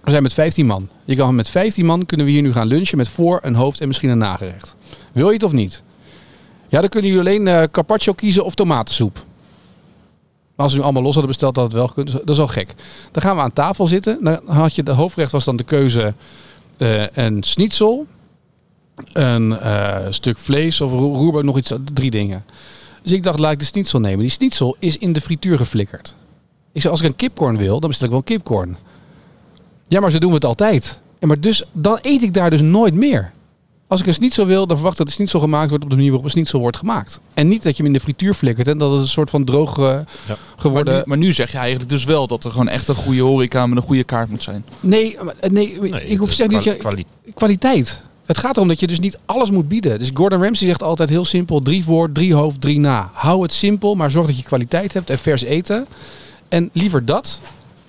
We 0.04 0.10
zijn 0.10 0.22
met 0.22 0.32
15 0.34 0.66
man. 0.66 0.88
Je 1.04 1.16
kan 1.16 1.34
met 1.34 1.50
15 1.50 1.86
man 1.86 2.06
kunnen 2.06 2.26
we 2.26 2.32
hier 2.32 2.42
nu 2.42 2.52
gaan 2.52 2.66
lunchen 2.66 2.96
met 2.96 3.08
voor, 3.08 3.38
een 3.42 3.54
hoofd 3.54 3.80
en 3.80 3.86
misschien 3.86 4.10
een 4.10 4.18
nagerecht. 4.18 4.74
Wil 5.12 5.26
je 5.26 5.32
het 5.34 5.42
of 5.42 5.52
niet? 5.52 5.82
Ja, 6.68 6.80
dan 6.80 6.88
kunnen 6.88 7.10
jullie 7.10 7.26
alleen 7.26 7.48
eh, 7.48 7.62
carpaccio 7.70 8.12
kiezen 8.12 8.44
of 8.44 8.54
tomatensoep. 8.54 9.24
Maar 10.58 10.66
als 10.66 10.76
we 10.76 10.78
nu 10.78 10.84
allemaal 10.84 11.02
los 11.02 11.14
hadden 11.14 11.32
besteld, 11.32 11.56
had 11.56 11.64
het 11.64 11.74
wel 11.74 11.86
gekund. 11.86 12.12
Dat 12.12 12.28
is 12.28 12.38
al 12.38 12.46
gek. 12.46 12.74
Dan 13.12 13.22
gaan 13.22 13.36
we 13.36 13.42
aan 13.42 13.52
tafel 13.52 13.86
zitten. 13.86 14.24
Dan 14.24 14.40
had 14.46 14.74
je 14.74 14.82
de 14.82 14.92
hoofdgerecht 14.92 15.32
was 15.32 15.44
dan 15.44 15.56
de 15.56 15.64
keuze 15.64 16.14
eh, 16.76 17.06
een 17.12 17.42
schnitzel, 17.42 18.06
een 19.12 19.58
eh, 19.60 20.06
stuk 20.10 20.38
vlees 20.38 20.80
of 20.80 20.92
roer, 20.92 21.16
roerbak, 21.16 21.42
nog 21.42 21.56
iets, 21.56 21.72
drie 21.92 22.10
dingen. 22.10 22.44
Dus 23.02 23.12
ik 23.12 23.22
dacht, 23.22 23.38
laat 23.38 23.52
ik 23.52 23.58
de 23.58 23.64
schnitzel 23.64 24.00
nemen. 24.00 24.18
Die 24.18 24.30
schnitzel 24.30 24.76
is 24.78 24.98
in 24.98 25.12
de 25.12 25.20
frituur 25.20 25.56
geflikkerd. 25.56 26.14
Ik 26.72 26.80
zei, 26.80 26.92
als 26.92 27.02
ik 27.02 27.08
een 27.08 27.16
kipcorn 27.16 27.56
wil, 27.56 27.80
dan 27.80 27.88
bestel 27.88 28.06
ik 28.06 28.12
wel 28.12 28.22
een 28.26 28.36
kipcorn. 28.36 28.76
Ja, 29.88 30.00
maar 30.00 30.10
zo 30.10 30.18
doen 30.18 30.28
we 30.28 30.34
het 30.34 30.44
altijd. 30.44 31.00
Ja, 31.18 31.26
maar 31.26 31.40
dus, 31.40 31.64
dan 31.72 31.98
eet 32.02 32.22
ik 32.22 32.34
daar 32.34 32.50
dus 32.50 32.60
nooit 32.60 32.94
meer. 32.94 33.32
Als 33.88 34.00
ik 34.00 34.06
een 34.06 34.14
schnitzel 34.14 34.46
wil, 34.46 34.66
dan 34.66 34.76
verwacht 34.76 34.92
ik 34.92 34.98
dat 34.98 35.06
de 35.06 35.12
schnitzel 35.12 35.40
gemaakt 35.40 35.68
wordt 35.68 35.84
op 35.84 35.90
de 35.90 35.96
manier 35.96 36.10
waarop 36.10 36.26
een 36.26 36.32
schnitzel 36.34 36.60
wordt 36.60 36.76
gemaakt. 36.76 37.20
En 37.34 37.48
niet 37.48 37.62
dat 37.62 37.76
je 37.76 37.82
hem 37.82 37.86
in 37.92 37.98
de 37.98 38.04
frituur 38.04 38.34
flikkert 38.34 38.68
en 38.68 38.78
dat 38.78 38.90
het 38.90 39.00
een 39.00 39.08
soort 39.08 39.30
van 39.30 39.44
droog 39.44 39.78
eh, 39.78 39.84
Ja. 39.84 40.02
Maar 40.26 40.36
geworden... 40.56 40.94
nu, 40.94 41.02
maar 41.04 41.18
nu 41.18 41.32
zeg 41.32 41.52
je 41.52 41.58
eigenlijk 41.58 41.90
dus 41.90 42.04
wel 42.04 42.26
dat 42.26 42.44
er 42.44 42.50
gewoon 42.50 42.68
echt 42.68 42.88
een 42.88 42.94
goede 42.94 43.20
horeca 43.22 43.66
met 43.66 43.78
een 43.78 43.84
goede 43.84 44.04
kaart 44.04 44.30
moet 44.30 44.42
zijn. 44.42 44.64
Nee, 44.80 45.16
maar- 45.24 45.34
nee, 45.50 45.72
ik 46.04 46.18
hoef 46.18 46.28
te 46.28 46.34
zeggen 46.34 46.54
dat 46.54 46.64
je... 46.64 46.76
kwali- 46.76 47.04
kwaliteit. 47.34 48.02
Het 48.26 48.38
gaat 48.38 48.56
erom 48.56 48.68
dat 48.68 48.80
je 48.80 48.86
dus 48.86 49.00
niet 49.00 49.18
alles 49.26 49.50
moet 49.50 49.68
bieden. 49.68 49.98
Dus 49.98 50.10
Gordon 50.14 50.42
Ramsay 50.42 50.66
zegt 50.66 50.82
altijd 50.82 51.08
heel 51.08 51.24
simpel: 51.24 51.62
drie 51.62 51.84
voor, 51.84 52.12
drie 52.12 52.34
hoofd, 52.34 52.60
drie 52.60 52.78
na. 52.80 53.10
Hou 53.12 53.42
het 53.42 53.52
simpel, 53.52 53.94
maar 53.94 54.10
zorg 54.10 54.26
dat 54.26 54.36
je 54.36 54.42
kwaliteit 54.42 54.92
hebt 54.92 55.10
en 55.10 55.18
vers 55.18 55.42
eten. 55.42 55.86
En 56.48 56.70
liever 56.72 57.04
dat 57.04 57.40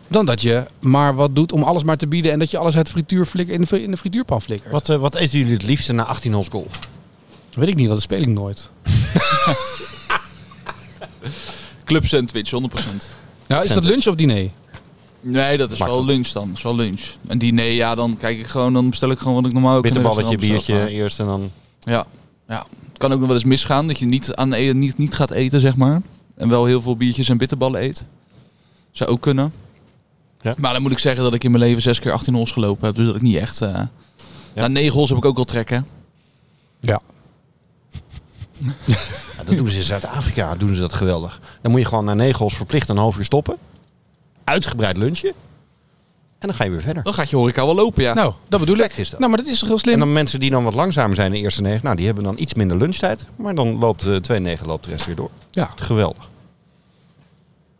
dan 0.10 0.26
dat 0.26 0.41
je 0.41 0.65
maar 0.80 1.15
wat 1.15 1.36
doet 1.36 1.52
om 1.52 1.63
alles 1.63 1.84
maar 1.84 1.98
te 1.98 2.08
bieden 2.08 2.32
en 2.32 2.39
dat 2.39 2.52
je 2.52 2.58
alles 2.58 2.76
uit 2.76 2.86
de 2.86 2.91
frituur 2.91 3.26
flikker, 3.26 3.54
in, 3.54 3.62
de, 3.62 3.84
in 3.84 3.91
de 3.91 3.98
frituurpan 3.98 4.41
flikkert. 4.41 4.72
Wat, 4.72 4.89
eh, 4.89 4.98
wat 4.98 5.15
eten 5.15 5.39
jullie 5.39 5.54
het 5.54 5.63
liefste 5.63 5.93
na 5.93 6.06
18 6.06 6.34
holes 6.34 6.48
golf? 6.48 6.80
Weet 7.54 7.67
ik 7.67 7.76
niet, 7.76 7.88
dat 7.88 8.02
speel 8.02 8.22
ik 8.22 8.28
nooit. 8.28 8.69
Club 11.86 12.06
sandwich, 12.06 12.52
100%. 12.52 12.56
Nou, 13.48 13.63
is 13.63 13.74
dat 13.74 13.84
lunch 13.84 14.08
of 14.08 14.15
diner? 14.15 14.50
Nee, 15.22 15.58
dat 15.58 15.72
is 15.72 15.80
wel 15.80 16.06
lunch 16.06 16.28
dan. 16.28 16.48
Dat 16.48 16.58
is 16.58 16.63
wel 16.63 16.76
lunch. 16.76 17.02
En 17.28 17.38
diner, 17.38 17.72
ja, 17.72 17.95
dan 17.95 18.17
kijk 18.17 18.39
ik 18.39 18.48
gewoon, 18.48 18.74
dan 18.74 18.89
bestel 18.89 19.12
ik 19.12 19.19
gewoon 19.19 19.34
wat 19.36 19.45
ik 19.45 19.54
normaal 19.54 19.76
ook 19.76 19.84
Bitterballetje, 19.84 20.38
biertje 20.38 20.89
eerst 20.89 21.19
en 21.19 21.26
dan... 21.26 21.52
Ja, 21.80 22.06
ja. 22.48 22.65
Het 22.89 22.98
kan 22.98 23.12
ook 23.12 23.19
nog 23.19 23.28
wel 23.28 23.36
eens 23.36 23.45
misgaan 23.45 23.88
dat 23.88 24.00
je 24.00 24.06
niet, 24.06 24.36
aan 24.36 24.54
e- 24.54 24.74
niet, 24.74 24.98
niet 24.98 25.13
gaat 25.13 25.32
eten, 25.32 25.60
zeg 25.60 25.76
maar. 25.76 26.02
En 26.36 26.50
wel 26.50 26.65
heel 26.65 26.82
veel 26.82 26.98
biertjes 26.98 27.30
en 27.30 27.38
bitterballen 27.38 27.84
eet. 27.84 28.06
Zou 28.91 29.10
ook 29.10 29.22
kunnen. 29.22 29.54
Ja. 30.41 30.54
Maar 30.58 30.73
dan 30.73 30.82
moet 30.82 30.91
ik 30.91 30.99
zeggen 30.99 31.23
dat 31.23 31.34
ik 31.34 31.43
in 31.43 31.52
mijn 31.52 31.63
leven 31.63 31.82
zes 31.82 31.99
keer 31.99 32.12
18 32.12 32.34
holes 32.34 32.52
gelopen 32.52 32.86
heb. 32.86 32.95
Dus 32.95 33.06
dat 33.06 33.15
ik 33.15 33.21
niet 33.21 33.36
echt... 33.36 33.62
eh 33.62 33.82
Na 34.56 34.67
negen 34.67 34.93
holes 34.93 35.10
heb 35.10 35.17
ik 35.17 35.25
ook 35.25 35.36
wel 35.36 35.45
trekken. 35.45 35.88
Ja. 36.80 37.02
Ja, 39.38 39.45
dat 39.45 39.58
doen 39.58 39.67
ze 39.67 39.78
in 39.78 39.84
Zuid-Afrika, 39.84 40.56
doen 40.56 40.75
ze 40.75 40.82
dat 40.82 40.93
geweldig. 40.93 41.39
Dan 41.62 41.71
moet 41.71 41.80
je 41.80 41.86
gewoon 41.88 42.06
na 42.06 42.13
9 42.13 42.38
holes 42.39 42.54
verplicht 42.54 42.89
een 42.89 42.97
half 42.97 43.17
uur 43.17 43.23
stoppen. 43.23 43.58
Uitgebreid 44.43 44.97
lunchen. 44.97 45.30
En 46.39 46.47
dan 46.47 46.54
ga 46.54 46.63
je 46.63 46.69
weer 46.69 46.82
verder. 46.82 47.04
Dan 47.04 47.13
gaat 47.13 47.30
je 47.30 47.36
horeca 47.36 47.65
wel 47.65 47.75
lopen, 47.75 48.04
ja. 48.04 48.13
Nou, 48.13 48.34
dat 48.47 48.60
bedoel 48.60 48.78
ik. 48.78 48.93
Is 48.97 49.10
dat. 49.10 49.19
Nou, 49.19 49.32
maar 49.32 49.43
dat 49.43 49.52
is 49.52 49.60
toch 49.60 49.67
heel 49.67 49.78
slim. 49.80 49.93
En 49.93 49.99
dan 49.99 50.13
mensen 50.13 50.39
die 50.39 50.49
dan 50.49 50.63
wat 50.63 50.73
langzamer 50.73 51.15
zijn 51.15 51.28
in 51.28 51.34
de 51.34 51.39
eerste 51.39 51.62
negen, 51.62 51.80
nou 51.84 51.95
die 51.95 52.06
hebben 52.06 52.23
dan 52.23 52.36
iets 52.39 52.54
minder 52.54 52.78
lunchtijd. 52.78 53.25
Maar 53.36 53.56
dan 53.56 53.78
loopt 53.78 54.04
de 54.04 54.21
tweede 54.21 54.43
negen 54.43 54.67
loopt 54.67 54.84
de 54.84 54.89
rest 54.89 55.06
weer 55.06 55.15
door. 55.15 55.30
Ja. 55.52 55.69
Geweldig. 55.75 56.30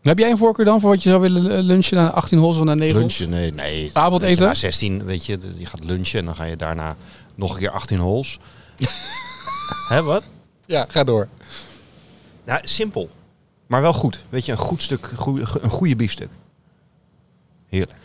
Heb 0.02 0.18
jij 0.18 0.30
een 0.30 0.36
voorkeur 0.38 0.64
dan 0.64 0.80
voor 0.80 0.90
wat 0.90 1.02
je 1.02 1.08
zou 1.08 1.20
willen 1.20 1.62
lunchen 1.62 1.96
na 1.96 2.10
18 2.10 2.38
holes 2.38 2.56
of 2.56 2.64
na 2.64 2.74
9 2.74 2.96
holes? 3.00 3.18
Lunchen, 3.18 3.36
nee, 3.38 3.52
nee. 3.52 3.90
Avondeten? 3.92 4.46
Na 4.46 4.54
16, 4.54 5.04
weet 5.04 5.26
je, 5.26 5.38
je 5.56 5.66
gaat 5.66 5.84
lunchen 5.84 6.18
en 6.18 6.24
dan 6.24 6.36
ga 6.36 6.44
je 6.44 6.56
daarna 6.56 6.96
nog 7.34 7.52
een 7.52 7.58
keer 7.58 7.70
18 7.70 7.98
holes. 7.98 8.38
Hè, 9.88 10.02
wat? 10.02 10.22
Ja, 10.66 10.86
ga 10.88 11.04
door. 11.04 11.28
Nou, 12.44 12.60
simpel. 12.62 13.10
Maar 13.66 13.82
wel 13.82 13.92
goed. 13.92 14.24
Weet 14.28 14.44
je, 14.46 14.52
een 14.52 14.58
goed 14.58 14.82
stuk, 14.82 15.10
goeie- 15.16 15.44
een 15.60 15.70
goede 15.70 15.96
biefstuk. 15.96 16.28
Heerlijk. 17.68 17.98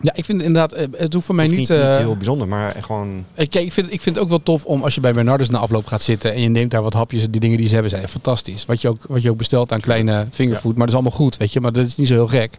Ja, 0.00 0.12
ik 0.14 0.24
vind 0.24 0.42
inderdaad, 0.42 0.72
eh, 0.72 0.86
het 0.96 1.12
hoeft 1.12 1.26
voor 1.26 1.34
mij 1.34 1.46
niet... 1.46 1.58
niet, 1.58 1.68
niet 1.68 1.78
eh, 1.78 1.96
heel 1.96 2.16
bijzonder, 2.16 2.48
maar 2.48 2.76
gewoon... 2.80 3.24
Ik, 3.34 3.54
ik, 3.54 3.72
vind, 3.72 3.92
ik 3.92 4.00
vind 4.00 4.14
het 4.14 4.24
ook 4.24 4.30
wel 4.30 4.42
tof 4.42 4.64
om 4.64 4.82
als 4.82 4.94
je 4.94 5.00
bij 5.00 5.14
Bernardus 5.14 5.50
na 5.50 5.58
afloop 5.58 5.86
gaat 5.86 6.02
zitten 6.02 6.32
en 6.32 6.40
je 6.40 6.48
neemt 6.48 6.70
daar 6.70 6.82
wat 6.82 6.92
hapjes, 6.92 7.30
die 7.30 7.40
dingen 7.40 7.56
die 7.56 7.66
ze 7.66 7.72
hebben 7.72 7.90
zijn 7.90 8.08
fantastisch. 8.08 8.66
Wat 8.66 8.80
je 8.80 8.88
ook, 8.88 9.04
wat 9.08 9.22
je 9.22 9.30
ook 9.30 9.36
bestelt 9.36 9.72
aan 9.72 9.80
kleine 9.80 10.26
fingerfood, 10.30 10.72
maar 10.76 10.86
dat 10.86 10.88
is 10.88 10.94
allemaal 10.94 11.18
goed, 11.18 11.36
weet 11.36 11.52
je, 11.52 11.60
maar 11.60 11.72
dat 11.72 11.86
is 11.86 11.96
niet 11.96 12.06
zo 12.08 12.14
heel 12.14 12.28
gek. 12.28 12.58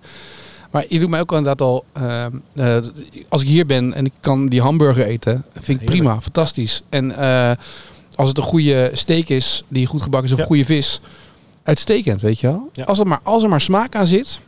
Maar 0.71 0.85
je 0.89 0.99
doet 0.99 1.09
mij 1.09 1.19
ook 1.19 1.31
inderdaad 1.31 1.61
al, 1.61 1.85
eh, 1.93 2.25
eh, 2.25 2.83
als 3.29 3.41
ik 3.41 3.47
hier 3.47 3.65
ben 3.65 3.93
en 3.93 4.05
ik 4.05 4.13
kan 4.19 4.47
die 4.49 4.61
hamburger 4.61 5.05
eten, 5.05 5.45
vind 5.59 5.79
ik 5.79 5.85
prima, 5.85 6.21
fantastisch. 6.21 6.81
En 6.89 7.15
als 8.15 8.29
het 8.29 8.37
een 8.37 8.43
goede 8.43 8.89
steak 8.93 9.27
is, 9.27 9.63
die 9.67 9.85
goed 9.85 10.01
gebakken 10.01 10.29
is, 10.29 10.33
of 10.35 10.41
Ja. 10.41 10.45
goede 10.45 10.65
vis, 10.65 11.01
uitstekend, 11.63 12.21
weet 12.21 12.39
je 12.39 12.47
wel. 12.47 12.85
Als, 12.85 12.99
er 12.99 13.07
maar, 13.07 13.19
als 13.23 13.43
er 13.43 13.49
maar 13.49 13.61
smaak 13.61 13.95
aan 13.95 14.07
zit, 14.07 14.39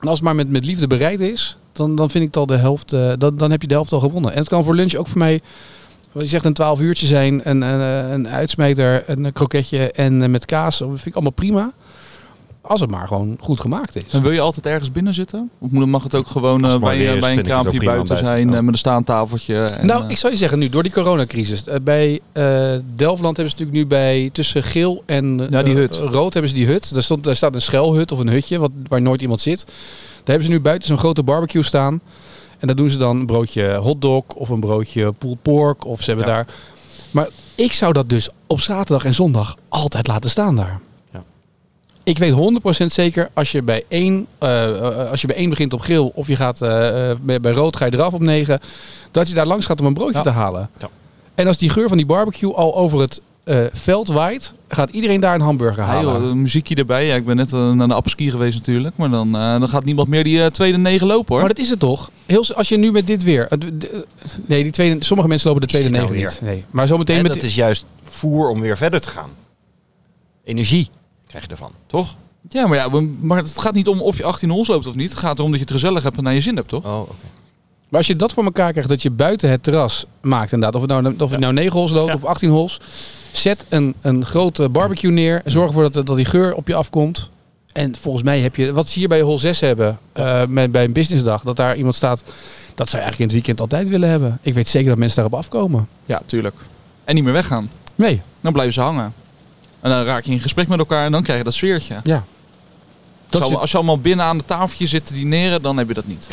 en 0.00 0.08
als 0.08 0.18
het 0.18 0.24
maar 0.24 0.34
met, 0.34 0.50
met 0.50 0.64
liefde 0.64 0.86
bereid 0.86 1.20
is, 1.20 1.58
dan, 1.76 1.94
dan 1.94 2.10
vind 2.10 2.20
ik 2.24 2.28
het 2.28 2.36
al 2.36 2.46
de 2.46 2.56
helft, 2.56 2.92
eh, 2.92 3.12
dan, 3.18 3.36
dan 3.36 3.50
heb 3.50 3.62
je 3.62 3.68
de 3.68 3.74
helft 3.74 3.92
al 3.92 4.00
gewonnen. 4.00 4.32
En 4.32 4.38
het 4.38 4.48
kan 4.48 4.64
voor 4.64 4.74
lunch 4.74 4.94
ook 4.94 5.06
voor 5.08 5.18
mij, 5.18 5.40
wat 6.12 6.22
je 6.22 6.28
zegt, 6.28 6.44
een 6.44 6.52
12 6.52 6.80
uurtje 6.80 7.06
zijn, 7.06 7.40
een, 7.44 7.62
een, 7.62 7.80
een 8.12 8.28
uitsmijter, 8.28 9.02
een 9.06 9.32
kroketje 9.32 9.90
en 9.92 10.22
eh, 10.22 10.28
met 10.28 10.44
kaas. 10.44 10.78
Dat 10.78 10.88
vind 10.88 11.06
ik 11.06 11.14
allemaal 11.14 11.32
prima. 11.32 11.72
Als 12.66 12.80
het 12.80 12.90
maar 12.90 13.08
gewoon 13.08 13.36
goed 13.40 13.60
gemaakt 13.60 13.96
is. 13.96 14.02
En 14.10 14.22
wil 14.22 14.30
je 14.30 14.40
altijd 14.40 14.66
ergens 14.66 14.92
binnen 14.92 15.14
zitten? 15.14 15.50
Of 15.58 15.70
moet- 15.70 15.86
mag 15.86 16.02
het 16.02 16.14
ook 16.14 16.26
gewoon 16.26 16.64
eh, 16.64 16.70
het 16.70 16.80
bij, 16.80 17.04
is, 17.04 17.20
bij 17.20 17.36
een 17.36 17.42
kraampje 17.42 17.78
buiten 17.84 18.06
buiten. 18.06 18.16
zijn 18.26 18.50
Ja. 18.50 18.62
met 18.62 18.72
een 18.72 18.78
staantafeltje? 18.78 19.56
En, 19.64 19.86
nou, 19.86 20.04
ik 20.08 20.16
zou 20.16 20.32
je 20.32 20.38
zeggen 20.38 20.58
nu, 20.58 20.68
door 20.68 20.82
die 20.82 20.92
coronacrisis. 20.92 21.64
bij 21.82 22.20
eh 22.32 22.72
Delftland 22.96 23.36
hebben 23.36 23.56
ze 23.56 23.62
natuurlijk 23.64 23.76
nu 23.76 23.86
bij 23.86 24.30
tussen 24.32 24.62
geel 24.62 25.02
en 25.06 25.46
Ja, 25.50 25.62
die 25.62 25.74
hut. 25.74 25.96
rood 25.96 26.32
hebben 26.32 26.50
ze 26.50 26.56
die 26.56 26.66
hut. 26.66 26.94
Daar, 26.94 27.02
stond, 27.02 27.24
daar 27.24 27.36
staat 27.36 27.54
een 27.54 27.62
schuilhut 27.62 28.12
of 28.12 28.18
een 28.18 28.28
hutje 28.28 28.58
wat, 28.58 28.70
waar 28.88 29.02
nooit 29.02 29.20
iemand 29.22 29.40
zit. 29.40 29.64
Daar 30.24 30.34
hebben 30.34 30.44
ze 30.44 30.50
nu 30.50 30.60
buiten 30.60 30.88
zo'n 30.88 30.98
grote 30.98 31.22
barbecue 31.22 31.62
staan. 31.62 32.00
En 32.58 32.66
daar 32.66 32.76
doen 32.76 32.88
ze 32.88 32.98
dan 32.98 33.16
een 33.16 33.26
broodje 33.26 33.74
hotdog 33.74 34.24
of 34.34 34.48
een 34.48 34.60
broodje 34.60 35.12
pulled 35.12 35.42
pork. 35.42 35.84
Of 35.86 36.02
ze 36.02 36.10
hebben 36.10 36.28
Ja. 36.28 36.34
daar... 36.34 36.46
Maar 37.10 37.28
ik 37.54 37.72
zou 37.72 37.92
dat 37.92 38.08
dus 38.08 38.28
op 38.46 38.60
zaterdag 38.60 39.04
en 39.04 39.14
zondag 39.14 39.56
altijd 39.68 40.06
laten 40.06 40.30
staan 40.30 40.56
daar. 40.56 40.80
Ja. 41.12 41.22
Ik 42.02 42.18
weet 42.18 42.32
100% 42.82 42.86
zeker 42.86 43.30
als 43.34 43.52
je 43.52 43.62
bij 43.62 43.84
één, 43.88 44.26
eh, 44.38 44.68
eh, 45.02 45.10
als 45.10 45.20
je 45.20 45.26
bij 45.26 45.36
één 45.36 45.48
begint 45.50 45.72
op 45.72 45.80
geel 45.80 46.08
of 46.14 46.26
je 46.26 46.36
gaat 46.36 46.62
eh, 46.62 47.10
eh, 47.10 47.16
bij, 47.22 47.40
bij 47.40 47.52
rood 47.52 47.76
ga 47.76 47.84
je 47.84 47.92
eraf 47.94 48.12
op 48.12 48.20
9, 48.20 48.60
dat 49.10 49.28
je 49.28 49.34
daar 49.34 49.46
langs 49.46 49.66
gaat 49.66 49.80
om 49.80 49.86
een 49.86 49.94
broodje 49.94 50.16
Ja. 50.16 50.22
te 50.22 50.30
halen. 50.30 50.70
Ja. 50.78 50.88
En 51.34 51.46
als 51.46 51.58
die 51.58 51.70
geur 51.70 51.88
van 51.88 51.96
die 51.96 52.06
barbecue 52.06 52.54
al 52.54 52.76
over 52.76 53.00
het 53.00 53.20
eh, 53.44 53.64
veld 53.72 54.08
waait, 54.08 54.54
gaat 54.68 54.90
iedereen 54.90 55.20
daar 55.20 55.34
een 55.34 55.40
hamburger 55.40 55.82
Ja, 55.82 55.88
halen. 55.88 56.12
joh, 56.20 56.30
een 56.30 56.42
muziekje 56.42 56.74
erbij. 56.74 57.06
Ja, 57.06 57.14
ik 57.14 57.24
ben 57.24 57.36
net 57.36 57.52
eh, 57.52 57.72
naar 57.72 57.88
de 57.88 57.94
appeski 57.94 58.30
geweest 58.30 58.58
natuurlijk. 58.58 58.96
Maar 58.96 59.10
dan, 59.10 59.36
eh, 59.36 59.58
dan 59.58 59.68
gaat 59.68 59.84
niemand 59.84 60.08
meer 60.08 60.24
die 60.24 60.40
eh, 60.42 60.46
tweede 60.46 60.78
negen 60.78 61.06
lopen 61.06 61.32
hoor. 61.34 61.38
Maar 61.44 61.54
dat 61.54 61.64
is 61.64 61.70
het 61.70 61.78
toch? 61.80 62.10
Heel, 62.26 62.44
als 62.54 62.68
je 62.68 62.76
nu 62.76 62.90
met 62.92 63.06
dit 63.06 63.22
weer. 63.22 63.48
Nee, 64.46 64.62
die 64.62 64.72
tweede, 64.72 65.04
sommige 65.04 65.28
mensen 65.28 65.48
lopen 65.48 65.62
de 65.66 65.72
tweede 65.72 65.88
het 65.88 65.96
negen 65.98 66.14
nou 66.16 66.26
niet. 66.32 66.40
Nee. 66.42 66.64
Maar 66.70 66.86
zometeen 66.86 67.16
En 67.16 67.22
met. 67.22 67.32
dat 67.34 67.42
is 67.42 67.54
juist 67.54 67.86
voer 68.02 68.48
om 68.48 68.60
weer 68.60 68.76
verder 68.76 69.00
te 69.00 69.08
gaan. 69.10 69.30
Energie 70.44 70.88
krijg 71.26 71.44
je 71.44 71.50
ervan, 71.50 71.70
toch? 71.86 72.16
Ja, 72.48 72.66
maar, 72.66 72.76
ja, 72.78 72.90
we- 72.90 73.14
maar 73.20 73.38
het 73.38 73.58
gaat 73.58 73.74
niet 73.74 73.88
om 73.88 74.00
of 74.00 74.16
je 74.16 74.24
18 74.24 74.50
holes 74.50 74.66
loopt 74.68 74.86
of 74.86 74.94
niet. 74.94 75.10
Het 75.10 75.18
gaat 75.18 75.38
erom 75.38 75.50
dat 75.50 75.58
je 75.60 75.64
het 75.66 75.74
gezellig 75.74 76.02
hebt 76.02 76.16
en 76.16 76.22
naar 76.22 76.34
je 76.34 76.40
zin 76.40 76.56
hebt, 76.56 76.68
toch? 76.68 76.84
Oh, 76.84 77.00
oké. 77.00 77.14
Maar 77.94 78.02
als 78.02 78.12
je 78.12 78.18
dat 78.18 78.32
voor 78.32 78.44
elkaar 78.44 78.70
krijgt, 78.70 78.88
dat 78.90 79.02
je 79.02 79.10
buiten 79.10 79.50
het 79.50 79.62
terras 79.62 80.04
maakt 80.20 80.52
inderdaad. 80.52 80.74
Of 80.82 80.88
het 80.88 81.02
nou, 81.02 81.14
of 81.18 81.30
het 81.30 81.40
nou 81.40 81.52
9 81.52 81.72
holes 81.72 81.90
loopt 81.90 82.08
Ja. 82.08 82.14
of 82.14 82.24
18 82.24 82.50
holes. 82.50 82.80
Zet 83.32 83.66
een, 83.68 83.94
een 84.00 84.24
grote 84.24 84.68
barbecue 84.68 85.10
neer. 85.10 85.42
Zorg 85.44 85.66
ervoor 85.68 85.90
dat, 85.90 86.06
dat 86.06 86.16
die 86.16 86.24
geur 86.24 86.54
op 86.54 86.68
je 86.68 86.74
afkomt. 86.74 87.30
En 87.72 87.96
volgens 88.00 88.24
mij 88.24 88.40
heb 88.40 88.56
je, 88.56 88.72
wat 88.72 88.88
ze 88.88 88.98
hier 88.98 89.08
bij 89.08 89.20
hol 89.20 89.38
6 89.38 89.60
hebben, 89.60 89.98
eh, 90.12 90.46
met, 90.46 90.72
bij 90.72 90.84
een 90.84 90.92
businessdag, 90.92 91.42
dat 91.42 91.56
daar 91.56 91.76
iemand 91.76 91.94
staat. 91.94 92.22
Dat 92.74 92.88
zou 92.88 93.02
je 93.02 93.08
eigenlijk 93.08 93.18
in 93.18 93.24
het 93.24 93.32
weekend 93.32 93.60
altijd 93.60 93.88
willen 93.88 94.08
hebben. 94.08 94.38
Ik 94.42 94.54
weet 94.54 94.68
zeker 94.68 94.88
dat 94.88 94.98
mensen 94.98 95.22
daarop 95.22 95.38
afkomen. 95.38 95.88
Ja, 96.06 96.22
tuurlijk. 96.26 96.56
En 97.04 97.14
niet 97.14 97.24
meer 97.24 97.32
weggaan. 97.32 97.70
Nee, 97.94 98.22
Dan 98.40 98.52
blijven 98.52 98.74
ze 98.74 98.80
hangen. 98.80 99.14
En 99.80 99.90
dan 99.90 100.04
raak 100.04 100.24
je 100.24 100.32
in 100.32 100.40
gesprek 100.40 100.68
met 100.68 100.78
elkaar 100.78 101.04
en 101.04 101.12
dan 101.12 101.22
krijg 101.22 101.38
je 101.38 101.44
dat 101.44 101.54
sfeertje. 101.54 102.00
ja. 102.04 102.24
Dat 103.28 103.40
Als, 103.42 103.50
zit- 103.50 103.60
als 103.60 103.70
je 103.70 103.76
allemaal 103.76 103.98
binnen 104.00 104.24
aan 104.26 104.38
de 104.38 104.44
tafeltje 104.44 104.86
zit 104.86 105.06
te 105.06 105.14
dineren, 105.14 105.62
dan 105.62 105.76
heb 105.76 105.88
je 105.88 105.94
dat 105.94 106.06
niet. 106.06 106.28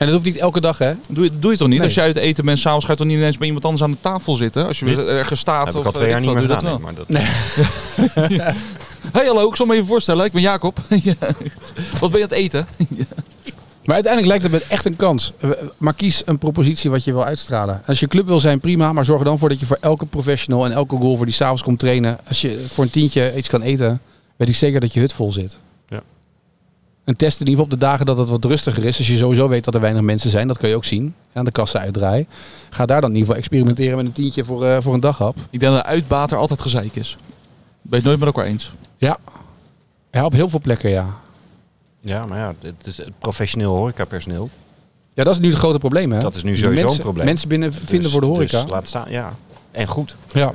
En 0.00 0.06
dat 0.06 0.14
hoeft 0.14 0.24
niet 0.24 0.36
elke 0.36 0.60
dag, 0.60 0.78
hè? 0.78 0.92
Doe 1.08 1.24
je, 1.24 1.38
doe 1.38 1.50
je 1.50 1.56
toch 1.56 1.68
niet? 1.68 1.76
Nee. 1.76 1.86
Als 1.86 1.94
je 1.94 2.00
uit 2.00 2.16
eten 2.16 2.44
bent, 2.44 2.58
s'avonds 2.58 2.84
ga 2.84 2.90
je 2.92 2.98
toch 2.98 3.06
niet 3.06 3.16
ineens 3.16 3.38
bij 3.38 3.46
iemand 3.46 3.64
anders 3.64 3.82
aan 3.84 3.90
de 3.90 3.96
tafel 4.00 4.34
zitten? 4.34 4.66
Als 4.66 4.78
je 4.78 4.84
Nee. 4.84 4.96
weer 4.96 5.08
ergens 5.08 5.40
staat 5.40 5.64
heb 5.66 5.74
ik 5.74 5.80
of 5.80 5.86
al 5.86 5.92
twee 5.92 6.04
eh, 6.04 6.10
jaar 6.10 6.20
niet 6.20 6.30
meer 6.32 6.40
gedaan. 6.42 6.80
dat 6.84 7.08
nee, 7.08 7.18
maar 7.18 8.44
dat, 8.44 8.54
Hey 9.12 9.26
hallo, 9.26 9.48
ik 9.48 9.56
zal 9.56 9.66
me 9.66 9.74
even 9.74 9.86
voorstellen. 9.86 10.24
Ik 10.24 10.32
ben 10.32 10.42
Jacob. 10.42 10.78
Ja. 11.02 11.14
Wat 12.00 12.10
ben 12.10 12.18
je 12.18 12.24
aan 12.24 12.30
het 12.30 12.32
eten? 12.32 12.66
Maar 13.84 13.94
uiteindelijk 13.94 14.40
lijkt 14.40 14.54
het 14.54 14.64
me 14.68 14.74
echt 14.74 14.84
een 14.84 14.96
kans. 14.96 15.32
Eh, 15.40 15.50
Maar 15.78 15.94
kies 15.94 16.22
een 16.24 16.38
propositie 16.38 16.90
wat 16.90 17.04
je 17.04 17.12
wil 17.12 17.24
uitstralen. 17.24 17.82
Als 17.86 18.00
je 18.00 18.06
club 18.06 18.26
wil 18.26 18.40
zijn, 18.40 18.60
prima. 18.60 18.92
Maar 18.92 19.04
zorg 19.04 19.18
er 19.18 19.24
dan 19.24 19.38
voor 19.38 19.48
dat 19.48 19.60
je 19.60 19.66
voor 19.66 19.78
elke 19.80 20.06
professional 20.06 20.64
en 20.64 20.72
elke 20.72 20.96
golfer 20.96 21.26
die 21.26 21.34
s'avonds 21.34 21.62
komt 21.62 21.78
trainen. 21.78 22.18
Als 22.28 22.40
je 22.40 22.64
voor 22.72 22.84
een 22.84 22.90
tientje 22.90 23.36
iets 23.36 23.48
kan 23.48 23.62
eten, 23.62 24.00
weet 24.36 24.48
ik 24.48 24.54
zeker 24.54 24.80
dat 24.80 24.92
je 24.92 25.00
hut 25.00 25.12
vol 25.12 25.32
zit. 25.32 25.56
Ja. 27.10 27.16
En 27.16 27.16
test 27.16 27.40
in 27.40 27.46
ieder 27.46 27.62
geval 27.62 27.64
op 27.64 27.80
de 27.80 27.86
dagen 27.86 28.06
dat 28.06 28.18
het 28.18 28.28
wat 28.28 28.44
rustiger 28.44 28.84
is. 28.84 28.98
Als 28.98 29.06
je 29.06 29.16
sowieso 29.16 29.48
weet 29.48 29.64
dat 29.64 29.74
er 29.74 29.80
weinig 29.80 30.02
mensen 30.02 30.30
zijn, 30.30 30.48
dat 30.48 30.58
kun 30.58 30.68
je 30.68 30.74
ook 30.74 30.84
zien. 30.84 31.14
Aan 31.32 31.44
de 31.44 31.50
kassa 31.50 31.78
uitdraaien. 31.78 32.26
Ga 32.70 32.86
daar 32.86 33.00
dan 33.00 33.10
in 33.10 33.16
ieder 33.16 33.26
geval 33.26 33.36
experimenteren 33.36 33.96
met 33.96 34.06
een 34.06 34.12
tientje 34.12 34.44
voor, 34.44 34.64
eh, 34.64 34.76
voor 34.80 34.94
een 34.94 35.00
daghap. 35.00 35.36
Ik 35.50 35.60
denk 35.60 35.72
dat 35.72 35.82
de 35.82 35.88
uitbater 35.88 36.38
altijd 36.38 36.60
gezeik 36.60 36.94
is. 36.96 37.16
Ben 37.18 37.30
je 37.82 37.96
het 37.96 38.04
nooit 38.04 38.18
met 38.18 38.28
elkaar 38.28 38.44
eens? 38.44 38.72
Ja. 38.96 39.18
Ja, 40.10 40.24
op 40.24 40.32
heel 40.32 40.48
veel 40.48 40.60
plekken, 40.60 40.90
ja. 40.90 41.06
ja, 42.00 42.26
maar 42.26 42.38
ja, 42.38 42.54
het 42.60 42.86
is 42.86 42.96
het 42.96 43.18
professioneel 43.18 43.74
horecapersoneel. 43.74 44.50
Ja, 45.14 45.24
dat 45.24 45.34
is 45.34 45.40
nu 45.40 45.48
het 45.48 45.58
grote 45.58 45.78
probleem, 45.78 46.12
hè? 46.12 46.20
Dat 46.20 46.34
is 46.34 46.42
nu 46.42 46.56
sowieso 46.56 46.80
mensen, 46.82 46.96
een 46.98 47.04
probleem. 47.04 47.26
Mensen 47.26 47.48
binnen 47.48 47.72
vinden 47.72 48.00
Dus- 48.00 48.10
voor 48.12 48.20
de 48.20 48.26
horeca. 48.26 48.60
Dus 48.60 48.70
laat 48.70 48.88
staan, 48.88 49.10
ja. 49.10 49.34
En 49.70 49.86
goed. 49.86 50.16
Ja. 50.32 50.52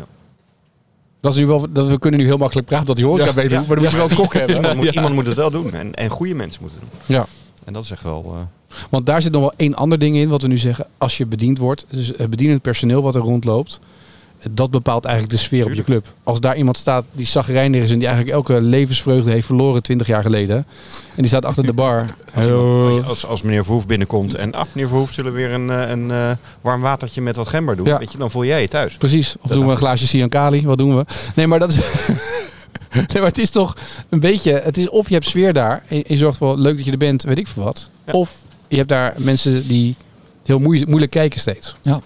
Dat 1.25 1.33
is 1.33 1.39
nu 1.39 1.47
wel, 1.47 1.65
dat, 1.69 1.87
we 1.87 1.99
kunnen 1.99 2.19
nu 2.19 2.25
heel 2.25 2.37
makkelijk 2.37 2.67
praten 2.67 2.85
dat 2.87 2.95
die 2.95 3.05
horeca 3.05 3.25
Ja. 3.25 3.33
beter 3.33 3.57
maar 3.57 3.67
dan 3.75 3.77
moet 3.83 3.91
je 3.91 3.97
wel 3.97 4.09
een 4.09 4.15
kok 4.15 4.33
hebben. 4.33 4.55
Iemand, 4.55 4.75
moet, 4.75 4.85
iemand 4.95 5.13
moet 5.13 5.25
het 5.25 5.35
wel 5.35 5.51
doen. 5.51 5.73
En, 5.73 5.93
en 5.93 6.09
goede 6.09 6.33
mensen 6.33 6.61
moeten 6.61 6.79
het 6.81 6.89
doen. 7.07 7.15
Ja. 7.15 7.25
En 7.65 7.73
dat 7.73 7.83
is 7.83 7.91
echt 7.91 8.03
wel... 8.03 8.23
eh, 8.69 8.77
Want 8.89 9.05
daar 9.05 9.21
zit 9.21 9.31
nog 9.31 9.41
wel 9.41 9.53
één 9.57 9.75
ander 9.75 9.99
ding 9.99 10.15
in, 10.15 10.29
wat 10.29 10.41
we 10.41 10.47
nu 10.47 10.57
zeggen. 10.57 10.87
Als 10.97 11.17
je 11.17 11.25
bediend 11.25 11.57
wordt, 11.57 11.85
dus 11.89 12.11
het 12.17 12.29
bedienend 12.29 12.61
personeel 12.61 13.01
wat 13.01 13.15
er 13.15 13.21
rondloopt, 13.21 13.79
dat 14.51 14.71
bepaalt 14.71 15.05
eigenlijk 15.05 15.35
de 15.37 15.41
sfeer 15.43 15.65
op 15.65 15.73
je 15.73 15.83
club. 15.83 16.05
Als 16.23 16.39
daar 16.39 16.57
iemand 16.57 16.77
staat 16.77 17.05
die 17.11 17.25
zagrijnig 17.25 17.83
is 17.83 17.91
en 17.91 17.97
die 17.99 18.07
eigenlijk 18.07 18.37
elke 18.37 18.61
levensvreugde 18.61 19.31
heeft 19.31 19.45
verloren 19.45 19.83
20 19.83 20.07
jaar 20.07 20.21
geleden. 20.21 20.55
En 20.55 20.65
die 21.15 21.27
staat 21.27 21.45
achter 21.45 21.65
de 21.65 21.73
bar. 21.73 22.05
Als, 22.35 22.45
iemand- 22.45 23.05
als, 23.05 23.25
als, 23.25 23.41
meneer 23.41 23.63
Verhoef 23.63 23.85
binnenkomt 23.85 24.35
en 24.35 24.53
ah, 24.53 24.65
meneer 24.71 24.89
Verhoef 24.89 25.13
zullen 25.13 25.31
we 25.33 25.37
weer 25.37 25.51
een, 25.51 25.69
eh, 25.69 25.89
een 25.89 26.11
eh, 26.11 26.31
warm 26.61 26.81
watertje 26.81 27.21
met 27.21 27.35
wat 27.35 27.47
gember 27.47 27.75
doen, 27.75 27.85
Ja. 27.87 27.97
weet 27.97 28.11
je, 28.11 28.17
dan 28.17 28.31
voel 28.31 28.45
jij 28.45 28.61
je 28.61 28.67
thuis. 28.67 28.97
Precies. 28.97 29.35
Of 29.41 29.49
doen 29.49 29.65
we 29.65 29.71
een 29.71 29.77
glaasje 29.77 30.07
Siankali? 30.07 30.65
Wat 30.65 30.77
doen 30.77 30.95
we? 30.97 31.05
Nee, 31.35 31.47
maar 31.47 31.59
dat 31.59 31.69
is. 31.69 31.75
nee, 32.91 33.05
maar 33.13 33.23
het 33.23 33.37
is 33.37 33.49
toch 33.49 33.77
een 34.09 34.19
beetje. 34.19 34.51
Het 34.51 34.77
is 34.77 34.89
of 34.89 35.07
je 35.07 35.13
hebt 35.13 35.25
sfeer 35.25 35.53
daar 35.53 35.83
en 35.87 36.03
je 36.07 36.17
zorgt 36.17 36.37
voor 36.37 36.57
leuk 36.57 36.75
dat 36.75 36.85
je 36.85 36.91
er 36.91 36.97
bent, 36.97 37.23
weet 37.23 37.37
ik 37.37 37.47
veel 37.47 37.63
wat. 37.63 37.89
Ja. 38.05 38.13
Of 38.13 38.31
je 38.67 38.75
hebt 38.77 38.89
daar 38.89 39.13
mensen 39.17 39.67
die 39.67 39.95
heel 40.45 40.59
moeilijk, 40.59 40.87
moeilijk 40.87 41.11
kijken 41.11 41.39
steeds. 41.39 41.75
Ja, 41.81 42.01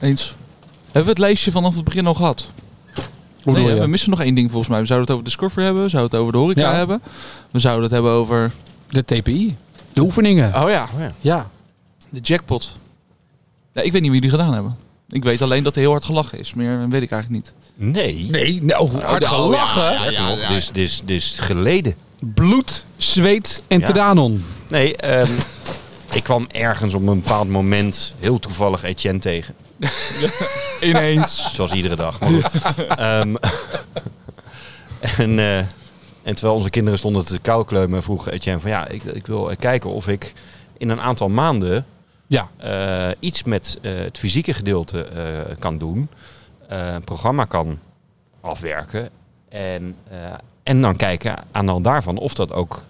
eens. 0.00 0.34
Hebben 0.96 1.14
we 1.14 1.20
het 1.20 1.28
lijstje 1.30 1.50
vanaf 1.52 1.74
het 1.74 1.84
begin 1.84 2.06
al 2.06 2.14
gehad? 2.14 2.46
Nee, 3.44 3.74
we 3.80 3.86
missen 3.86 4.10
nog 4.10 4.20
één 4.20 4.34
ding 4.34 4.48
volgens 4.50 4.70
mij. 4.70 4.80
We 4.80 4.86
zouden 4.86 5.06
het 5.08 5.16
over 5.16 5.24
Discovery 5.30 5.64
hebben. 5.64 5.82
We 5.82 5.88
zouden 5.88 6.10
het 6.12 6.20
over 6.20 6.32
de 6.32 6.38
horeca 6.38 6.60
Ja. 6.60 6.74
hebben. 6.74 7.02
We 7.50 7.58
zouden 7.58 7.82
het 7.82 7.92
hebben 7.92 8.10
over... 8.10 8.52
De 8.88 9.04
TPI. 9.04 9.56
De 9.92 10.00
oefeningen. 10.00 10.62
Oh 10.62 10.70
ja, 10.70 10.88
Oh 10.94 11.00
ja. 11.00 11.12
Ja. 11.20 11.50
de 12.08 12.20
jackpot. 12.20 12.78
Ja, 13.72 13.82
ik 13.82 13.92
weet 13.92 14.02
niet 14.02 14.10
wie 14.10 14.20
die 14.20 14.30
gedaan 14.30 14.52
hebben. 14.54 14.76
Ik 15.08 15.24
weet 15.24 15.42
alleen 15.42 15.62
dat 15.62 15.74
er 15.74 15.80
heel 15.80 15.90
hard 15.90 16.04
gelachen 16.04 16.38
is. 16.38 16.54
Meer 16.54 16.88
weet 16.88 17.02
ik 17.02 17.10
eigenlijk 17.10 17.44
niet. 17.44 17.54
Nee. 17.94 18.26
Nee, 18.30 18.62
nou, 18.62 19.00
hard 19.02 19.24
oh, 19.24 19.30
gelachen. 19.30 20.12
ja, 20.12 20.34
dit, 20.48 20.76
is, 20.76 21.00
dit 21.04 21.16
is 21.16 21.38
geleden. 21.38 21.94
Bloed, 22.20 22.84
zweet 22.96 23.62
en 23.68 23.80
Ja. 23.80 23.86
tranon. 23.86 24.44
Nee, 24.68 24.96
ehm, 24.96 25.32
ik 26.12 26.22
kwam 26.22 26.46
ergens 26.52 26.94
op 26.94 27.06
een 27.06 27.20
bepaald 27.20 27.48
moment 27.48 28.14
heel 28.20 28.38
toevallig 28.38 28.82
Etienne 28.82 29.18
tegen. 29.20 29.54
Ineens. 30.80 31.54
Zoals 31.54 31.72
iedere 31.72 31.96
dag. 31.96 32.20
Maar 32.20 32.30
goed. 32.30 32.62
Ehm, 32.88 33.34
en, 35.18 35.38
eh, 35.38 35.58
en 35.58 36.34
terwijl 36.34 36.54
onze 36.54 36.70
kinderen 36.70 36.98
stonden 36.98 37.24
te 37.24 37.38
koukleumen, 37.38 38.02
vroeg 38.02 38.28
Etienne 38.30 38.60
van 38.60 38.70
ja, 38.70 38.88
ik, 38.88 39.02
ik 39.04 39.26
wil 39.26 39.50
kijken 39.58 39.90
of 39.90 40.08
ik 40.08 40.32
in 40.78 40.88
een 40.88 41.00
aantal 41.00 41.28
maanden 41.28 41.86
Ja. 42.26 42.48
eh, 42.56 43.08
iets 43.20 43.42
met 43.42 43.78
eh, 43.82 43.92
het 43.96 44.18
fysieke 44.18 44.52
gedeelte 44.52 45.08
kan 45.58 45.78
doen. 45.78 46.08
een 46.68 47.04
programma 47.04 47.44
kan 47.44 47.78
afwerken. 48.40 49.10
En, 49.48 49.96
en 50.62 50.80
dan 50.80 50.96
kijken 50.96 51.36
aan 51.52 51.66
de 51.66 51.72
hand 51.72 51.84
daarvan 51.84 52.16
of 52.18 52.34
dat 52.34 52.52
ook. 52.52 52.82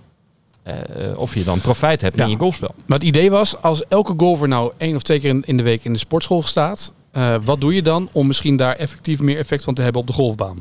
Eh, 0.67 1.19
of 1.19 1.35
je 1.35 1.45
dan 1.45 1.61
profijt 1.61 2.01
hebt 2.01 2.17
Ja. 2.17 2.25
in 2.25 2.31
je 2.31 2.37
golfspel. 2.37 2.75
Maar 2.87 2.99
het 2.99 3.07
idee 3.07 3.31
was, 3.31 3.63
als 3.63 3.85
elke 3.89 4.15
golfer 4.17 4.49
nou 4.49 4.73
één 4.77 4.95
of 4.97 5.03
twee 5.03 5.21
keer 5.21 5.31
in, 5.31 5.43
in 5.47 5.57
de 5.57 5.63
week 5.63 5.85
in 5.85 5.93
de 5.93 5.99
sportschool 5.99 6.43
staat, 6.43 6.93
eh, 7.13 7.35
wat 7.45 7.61
doe 7.61 7.75
je 7.75 7.83
dan 7.83 8.09
om 8.13 8.27
misschien 8.27 8.57
daar 8.57 8.77
effectief 8.77 9.21
meer 9.21 9.39
effect 9.39 9.65
van 9.65 9.75
te 9.75 9.83
hebben 9.83 10.01
op 10.01 10.07
de 10.07 10.13
golfbaan? 10.13 10.59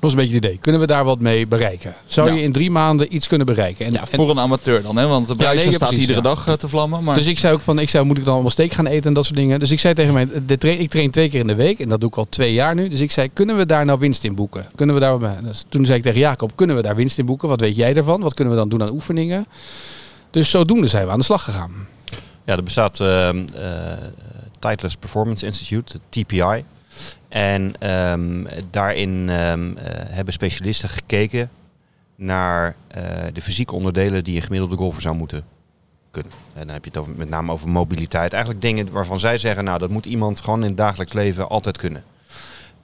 Dat 0.00 0.04
was 0.04 0.12
een 0.12 0.18
beetje 0.28 0.34
het 0.34 0.44
idee. 0.44 0.58
Kunnen 0.60 0.80
we 0.80 0.86
daar 0.86 1.04
wat 1.04 1.20
mee 1.20 1.46
bereiken? 1.46 1.94
Zou 2.06 2.28
Ja. 2.28 2.34
je 2.34 2.42
in 2.42 2.52
drie 2.52 2.70
maanden 2.70 3.14
iets 3.14 3.26
kunnen 3.28 3.46
bereiken? 3.46 3.86
En, 3.86 3.92
Ja, 3.92 4.00
en- 4.00 4.06
voor 4.06 4.30
een 4.30 4.38
amateur 4.38 4.82
dan, 4.82 4.96
hè? 4.96 5.06
Want 5.06 5.26
de 5.26 5.32
Ja, 5.32 5.38
Bryson 5.38 5.56
nee, 5.56 5.64
ja, 5.66 5.70
staat 5.72 5.88
precies, 5.88 6.06
iedere 6.08 6.28
ja. 6.28 6.34
dag 6.34 6.46
eh, 6.48 6.54
te 6.54 6.68
vlammen. 6.68 7.04
Maar 7.04 7.16
dus 7.16 7.26
ik 7.26 7.38
zei 7.38 7.54
ook 7.54 7.60
van, 7.60 7.78
ik 7.78 7.88
zei, 7.88 8.04
moet 8.04 8.18
ik 8.18 8.24
dan 8.24 8.32
allemaal 8.32 8.50
steek 8.50 8.72
gaan 8.72 8.86
eten 8.86 9.06
en 9.06 9.14
dat 9.14 9.24
soort 9.24 9.36
dingen? 9.36 9.58
Dus 9.60 9.70
ik 9.70 9.80
zei 9.80 9.94
tegen 9.94 10.14
mij, 10.14 10.28
de 10.46 10.58
tra- 10.58 10.68
ik 10.70 10.90
train 10.90 11.10
twee 11.10 11.28
keer 11.28 11.40
in 11.40 11.46
de 11.46 11.54
week 11.54 11.78
en 11.78 11.88
dat 11.88 12.00
doe 12.00 12.08
ik 12.08 12.16
al 12.16 12.26
twee 12.28 12.52
jaar 12.52 12.74
nu. 12.74 12.88
Dus 12.88 13.00
ik 13.00 13.10
zei, 13.10 13.28
kunnen 13.32 13.56
we 13.56 13.66
daar 13.66 13.84
nou 13.84 13.98
winst 13.98 14.24
in 14.24 14.34
boeken? 14.34 14.66
Kunnen 14.74 14.94
we 14.94 15.00
daar, 15.00 15.42
dus 15.42 15.64
toen 15.68 15.84
zei 15.86 15.96
ik 15.98 16.02
tegen 16.04 16.20
Jacob, 16.20 16.52
kunnen 16.54 16.76
we 16.76 16.82
daar 16.82 16.96
winst 16.96 17.18
in 17.18 17.26
boeken? 17.26 17.48
Wat 17.48 17.60
weet 17.60 17.76
jij 17.76 17.92
daarvan? 17.92 18.20
Wat 18.20 18.34
kunnen 18.34 18.54
we 18.54 18.58
dan 18.60 18.68
doen 18.68 18.82
aan 18.82 18.90
oefeningen? 18.92 19.46
Dus 20.30 20.50
zodoende 20.50 20.88
zijn 20.88 21.04
we 21.06 21.10
aan 21.12 21.18
de 21.18 21.24
slag 21.24 21.44
gegaan. 21.44 21.72
Ja, 22.44 22.56
er 22.56 22.62
bestaat 22.62 23.00
ehm 23.00 23.38
eh, 23.54 23.70
Titleist 24.58 24.98
Performance 24.98 25.46
Institute, 25.46 25.98
de 26.10 26.22
TPI. 26.22 26.64
En 27.36 27.72
ehm, 27.78 28.44
daarin 28.70 29.28
ehm, 29.28 29.76
eh, 29.76 29.84
hebben 30.14 30.34
specialisten 30.34 30.88
gekeken 30.88 31.50
naar 32.14 32.76
eh, 32.88 33.02
de 33.32 33.42
fysieke 33.42 33.74
onderdelen 33.74 34.24
die 34.24 34.36
een 34.36 34.42
gemiddelde 34.42 34.76
golfer 34.76 35.02
zou 35.02 35.16
moeten 35.16 35.44
kunnen. 36.10 36.32
En 36.54 36.66
dan 36.66 36.74
heb 36.74 36.84
je 36.84 36.90
het 36.90 36.98
over, 36.98 37.12
met 37.16 37.28
name 37.28 37.52
over 37.52 37.68
mobiliteit. 37.68 38.32
Eigenlijk 38.32 38.62
dingen 38.62 38.90
waarvan 38.90 39.18
zij 39.18 39.38
zeggen, 39.38 39.64
nou 39.64 39.78
dat 39.78 39.90
moet 39.90 40.06
iemand 40.06 40.40
gewoon 40.40 40.60
in 40.60 40.68
het 40.68 40.76
dagelijks 40.76 41.12
leven 41.12 41.48
altijd 41.48 41.78
kunnen. 41.78 42.04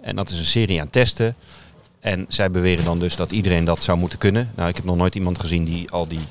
En 0.01 0.17
dat 0.17 0.31
is 0.31 0.39
een 0.39 0.45
serie 0.45 0.81
aan 0.81 0.91
testen. 0.91 1.35
En 2.01 2.25
zij 2.29 2.51
beweren 2.51 2.85
dan 2.85 2.99
dus 2.99 3.17
dat 3.17 3.33
iedereen 3.33 3.65
dat 3.65 3.83
zou 3.83 3.99
moeten 3.99 4.19
kunnen. 4.19 4.51
Nou, 4.55 4.69
ik 4.69 4.77
heb 4.77 4.85
nog 4.85 4.97
nooit 4.97 5.15
iemand 5.15 5.39
gezien 5.39 5.65
die 5.65 5.91
al 5.91 6.09
die 6.09 6.27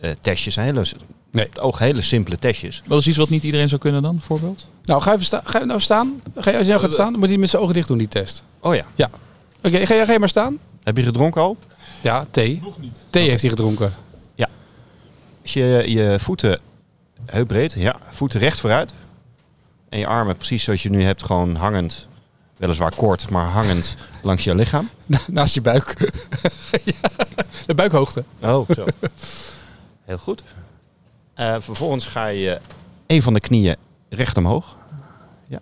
eh, 0.00 0.10
testjes, 0.20 0.56
hele, 0.56 0.84
Nee. 1.30 1.44
het 1.44 1.60
oog 1.60 1.78
hele 1.78 2.02
simpele 2.02 2.36
testjes. 2.38 2.82
Wat 2.86 2.98
is 2.98 3.06
iets 3.06 3.16
wat 3.16 3.28
niet 3.28 3.42
iedereen 3.42 3.68
zou 3.68 3.80
kunnen 3.80 4.02
dan, 4.02 4.14
bijvoorbeeld? 4.14 4.68
Nou, 4.84 5.02
ga, 5.02 5.12
even 5.12 5.24
sta- 5.24 5.40
ga 5.44 5.58
je 5.58 5.64
nou 5.64 5.80
staan? 5.80 6.20
Ga 6.36 6.50
je, 6.50 6.56
als 6.56 6.66
je 6.66 6.72
nou 6.72 6.82
gaat 6.84 6.92
staan, 6.92 7.10
dan 7.10 7.20
moet 7.20 7.28
hij 7.28 7.38
met 7.38 7.50
zijn 7.50 7.62
ogen 7.62 7.74
dicht 7.74 7.88
doen, 7.88 7.98
die 7.98 8.08
test. 8.08 8.42
Oh 8.60 8.74
ja. 8.74 9.10
Oké, 9.62 9.86
ga, 9.86 9.94
je- 9.94 10.04
ga 10.06 10.12
je 10.12 10.18
maar 10.18 10.28
staan? 10.28 10.58
Heb 10.82 10.96
je 10.96 11.02
gedronken 11.02 11.40
al? 11.42 11.56
Ja, 12.02 12.26
thee. 12.30 12.62
Thee 13.10 13.28
heeft 13.28 13.40
hij 13.40 13.50
gedronken. 13.50 13.92
Als 15.42 15.54
je 15.54 15.82
je 15.86 16.16
voeten 16.20 16.60
heupbreed, 17.26 17.72
ja, 17.72 17.96
voeten 18.10 18.40
recht 18.40 18.60
vooruit. 18.60 18.92
En 19.88 19.98
je 19.98 20.06
armen 20.06 20.36
precies 20.36 20.64
zoals 20.64 20.82
je 20.82 20.90
nu 20.90 21.02
hebt, 21.02 21.22
gewoon 21.22 21.56
hangend. 21.56 22.08
Weliswaar 22.56 22.94
kort, 22.94 23.30
maar 23.30 23.46
hangend 23.46 23.96
langs 24.22 24.44
je 24.44 24.54
lichaam. 24.54 24.88
Naast 25.26 25.54
je 25.54 25.60
buik. 25.60 25.94
ja, 26.84 26.92
de 27.66 27.74
buikhoogte. 27.74 28.24
Oh, 28.42 28.70
zo. 28.74 28.84
Heel 30.04 30.18
goed. 30.18 30.42
Eh, 31.36 31.56
vervolgens 31.60 32.06
ga 32.06 32.26
je 32.26 32.60
een 33.06 33.22
van 33.22 33.34
de 33.34 33.40
knieën 33.40 33.76
recht 34.08 34.36
omhoog. 34.36 34.76
Ja. 35.48 35.58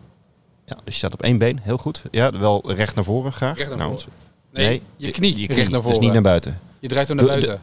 ja. 0.66 0.74
Dus 0.84 0.84
je 0.84 0.98
staat 0.98 1.12
op 1.12 1.22
één 1.22 1.38
been. 1.38 1.60
Heel 1.62 1.78
goed. 1.78 2.02
Ja, 2.10 2.30
wel 2.38 2.72
recht 2.72 2.94
naar 2.94 3.04
voren 3.04 3.32
graag. 3.32 3.56
Recht 3.56 3.68
naar 3.68 3.78
Nou, 3.78 3.90
voren. 3.90 4.12
Nee, 4.52 4.82
je 4.96 5.10
knie, 5.10 5.37
je 5.40 5.46
recht 5.46 5.70
naar 5.70 5.80
Dus 5.80 5.82
voren. 5.82 6.00
niet 6.00 6.12
naar 6.12 6.22
buiten. 6.22 6.58
Je 6.78 6.88
draait 6.88 7.08
hem 7.08 7.16
naar 7.16 7.26
buiten. 7.26 7.60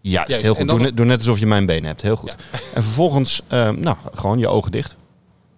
Juist, 0.00 0.28
Juist. 0.28 0.42
heel 0.44 0.54
goed. 0.54 0.68
Doe, 0.68 0.78
net- 0.78 0.96
doe 0.96 1.06
net 1.06 1.18
alsof 1.18 1.38
je 1.38 1.46
mijn 1.46 1.66
been 1.66 1.84
hebt. 1.84 2.02
Heel 2.02 2.16
goed. 2.16 2.36
En 2.74 2.82
vervolgens, 2.82 3.40
eh, 3.46 3.70
nou, 3.70 3.96
gewoon 4.14 4.38
je 4.38 4.48
ogen 4.48 4.72
dicht. 4.72 4.96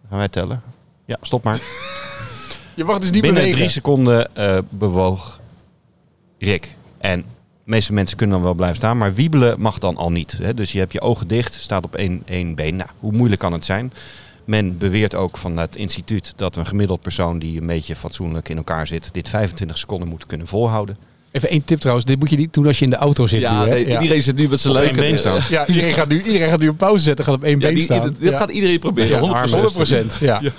Dan 0.01 0.09
gaan 0.09 0.19
wij 0.19 0.29
tellen. 0.29 0.63
Ja, 1.05 1.17
stop 1.21 1.45
maar. 1.45 1.61
Je 2.75 2.85
mag 2.85 2.99
dus 2.99 3.11
niet 3.11 3.21
Binnen 3.21 3.33
bewegen. 3.41 3.59
drie 3.59 3.71
seconden 3.71 4.35
eh, 4.37 4.59
bewoog 4.69 5.41
Rick. 6.39 6.77
En 6.99 7.25
de 7.71 7.77
meeste 7.77 7.93
mensen 7.93 8.17
kunnen 8.17 8.37
dan 8.37 8.45
wel 8.45 8.55
blijven 8.55 8.77
staan, 8.77 8.99
maar 8.99 9.15
wiebelen 9.15 9.61
mag 9.61 9.79
dan 9.79 9.97
al 9.97 10.11
niet. 10.11 10.39
Hè? 10.43 10.55
Dus 10.55 10.73
je 10.73 10.79
hebt 10.79 10.93
je 10.93 11.01
ogen 11.01 11.29
dicht, 11.29 11.55
staat 11.55 11.85
op 11.85 11.95
één, 11.97 12.23
één 12.25 12.55
been. 12.55 12.77
Nou, 12.77 12.89
hoe 12.99 13.13
moeilijk 13.13 13.41
kan 13.41 13.53
het 13.53 13.65
zijn? 13.65 13.93
Men 14.45 14.79
beweert 14.79 15.15
ook 15.15 15.37
van 15.37 15.57
het 15.57 15.77
instituut 15.77 16.33
dat 16.37 16.57
een 16.57 16.67
gemiddeld 16.67 17.01
persoon 17.01 17.39
die 17.39 17.61
een 17.61 17.67
beetje 17.67 17.97
fatsoenlijk 17.97 18.49
in 18.49 18.57
elkaar 18.57 18.87
zit, 18.87 19.09
dit 19.13 19.29
25 19.29 19.79
seconden 19.79 20.09
moet 20.09 20.27
kunnen 20.27 20.47
volhouden. 20.47 20.97
Even 21.31 21.49
één 21.49 21.63
tip 21.65 21.79
trouwens. 21.79 22.07
Dit 22.07 22.19
moet 22.19 22.31
je 22.31 22.37
niet 22.37 22.53
doen 22.55 22.67
als 22.67 22.79
je 22.79 22.85
in 22.85 22.91
de 22.91 22.97
auto 22.97 23.27
zit 23.27 23.41
Ja, 23.41 23.53
nu, 23.65 23.69
hè? 23.71 23.75
nee, 23.75 23.87
iedereen 23.87 24.23
zit 24.23 24.37
nu 24.37 24.49
met 24.49 24.61
zijn 24.61 24.75
Op 24.77 24.81
leuke... 24.83 24.95
been 25.01 25.19
staan. 25.19 25.41
Ja, 25.51 25.67
iedereen 25.67 25.95
gaat, 25.95 26.09
nu, 26.09 26.23
iedereen 26.23 26.49
gaat 26.49 26.61
nu 26.61 26.69
een 26.69 26.77
pauze 26.77 27.03
zetten. 27.03 27.25
Gaat 27.25 27.35
op 27.35 27.45
één 27.45 27.61
Ja, 27.61 27.67
been 27.67 27.75
die- 27.75 27.83
staan. 27.85 28.17
dit 28.19 28.31
Ja. 28.33 28.39
gaat 28.39 28.51
iedereen 28.51 28.79
proberen, 28.79 29.23
Ja, 29.25 29.45
100%. 29.47 29.51
100 29.51 29.73
procent. 29.75 30.17
Ja. 30.21 30.41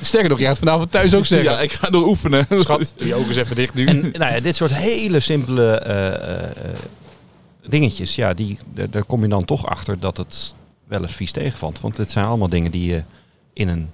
Sterker 0.00 0.28
nog, 0.30 0.38
je 0.38 0.44
gaat 0.44 0.58
vanavond 0.58 0.90
thuis 0.90 1.14
ook 1.14 1.26
zeggen. 1.26 1.50
Ja, 1.52 1.60
ik 1.60 1.72
ga 1.72 1.90
door 1.90 2.06
oefenen. 2.06 2.46
Schat, 2.50 2.94
je 2.96 3.14
ogen 3.14 3.30
is 3.30 3.36
even 3.36 3.56
dicht 3.56 3.74
nu. 3.74 3.86
En 3.86 4.00
nou 4.00 4.34
ja, 4.34 4.40
dit 4.40 4.56
soort 4.56 4.74
hele 4.74 5.20
simpele 5.20 5.70
eh, 5.78 6.44
eh, 6.44 6.48
dingetjes, 7.66 8.14
ja, 8.14 8.34
die, 8.34 8.58
da- 8.74 8.86
daar 8.90 9.04
kom 9.04 9.22
je 9.22 9.28
dan 9.28 9.44
toch 9.44 9.66
achter 9.66 10.00
dat 10.00 10.16
het 10.16 10.54
wel 10.88 11.02
eens 11.02 11.14
vies 11.14 11.32
tegenvalt. 11.32 11.80
Want 11.80 11.96
het 11.96 12.10
zijn 12.10 12.24
allemaal 12.26 12.48
dingen 12.48 12.70
die 12.70 12.86
je 12.92 13.02
in 13.52 13.68
een 13.68 13.90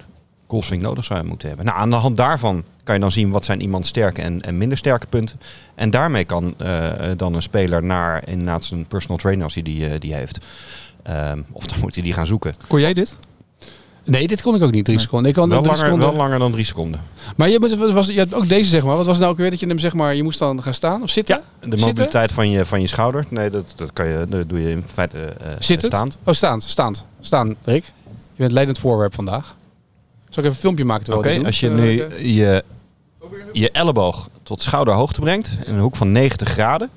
golfswing 0.46 0.82
nodig 0.82 1.04
zou 1.04 1.24
moeten 1.24 1.48
hebben. 1.48 1.66
Nou, 1.66 1.78
aan 1.78 1.90
de 1.90 1.96
hand 1.96 2.16
daarvan 2.16 2.64
kan 2.84 2.94
je 2.94 3.00
dan 3.00 3.12
zien 3.12 3.30
wat 3.30 3.44
zijn 3.44 3.60
iemands 3.62 3.88
sterke 3.88 4.22
en, 4.22 4.42
en 4.42 4.58
minder 4.58 4.78
sterke 4.78 5.06
punten. 5.06 5.40
En 5.74 5.90
daarmee 5.90 6.24
kan 6.24 6.54
eh, 6.58 6.90
dan 7.16 7.34
een 7.34 7.42
speler 7.42 7.84
naar 7.84 8.28
inderdaad 8.28 8.64
zijn 8.64 8.86
personal 8.86 9.16
trainer 9.16 9.44
als 9.44 9.54
hij 9.54 9.62
die, 9.62 9.98
die 9.98 10.14
heeft. 10.14 10.38
Ehm, 11.02 11.40
of 11.52 11.66
dan 11.66 11.80
moet 11.80 11.94
hij 11.94 12.04
die 12.04 12.12
gaan 12.12 12.26
zoeken. 12.26 12.54
Kon 12.66 12.80
jij 12.80 12.94
dit? 12.94 13.16
Nee, 14.04 14.26
dit 14.28 14.42
kon 14.42 14.54
ik 14.54 14.62
ook 14.62 14.70
niet. 14.70 14.84
Drie 14.84 14.98
seconden. 14.98 15.28
Ik 15.28 15.34
kon 15.36 15.48
Wel 15.48 15.58
drie 15.58 15.70
langer, 15.70 15.84
seconden. 15.86 16.08
wel 16.08 16.16
langer 16.18 16.38
dan 16.38 16.52
drie 16.52 16.64
seconden. 16.64 17.00
Maar 17.36 17.48
je, 17.48 17.58
moet- 17.60 17.74
wat 17.74 17.92
was, 17.92 18.06
je 18.06 18.18
had 18.18 18.34
ook 18.34 18.48
deze, 18.48 18.70
zeg 18.70 18.84
maar. 18.84 18.96
Wat 18.96 19.06
was 19.06 19.18
nou 19.18 19.30
ook 19.30 19.36
weer? 19.36 19.50
Dat 19.50 19.60
je 19.60 19.66
hem, 19.66 19.78
zeg 19.78 19.94
maar, 19.94 20.14
je 20.14 20.22
moest 20.22 20.38
dan 20.38 20.62
gaan 20.62 20.74
staan 20.74 21.02
of 21.02 21.10
zitten? 21.10 21.36
De 21.60 21.66
Zitten? 21.68 21.80
mobiliteit 21.88 22.32
van 22.32 22.50
je, 22.50 22.64
van 22.64 22.80
je 22.80 22.86
schouder, 22.86 23.24
nee, 23.28 23.50
dat, 23.50 23.72
dat, 23.76 23.92
kan 23.92 24.06
je, 24.08 24.26
dat 24.28 24.48
doe 24.48 24.62
je 24.62 24.70
in 24.70 24.82
feite 24.82 25.18
eh 25.18 25.48
Zittend? 25.58 25.92
staand. 25.92 26.18
Oh, 26.24 26.34
staand. 26.34 26.62
Staand. 26.62 27.04
Staan, 27.20 27.54
Rick. 27.64 27.84
Je 28.34 28.46
bent 28.46 28.52
leidend 28.52 28.78
voorwerp 28.78 29.14
vandaag. 29.14 29.56
Zal 30.28 30.28
ik 30.28 30.38
even 30.38 30.48
een 30.50 30.54
filmpje 30.54 30.84
maken 30.84 31.12
Oké, 31.14 31.22
terwijl 31.22 31.44
als 31.46 31.60
je 31.60 31.68
Eh, 31.68 31.74
nu 31.74 31.90
je, 32.34 32.64
je 33.52 33.70
elleboog 33.70 34.28
tot 34.42 34.62
schouderhoogte 34.62 35.20
brengt, 35.20 35.50
in 35.66 35.74
een 35.74 35.80
hoek 35.80 35.96
van 35.96 36.12
90 36.12 36.48
graden. 36.48 36.90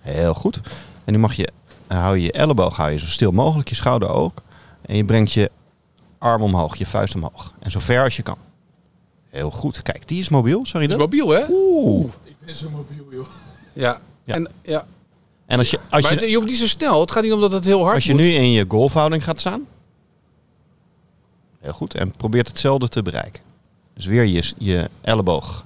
Heel 0.00 0.34
goed. 0.34 0.60
En 1.04 1.12
nu 1.12 1.18
mag 1.18 1.34
je, 1.34 1.48
hou 1.86 2.16
je 2.16 2.22
je 2.22 2.32
elleboog 2.32 2.76
hou 2.76 2.90
je 2.90 2.98
zo 2.98 3.06
stil 3.06 3.30
mogelijk, 3.30 3.68
je 3.68 3.74
schouder 3.74 4.08
ook. 4.08 4.42
En 4.86 4.96
je 4.96 5.04
brengt 5.04 5.32
je 5.32 5.50
arm 6.22 6.42
omhoog, 6.42 6.76
je 6.76 6.86
vuist 6.86 7.14
omhoog. 7.14 7.54
En 7.58 7.70
zo 7.70 7.80
ver 7.80 8.02
als 8.02 8.16
je 8.16 8.22
kan. 8.22 8.36
Heel 9.30 9.50
goed. 9.50 9.82
Kijk, 9.82 10.08
die 10.08 10.20
is 10.20 10.28
mobiel. 10.28 10.64
Sorry 10.64 10.86
Dat 10.86 10.96
is 10.96 11.02
mobiel, 11.02 11.28
hè? 11.28 11.44
Oeh. 11.50 12.12
Ik 12.24 12.36
ben 12.44 12.54
zo 12.54 12.70
mobiel, 12.70 13.06
joh. 13.10 13.26
Ja. 13.72 14.00
Ja. 14.24 14.34
En, 14.34 14.50
ja. 14.62 14.86
En 15.46 15.58
als 15.58 15.70
je, 15.70 15.78
als 15.90 16.02
maar 16.02 16.20
je, 16.20 16.30
je 16.30 16.34
hoeft 16.34 16.48
niet 16.48 16.58
zo 16.58 16.66
snel. 16.66 17.00
Het 17.00 17.10
gaat 17.10 17.22
niet 17.22 17.32
om 17.32 17.40
dat 17.40 17.52
het 17.52 17.64
heel 17.64 17.82
hard 17.82 17.94
als 17.94 18.04
je 18.04 18.12
moet. 18.12 18.20
nu 18.20 18.28
in 18.28 18.50
je 18.50 18.64
golfhouding 18.68 19.24
gaat 19.24 19.40
staan. 19.40 19.66
Heel 21.60 21.72
goed. 21.72 21.94
En 21.94 22.10
probeert 22.10 22.48
hetzelfde 22.48 22.88
te 22.88 23.02
bereiken. 23.02 23.42
Dus 23.94 24.06
weer 24.06 24.24
je, 24.24 24.52
je 24.58 24.90
elleboog 25.00 25.64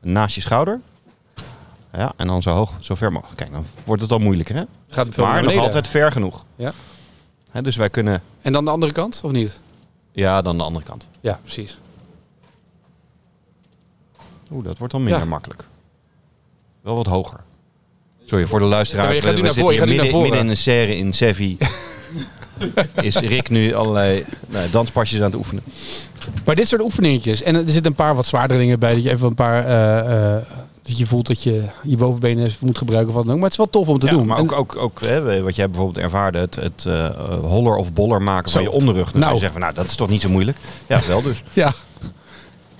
naast 0.00 0.34
je 0.34 0.40
schouder. 0.40 0.80
Ja, 1.92 2.12
en 2.16 2.26
dan 2.26 2.42
zo 2.42 2.50
hoog, 2.50 2.76
zo 2.80 2.94
ver 2.94 3.12
mogelijk. 3.12 3.36
Kijk, 3.36 3.52
dan 3.52 3.66
wordt 3.84 4.02
het 4.02 4.12
al 4.12 4.18
moeilijker, 4.18 4.54
hè? 4.54 4.64
gaat 4.88 5.06
veel 5.10 5.24
Maar 5.24 5.42
nog 5.42 5.56
altijd 5.56 5.86
ver 5.86 6.12
genoeg. 6.12 6.44
Ja. 6.56 6.72
Hè, 7.50 7.62
dus 7.62 7.76
wij 7.76 7.90
kunnen... 7.90 8.22
En 8.42 8.52
dan 8.52 8.64
de 8.64 8.70
andere 8.70 8.92
kant, 8.92 9.20
of 9.24 9.30
niet? 9.30 9.60
Ja, 10.14 10.42
dan 10.42 10.56
de 10.58 10.64
andere 10.64 10.84
kant. 10.84 11.06
Ja, 11.20 11.38
precies. 11.42 11.78
Oeh, 14.52 14.64
dat 14.64 14.78
wordt 14.78 14.92
dan 14.92 15.02
minder 15.02 15.22
Ja. 15.22 15.28
makkelijk. 15.28 15.64
Wel 16.80 16.94
wat 16.96 17.06
hoger. 17.06 17.40
Sorry 18.24 18.46
voor 18.46 18.58
de 18.58 18.64
luisteraars. 18.64 19.18
Ja, 19.18 19.32
we 19.32 19.52
zitten 19.52 19.88
hier 19.88 20.16
midden 20.16 20.40
in 20.40 20.48
een 20.48 20.56
serre 20.56 20.96
in 20.96 21.12
Sevi. 21.12 21.56
is 23.00 23.16
Rick 23.16 23.48
nu 23.48 23.74
allerlei 23.74 24.24
nou, 24.48 24.70
danspasjes 24.70 25.18
aan 25.18 25.26
het 25.26 25.34
oefenen. 25.34 25.62
Maar 26.44 26.54
dit 26.54 26.68
soort 26.68 26.82
oefeningetjes. 26.82 27.42
En 27.42 27.54
er 27.54 27.62
zitten 27.66 27.86
een 27.90 27.94
paar 27.96 28.14
wat 28.14 28.26
zwaardere 28.26 28.60
dingen 28.60 28.78
bij. 28.78 28.94
Dat 28.94 29.02
je 29.02 29.10
even 29.10 29.26
een 29.26 29.34
paar... 29.34 29.64
eh, 29.64 30.36
eh, 30.36 30.42
dat 30.86 30.98
je 30.98 31.06
voelt 31.06 31.26
dat 31.26 31.42
je 31.42 31.64
je 31.82 31.96
bovenbenen 31.96 32.50
moet 32.60 32.78
gebruiken 32.78 33.08
of 33.10 33.14
wat 33.14 33.24
dan 33.24 33.32
ook. 33.34 33.40
Maar 33.40 33.50
het 33.50 33.58
is 33.58 33.64
wel 33.64 33.82
tof 33.82 33.88
om 33.88 33.98
te 33.98 34.06
Ja, 34.06 34.12
doen. 34.12 34.26
maar 34.26 34.36
En- 34.38 34.42
ook, 34.42 34.52
ook, 34.52 34.76
ook 34.78 35.00
hè, 35.00 35.42
wat 35.42 35.56
jij 35.56 35.70
bijvoorbeeld 35.70 36.04
ervaarde, 36.04 36.38
het, 36.38 36.54
het 36.54 36.84
eh, 36.88 37.08
holler 37.42 37.76
of 37.76 37.92
boller 37.92 38.22
maken 38.22 38.50
van 38.50 38.62
je 38.62 38.70
onderrug. 38.70 39.10
Dan 39.10 39.20
Nou. 39.20 39.22
zou 39.22 39.32
je 39.34 39.38
zeggen, 39.40 39.52
van, 39.52 39.60
nou 39.60 39.74
dat 39.74 39.86
is 39.86 39.94
toch 39.96 40.08
niet 40.08 40.20
zo 40.20 40.28
moeilijk? 40.28 40.56
Ja, 40.88 41.00
wel 41.08 41.22
dus. 41.22 41.42
ja. 41.52 41.72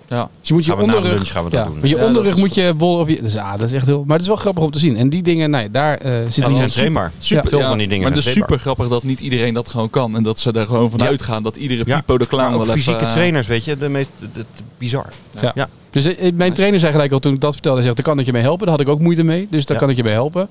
Ja. 0.08 0.28
Dus 0.38 0.48
je 0.48 0.54
moet 0.54 0.64
je 0.64 0.70
Gaan 0.70 0.80
we 0.80 0.94
onderrug... 0.96 1.30
gaan 1.32 1.44
we 1.44 1.50
dat 1.50 1.58
ja, 1.60 1.66
doen. 1.66 1.80
Met 1.80 1.90
je 1.90 1.96
Ja, 1.96 2.04
onderrug 2.06 2.36
moet 2.36 2.54
je 2.54 2.74
bol 2.76 2.98
op 2.98 3.08
je... 3.08 3.22
Dus, 3.22 3.36
ah, 3.36 3.50
dat 3.58 3.68
is 3.68 3.72
echt 3.72 3.86
heel... 3.86 3.98
Maar 4.04 4.12
het 4.12 4.20
is 4.20 4.26
wel 4.26 4.36
grappig 4.36 4.62
om 4.64 4.70
te 4.70 4.78
zien. 4.78 4.96
En 4.96 5.08
die 5.08 5.22
dingen, 5.22 5.50
nee, 5.50 5.70
daar 5.70 5.98
eh 5.98 6.12
Ja, 6.24 6.30
zitten 6.30 6.44
die 6.44 6.56
zijn 6.56 6.70
trainbaar. 6.70 7.12
Super, 7.18 7.48
Veel 7.48 7.58
ja, 7.58 7.68
van 7.68 7.78
die 7.78 7.86
dingen 7.88 8.02
Maar 8.02 8.10
het 8.16 8.18
is 8.18 8.24
trainbaar. 8.32 8.58
super 8.58 8.72
grappig 8.74 8.88
dat 8.94 9.02
niet 9.02 9.20
iedereen 9.20 9.54
dat 9.54 9.68
gewoon 9.68 9.90
kan. 9.90 10.16
En 10.16 10.22
dat 10.22 10.38
ze 10.38 10.52
er 10.52 10.66
gewoon 10.66 10.90
van 10.90 10.98
Ja. 10.98 11.06
uitgaan 11.06 11.42
dat 11.42 11.56
iedere 11.56 11.82
Ja. 11.86 11.96
pipo 11.96 12.18
de 12.18 12.26
clown 12.26 12.56
wel 12.56 12.66
fysieke 12.66 12.94
even... 12.98 13.08
eh, 13.08 13.14
trainers, 13.14 13.46
weet 13.46 13.64
je, 13.64 13.76
de 13.76 13.88
meest 13.88 14.08
de, 14.18 14.26
de- 14.32 14.44
bizar. 14.78 15.06
Ja. 15.54 15.68
Dus 15.94 16.16
eh, 16.16 16.32
mijn 16.34 16.52
trainer 16.52 16.80
zei 16.80 16.92
gelijk 16.92 17.12
al 17.12 17.18
toen 17.18 17.34
ik 17.34 17.40
dat 17.40 17.52
vertelde, 17.52 17.76
hij 17.76 17.86
zegt, 17.86 17.96
daar 17.96 18.06
kan 18.14 18.18
ik 18.18 18.26
je 18.26 18.32
mee 18.32 18.42
helpen. 18.42 18.66
Daar 18.66 18.76
had 18.76 18.86
ik 18.86 18.92
ook 18.92 19.00
moeite 19.00 19.22
mee, 19.22 19.46
dus 19.50 19.64
daar 19.66 19.76
Ja. 19.76 19.82
kan 19.82 19.90
ik 19.90 19.96
je 19.96 20.02
mee 20.02 20.12
helpen. 20.12 20.48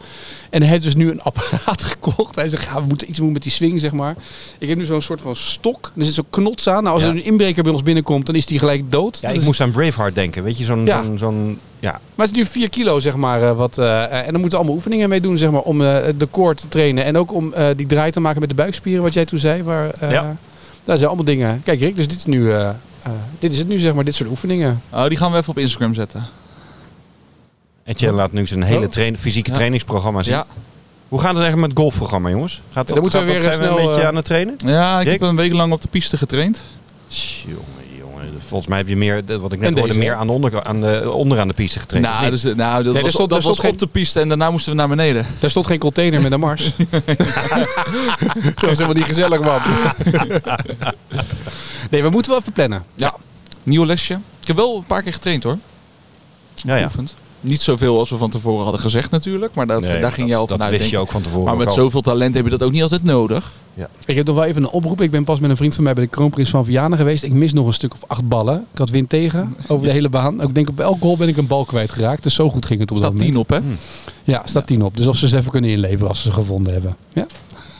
En 0.49 0.61
hij 0.61 0.69
heeft 0.71 0.83
dus 0.83 0.95
nu 0.95 1.09
een 1.11 1.21
apparaat 1.31 1.83
gekocht. 1.83 2.35
Hij 2.35 2.49
zegt, 2.49 2.63
ja, 2.65 2.81
we 2.81 2.87
moeten 2.87 3.09
iets 3.09 3.17
doen 3.17 3.31
met 3.31 3.43
die 3.43 3.51
swing, 3.51 3.79
zeg 3.79 3.91
maar. 3.91 4.15
Ik 4.57 4.69
heb 4.69 4.77
nu 4.77 4.85
zo'n 4.85 5.01
soort 5.01 5.21
van 5.21 5.35
stok. 5.35 5.91
Er 5.97 6.05
zit 6.05 6.13
zo'n 6.13 6.25
knots 6.29 6.67
aan. 6.69 6.83
Nou, 6.83 6.95
als 6.95 7.03
Ja. 7.03 7.09
er 7.09 7.15
een 7.15 7.25
inbreker 7.25 7.63
bij 7.63 7.71
ons 7.71 7.83
binnenkomt, 7.83 8.25
dan 8.25 8.35
is 8.35 8.45
die 8.45 8.59
gelijk 8.59 8.91
dood. 8.91 9.15
Ja, 9.15 9.21
Dat 9.21 9.31
ik 9.31 9.39
is- 9.39 9.45
moest 9.45 9.61
aan 9.61 9.71
Braveheart 9.71 10.15
denken, 10.15 10.43
weet 10.43 10.57
je, 10.57 10.63
zo'n... 10.63 10.85
Ja. 10.85 11.03
zo'n 11.03 11.17
zo'n- 11.17 11.59
ja. 11.79 11.91
Maar 12.15 12.27
het 12.27 12.35
is 12.37 12.43
nu 12.43 12.49
4 12.49 12.69
kilo, 12.69 12.99
zeg 12.99 13.15
maar. 13.15 13.41
eh, 13.41 13.55
wat, 13.57 13.77
eh, 13.77 14.01
en 14.03 14.23
dan 14.31 14.33
moeten 14.33 14.49
we 14.49 14.55
allemaal 14.55 14.75
oefeningen 14.75 15.09
mee 15.09 15.21
doen, 15.21 15.37
zeg 15.37 15.51
maar, 15.51 15.61
om 15.61 15.77
de 15.79 16.27
core 16.31 16.55
te 16.55 16.67
trainen. 16.69 17.03
En 17.03 17.17
ook 17.17 17.33
om 17.33 17.53
die 17.75 17.85
draai 17.87 18.11
te 18.11 18.19
maken 18.19 18.39
met 18.39 18.49
de 18.49 18.55
buikspieren, 18.55 19.03
wat 19.03 19.13
jij 19.13 19.25
toen 19.25 19.39
zei. 19.39 19.63
Waar, 19.63 19.91
Ja. 20.11 20.35
Dat 20.83 20.95
zijn 20.95 21.07
allemaal 21.07 21.25
dingen. 21.25 21.61
Kijk 21.63 21.79
Rick, 21.79 21.95
dus 21.95 22.07
dit 22.07 22.17
is 22.17 22.25
nu... 22.25 22.51
eh, 23.03 23.11
dit 23.39 23.51
is 23.51 23.57
het 23.57 23.67
nu, 23.67 23.79
zeg 23.79 23.93
maar, 23.93 24.03
dit 24.03 24.15
soort 24.15 24.29
oefeningen. 24.29 24.81
Oh, 24.89 25.07
die 25.07 25.17
gaan 25.17 25.31
we 25.31 25.37
even 25.37 25.49
op 25.49 25.57
Instagram 25.57 25.93
zetten. 25.93 26.25
Etienne 27.85 28.15
laat 28.17 28.31
nu 28.31 28.45
zijn 28.45 28.63
hele 28.63 28.85
Oh. 28.85 28.91
train, 28.91 29.17
fysieke 29.17 29.49
Ja. 29.49 29.55
trainingsprogramma 29.55 30.23
zien. 30.23 30.33
Ja, 30.33 30.45
Hoe 31.09 31.19
gaat 31.21 31.33
het 31.33 31.43
eigenlijk 31.43 31.67
met 31.67 31.77
het 31.77 31.79
golfprogramma, 31.79 32.29
jongens? 32.29 32.53
Gaat 32.53 32.73
dat, 32.73 32.87
dan 32.87 32.99
moeten 33.01 33.19
gaat 33.19 33.27
we 33.27 33.33
dat- 33.33 33.43
weer 33.43 33.53
zijn 33.53 33.61
we 33.63 33.67
snel, 33.73 33.79
een 33.79 33.85
beetje 33.87 34.01
eh, 34.01 34.07
aan 34.07 34.15
het 34.15 34.25
trainen? 34.25 34.55
ja 34.65 34.99
ik 35.01 35.07
heb 35.07 35.21
een 35.21 35.35
week 35.35 35.53
lang 35.53 35.73
op 35.73 35.81
de 35.81 35.87
piste 35.87 36.17
getraind. 36.17 36.63
Jongen. 37.45 37.61
Volgens 38.47 38.69
mij 38.69 38.77
heb 38.77 38.87
je 38.87 38.95
meer, 38.95 39.23
wat 39.39 39.51
ik 39.51 39.59
net 39.59 39.77
hoorde, 39.79 39.93
meer 39.93 40.13
aan 40.13 40.27
de 40.27 40.33
onder, 40.33 40.63
aan 40.63 40.81
de, 40.81 41.11
onderaan 41.11 41.47
de 41.47 41.53
piste 41.53 41.79
getraind. 41.79 42.07
Nou, 42.07 42.29
dus, 42.29 42.43
eh, 42.43 42.55
nou, 42.55 42.83
dat 42.83 42.95
er 42.95 43.01
was, 43.01 43.11
stond- 43.13 43.29
dat 43.29 43.43
was 43.43 43.55
stond 43.57 43.73
op 43.73 43.79
de 43.79 43.87
piste 43.87 44.19
en 44.19 44.27
daarna 44.27 44.51
moesten 44.51 44.71
we 44.71 44.77
naar 44.77 44.87
beneden. 44.87 45.25
Daar 45.39 45.49
stond 45.49 45.65
geen 45.67 45.79
container 45.79 46.21
met 46.21 46.31
een 46.31 46.39
mars. 46.39 46.71
dat 48.55 48.69
is 48.69 48.77
helemaal 48.77 48.93
niet 48.93 49.03
gezellig, 49.03 49.39
man. 49.41 49.61
nee, 51.89 52.01
we 52.03 52.09
moeten 52.09 52.31
wel 52.31 52.39
even 52.39 52.53
plannen. 52.53 52.83
Nieuw 53.63 53.85
lesje. 53.85 54.13
Ik 54.41 54.47
heb 54.47 54.55
wel 54.55 54.77
een 54.77 54.85
paar 54.85 55.01
keer 55.01 55.13
getraind 55.13 55.43
hoor. 55.43 55.57
ja, 56.55 56.73
ja. 56.75 56.77
Geoefend. 56.77 57.15
Niet 57.43 57.61
zoveel 57.61 57.99
als 57.99 58.09
we 58.09 58.17
van 58.17 58.29
tevoren 58.29 58.63
hadden 58.63 58.81
gezegd 58.81 59.11
natuurlijk. 59.11 59.53
Maar 59.55 59.67
dat, 59.67 59.81
Nee, 59.81 60.01
daar 60.01 60.11
ging 60.11 60.27
je 60.27 60.31
dat, 60.33 60.41
al 60.41 60.47
dat 60.47 60.57
vanuit. 60.57 60.77
wist 60.77 60.89
je 60.91 60.97
ook 60.97 61.11
van 61.11 61.21
tevoren. 61.21 61.41
ik. 61.41 61.47
Maar 61.47 61.65
met 61.65 61.71
zoveel 61.73 62.01
talent 62.01 62.35
heb 62.35 62.43
je 62.43 62.49
dat 62.49 62.63
ook 62.63 62.71
niet 62.71 62.81
altijd 62.81 63.03
nodig. 63.03 63.51
Ik 64.05 64.15
heb 64.15 64.25
nog 64.25 64.35
wel 64.35 64.43
even 64.45 64.63
een 64.63 64.69
oproep. 64.69 65.01
Ik 65.01 65.11
ben 65.11 65.23
pas 65.23 65.39
met 65.39 65.49
een 65.49 65.57
vriend 65.57 65.75
van 65.75 65.83
mij 65.83 65.93
bij 65.93 66.03
de 66.03 66.09
Kroonprins 66.09 66.49
van 66.49 66.65
Vianen 66.65 66.97
geweest. 66.97 67.23
Ik 67.23 67.31
mis 67.33 67.53
nog 67.53 67.67
een 67.67 67.73
stuk 67.73 67.93
of 67.93 68.03
acht 68.07 68.27
ballen. 68.27 68.65
Ik 68.71 68.77
had 68.77 68.89
wind 68.89 69.09
tegen 69.09 69.55
over 69.67 69.87
de 69.87 69.91
hele 69.93 70.09
baan. 70.09 70.41
Ik 70.41 70.55
denk 70.55 70.69
op 70.69 70.79
elk 70.79 71.01
goal 71.01 71.17
ben 71.17 71.27
ik 71.27 71.37
een 71.37 71.47
bal 71.47 71.65
kwijtgeraakt. 71.65 72.23
Dus 72.23 72.35
zo 72.35 72.49
goed 72.49 72.65
ging 72.65 72.79
het 72.79 72.91
op 72.91 72.97
Er 72.97 73.03
dat 73.03 73.11
staat 73.13 73.27
moment. 73.27 73.47
tien 73.49 73.59
op 73.59 73.65
hè. 74.23 74.31
Ja, 74.31 74.41
staat 74.45 74.67
tien 74.67 74.83
op. 74.83 74.97
Dus 74.97 75.07
of 75.07 75.15
ze 75.17 75.27
ze 75.27 75.37
even 75.37 75.51
kunnen 75.51 75.69
inleveren 75.69 76.07
als 76.07 76.21
ze 76.21 76.27
ze 76.27 76.33
gevonden 76.33 76.73
hebben. 76.73 76.95
Ja. 77.13 77.25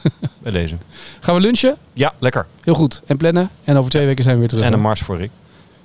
Bij 0.44 0.52
deze. 0.52 0.76
Gaan 1.20 1.36
we 1.36 1.42
lunchen? 1.42 1.78
Ja, 1.94 2.14
lekker. 2.20 2.46
Heel 2.62 2.74
goed. 2.74 3.02
En 3.06 3.18
plannen. 3.18 3.50
En 3.64 3.78
over 3.78 3.92
twee 3.92 4.06
weken 4.06 4.24
zijn 4.24 4.36
we 4.36 4.42
weer 4.42 4.50
terug. 4.50 4.64
En 4.66 4.74
een 4.74 4.82
mars 4.82 5.02
voor 5.02 5.18
Rick. 5.18 5.30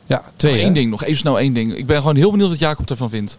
Ja, 0.06 0.22
twee. 0.36 0.60
Één 0.60 0.72
ding, 0.72 0.90
nog 0.90 1.02
even 1.04 1.16
snel 1.16 1.38
één 1.38 1.52
ding. 1.52 1.74
Ik 1.76 1.86
ben 1.86 1.96
gewoon 2.00 2.16
heel 2.16 2.30
benieuwd 2.30 2.48
wat 2.48 2.58
Jacob 2.58 2.90
ervan 2.90 3.10
vindt. 3.10 3.38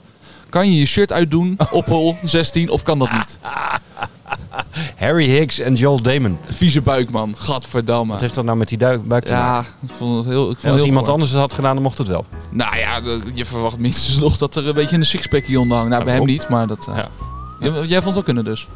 Kan 0.50 0.70
je 0.72 0.80
je 0.80 0.86
shirt 0.86 1.12
uitdoen 1.12 1.58
op 1.72 1.86
hol 1.86 2.16
16 2.24 2.70
of 2.70 2.84
kan 2.84 3.00
dat 3.00 3.12
niet? 3.12 3.40
Harry 4.98 5.26
Higgs 5.30 5.60
en 5.60 5.76
Joel 5.76 6.02
Damon. 6.02 6.38
Vieze 6.46 6.82
buik 6.82 7.12
man, 7.12 7.36
gadverdamme. 7.38 8.12
Wat 8.12 8.22
heeft 8.22 8.36
dat 8.36 8.46
nou 8.46 8.58
met 8.58 8.68
die 8.68 8.78
duik, 8.78 9.08
buik 9.08 9.26
te 9.26 9.34
maken? 9.34 9.72
Ja, 9.82 9.88
ik 9.90 9.94
vond 9.96 10.16
het 10.18 10.26
heel, 10.26 10.42
ik 10.42 10.48
vond 10.50 10.64
En 10.64 10.72
als 10.72 10.80
heel 10.80 10.90
iemand 10.90 11.10
anders 11.10 11.32
het 11.32 11.40
had 11.40 11.54
gedaan, 11.54 11.74
dan 11.74 11.84
mocht 11.84 11.98
het 11.98 12.08
wel. 12.08 12.26
Nou 12.52 12.78
ja, 12.78 13.02
je 13.34 13.46
verwacht 13.46 13.78
minstens 13.78 14.18
nog 14.20 14.38
dat 14.38 14.56
er 14.56 14.68
een 14.68 14.74
beetje 14.74 14.96
een 14.96 15.06
sixpackje 15.06 15.60
onder 15.60 15.78
hangt. 15.78 15.92
Nou, 15.92 16.04
bij 16.04 16.14
hem 16.14 16.26
niet, 16.26 16.50
maar 16.50 16.68
dat... 16.68 16.88
eh, 16.88 16.96
Ja. 16.96 17.10
Jij 17.60 18.02
vond 18.02 18.04
het 18.04 18.14
wel 18.14 18.24
kunnen 18.24 18.44
dus. 18.46 18.68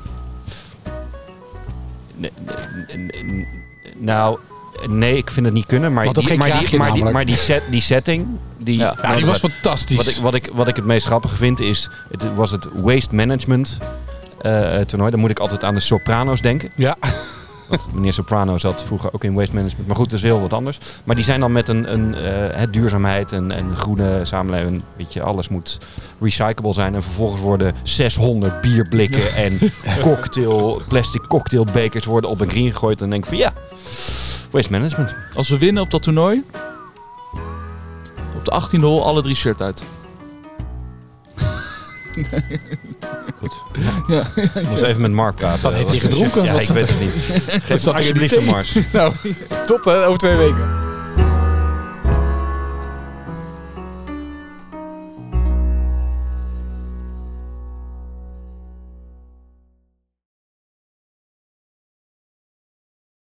Nee, 2.15 2.32
nee, 2.88 3.11
nee, 3.24 3.47
nou, 3.97 4.38
nee, 4.89 5.17
ik 5.17 5.30
vind 5.30 5.45
het 5.45 5.55
niet 5.55 5.65
kunnen. 5.65 5.93
Maar 5.93 6.13
die, 6.13 6.38
maar 6.38 6.59
die, 6.67 6.78
maar 6.78 6.93
die, 6.93 7.03
maar 7.03 7.26
die, 7.26 7.36
set, 7.36 7.63
die 7.69 7.82
setting... 7.82 8.28
Die, 8.57 8.78
Ja. 8.78 8.97
Ja, 9.01 9.15
die 9.15 9.26
was 9.26 9.39
fantastisch. 9.39 9.97
wat, 9.97 10.07
ik, 10.07 10.15
wat, 10.21 10.34
ik, 10.34 10.49
wat 10.53 10.67
ik 10.67 10.76
het 10.76 10.86
meest 10.86 11.05
grappig 11.05 11.36
vind 11.38 11.59
is... 11.59 11.89
Het 12.11 12.36
was 12.36 12.51
het 12.51 12.67
waste 12.74 13.15
management 13.15 13.78
eh, 14.41 14.80
toernooi. 14.80 15.11
Dan 15.11 15.19
moet 15.19 15.30
ik 15.30 15.39
altijd 15.39 15.63
aan 15.63 15.74
de 15.74 15.80
Sopranos 15.80 16.41
denken. 16.41 16.71
Ja. 16.76 16.95
Want 17.68 17.93
meneer 17.93 18.14
Soprano 18.14 18.57
zat 18.57 18.84
vroeger 18.84 19.14
ook 19.14 19.24
in 19.24 19.34
waste 19.34 19.55
management. 19.55 19.88
Maar 19.88 19.95
goed, 19.95 20.09
dat 20.09 20.20
is 20.20 20.26
heel 20.26 20.41
wat 20.41 20.53
anders. 20.53 20.78
Maar 21.03 21.16
die 21.16 21.24
zijn 21.24 21.39
dan 21.39 21.51
met 21.51 21.68
een, 21.68 21.93
een 21.93 22.16
eh, 22.16 22.59
het 22.59 22.74
duurzaamheid 22.74 23.32
en, 23.32 23.51
en 23.51 23.76
groene 23.76 24.20
samenleving. 24.24 24.82
Weet 24.97 25.14
je, 25.14 25.22
alles 25.22 25.47
moet 25.47 25.78
recyclable 26.20 26.74
zijn. 26.74 26.95
En 26.95 27.03
vervolgens 27.03 27.41
worden 27.41 27.76
600 27.84 28.61
bierblikken 28.61 29.36
en 29.36 29.59
cocktail, 30.01 30.82
plastic 30.88 31.28
cocktailbekers 31.28 32.05
worden 32.05 32.30
op 32.30 32.41
een 32.41 32.49
green 32.49 32.72
gegooid. 32.72 33.01
En 33.01 33.09
dan 33.09 33.09
denk 33.09 33.24
ik 33.24 33.30
van 33.30 33.38
ja, 33.38 33.53
waste 34.51 34.72
management. 34.72 35.16
Als 35.34 35.49
we 35.49 35.57
winnen 35.57 35.84
op 35.84 35.91
dat 35.91 36.03
toernooi... 36.03 36.43
Op 38.36 38.45
de 38.45 38.78
18e 38.78 38.80
hol 38.80 39.05
alle 39.05 39.22
drie 39.22 39.36
shirt 39.36 39.61
uit. 39.61 39.84
Goed. 43.39 43.61
Ja. 44.07 44.28
Ik 44.36 44.70
moet 44.70 44.82
even 44.82 45.01
met 45.01 45.11
Mark 45.11 45.36
praten. 45.36 45.61
Wat 45.64 45.74
heeft 45.74 45.89
hij 45.89 45.99
gedronken? 45.99 46.43
Ja, 46.43 46.59
ik 46.59 46.68
weet 46.68 46.89
het 46.89 46.99
niet. 46.99 47.11
Geef 47.66 47.82
die 47.82 47.93
alsjeblieft 47.93 48.41
Mars. 48.41 48.78
Nou, 48.91 49.14
tot 49.66 49.86
hè, 49.86 50.05
over 50.05 50.18
twee 50.18 50.36
weken. 50.36 50.83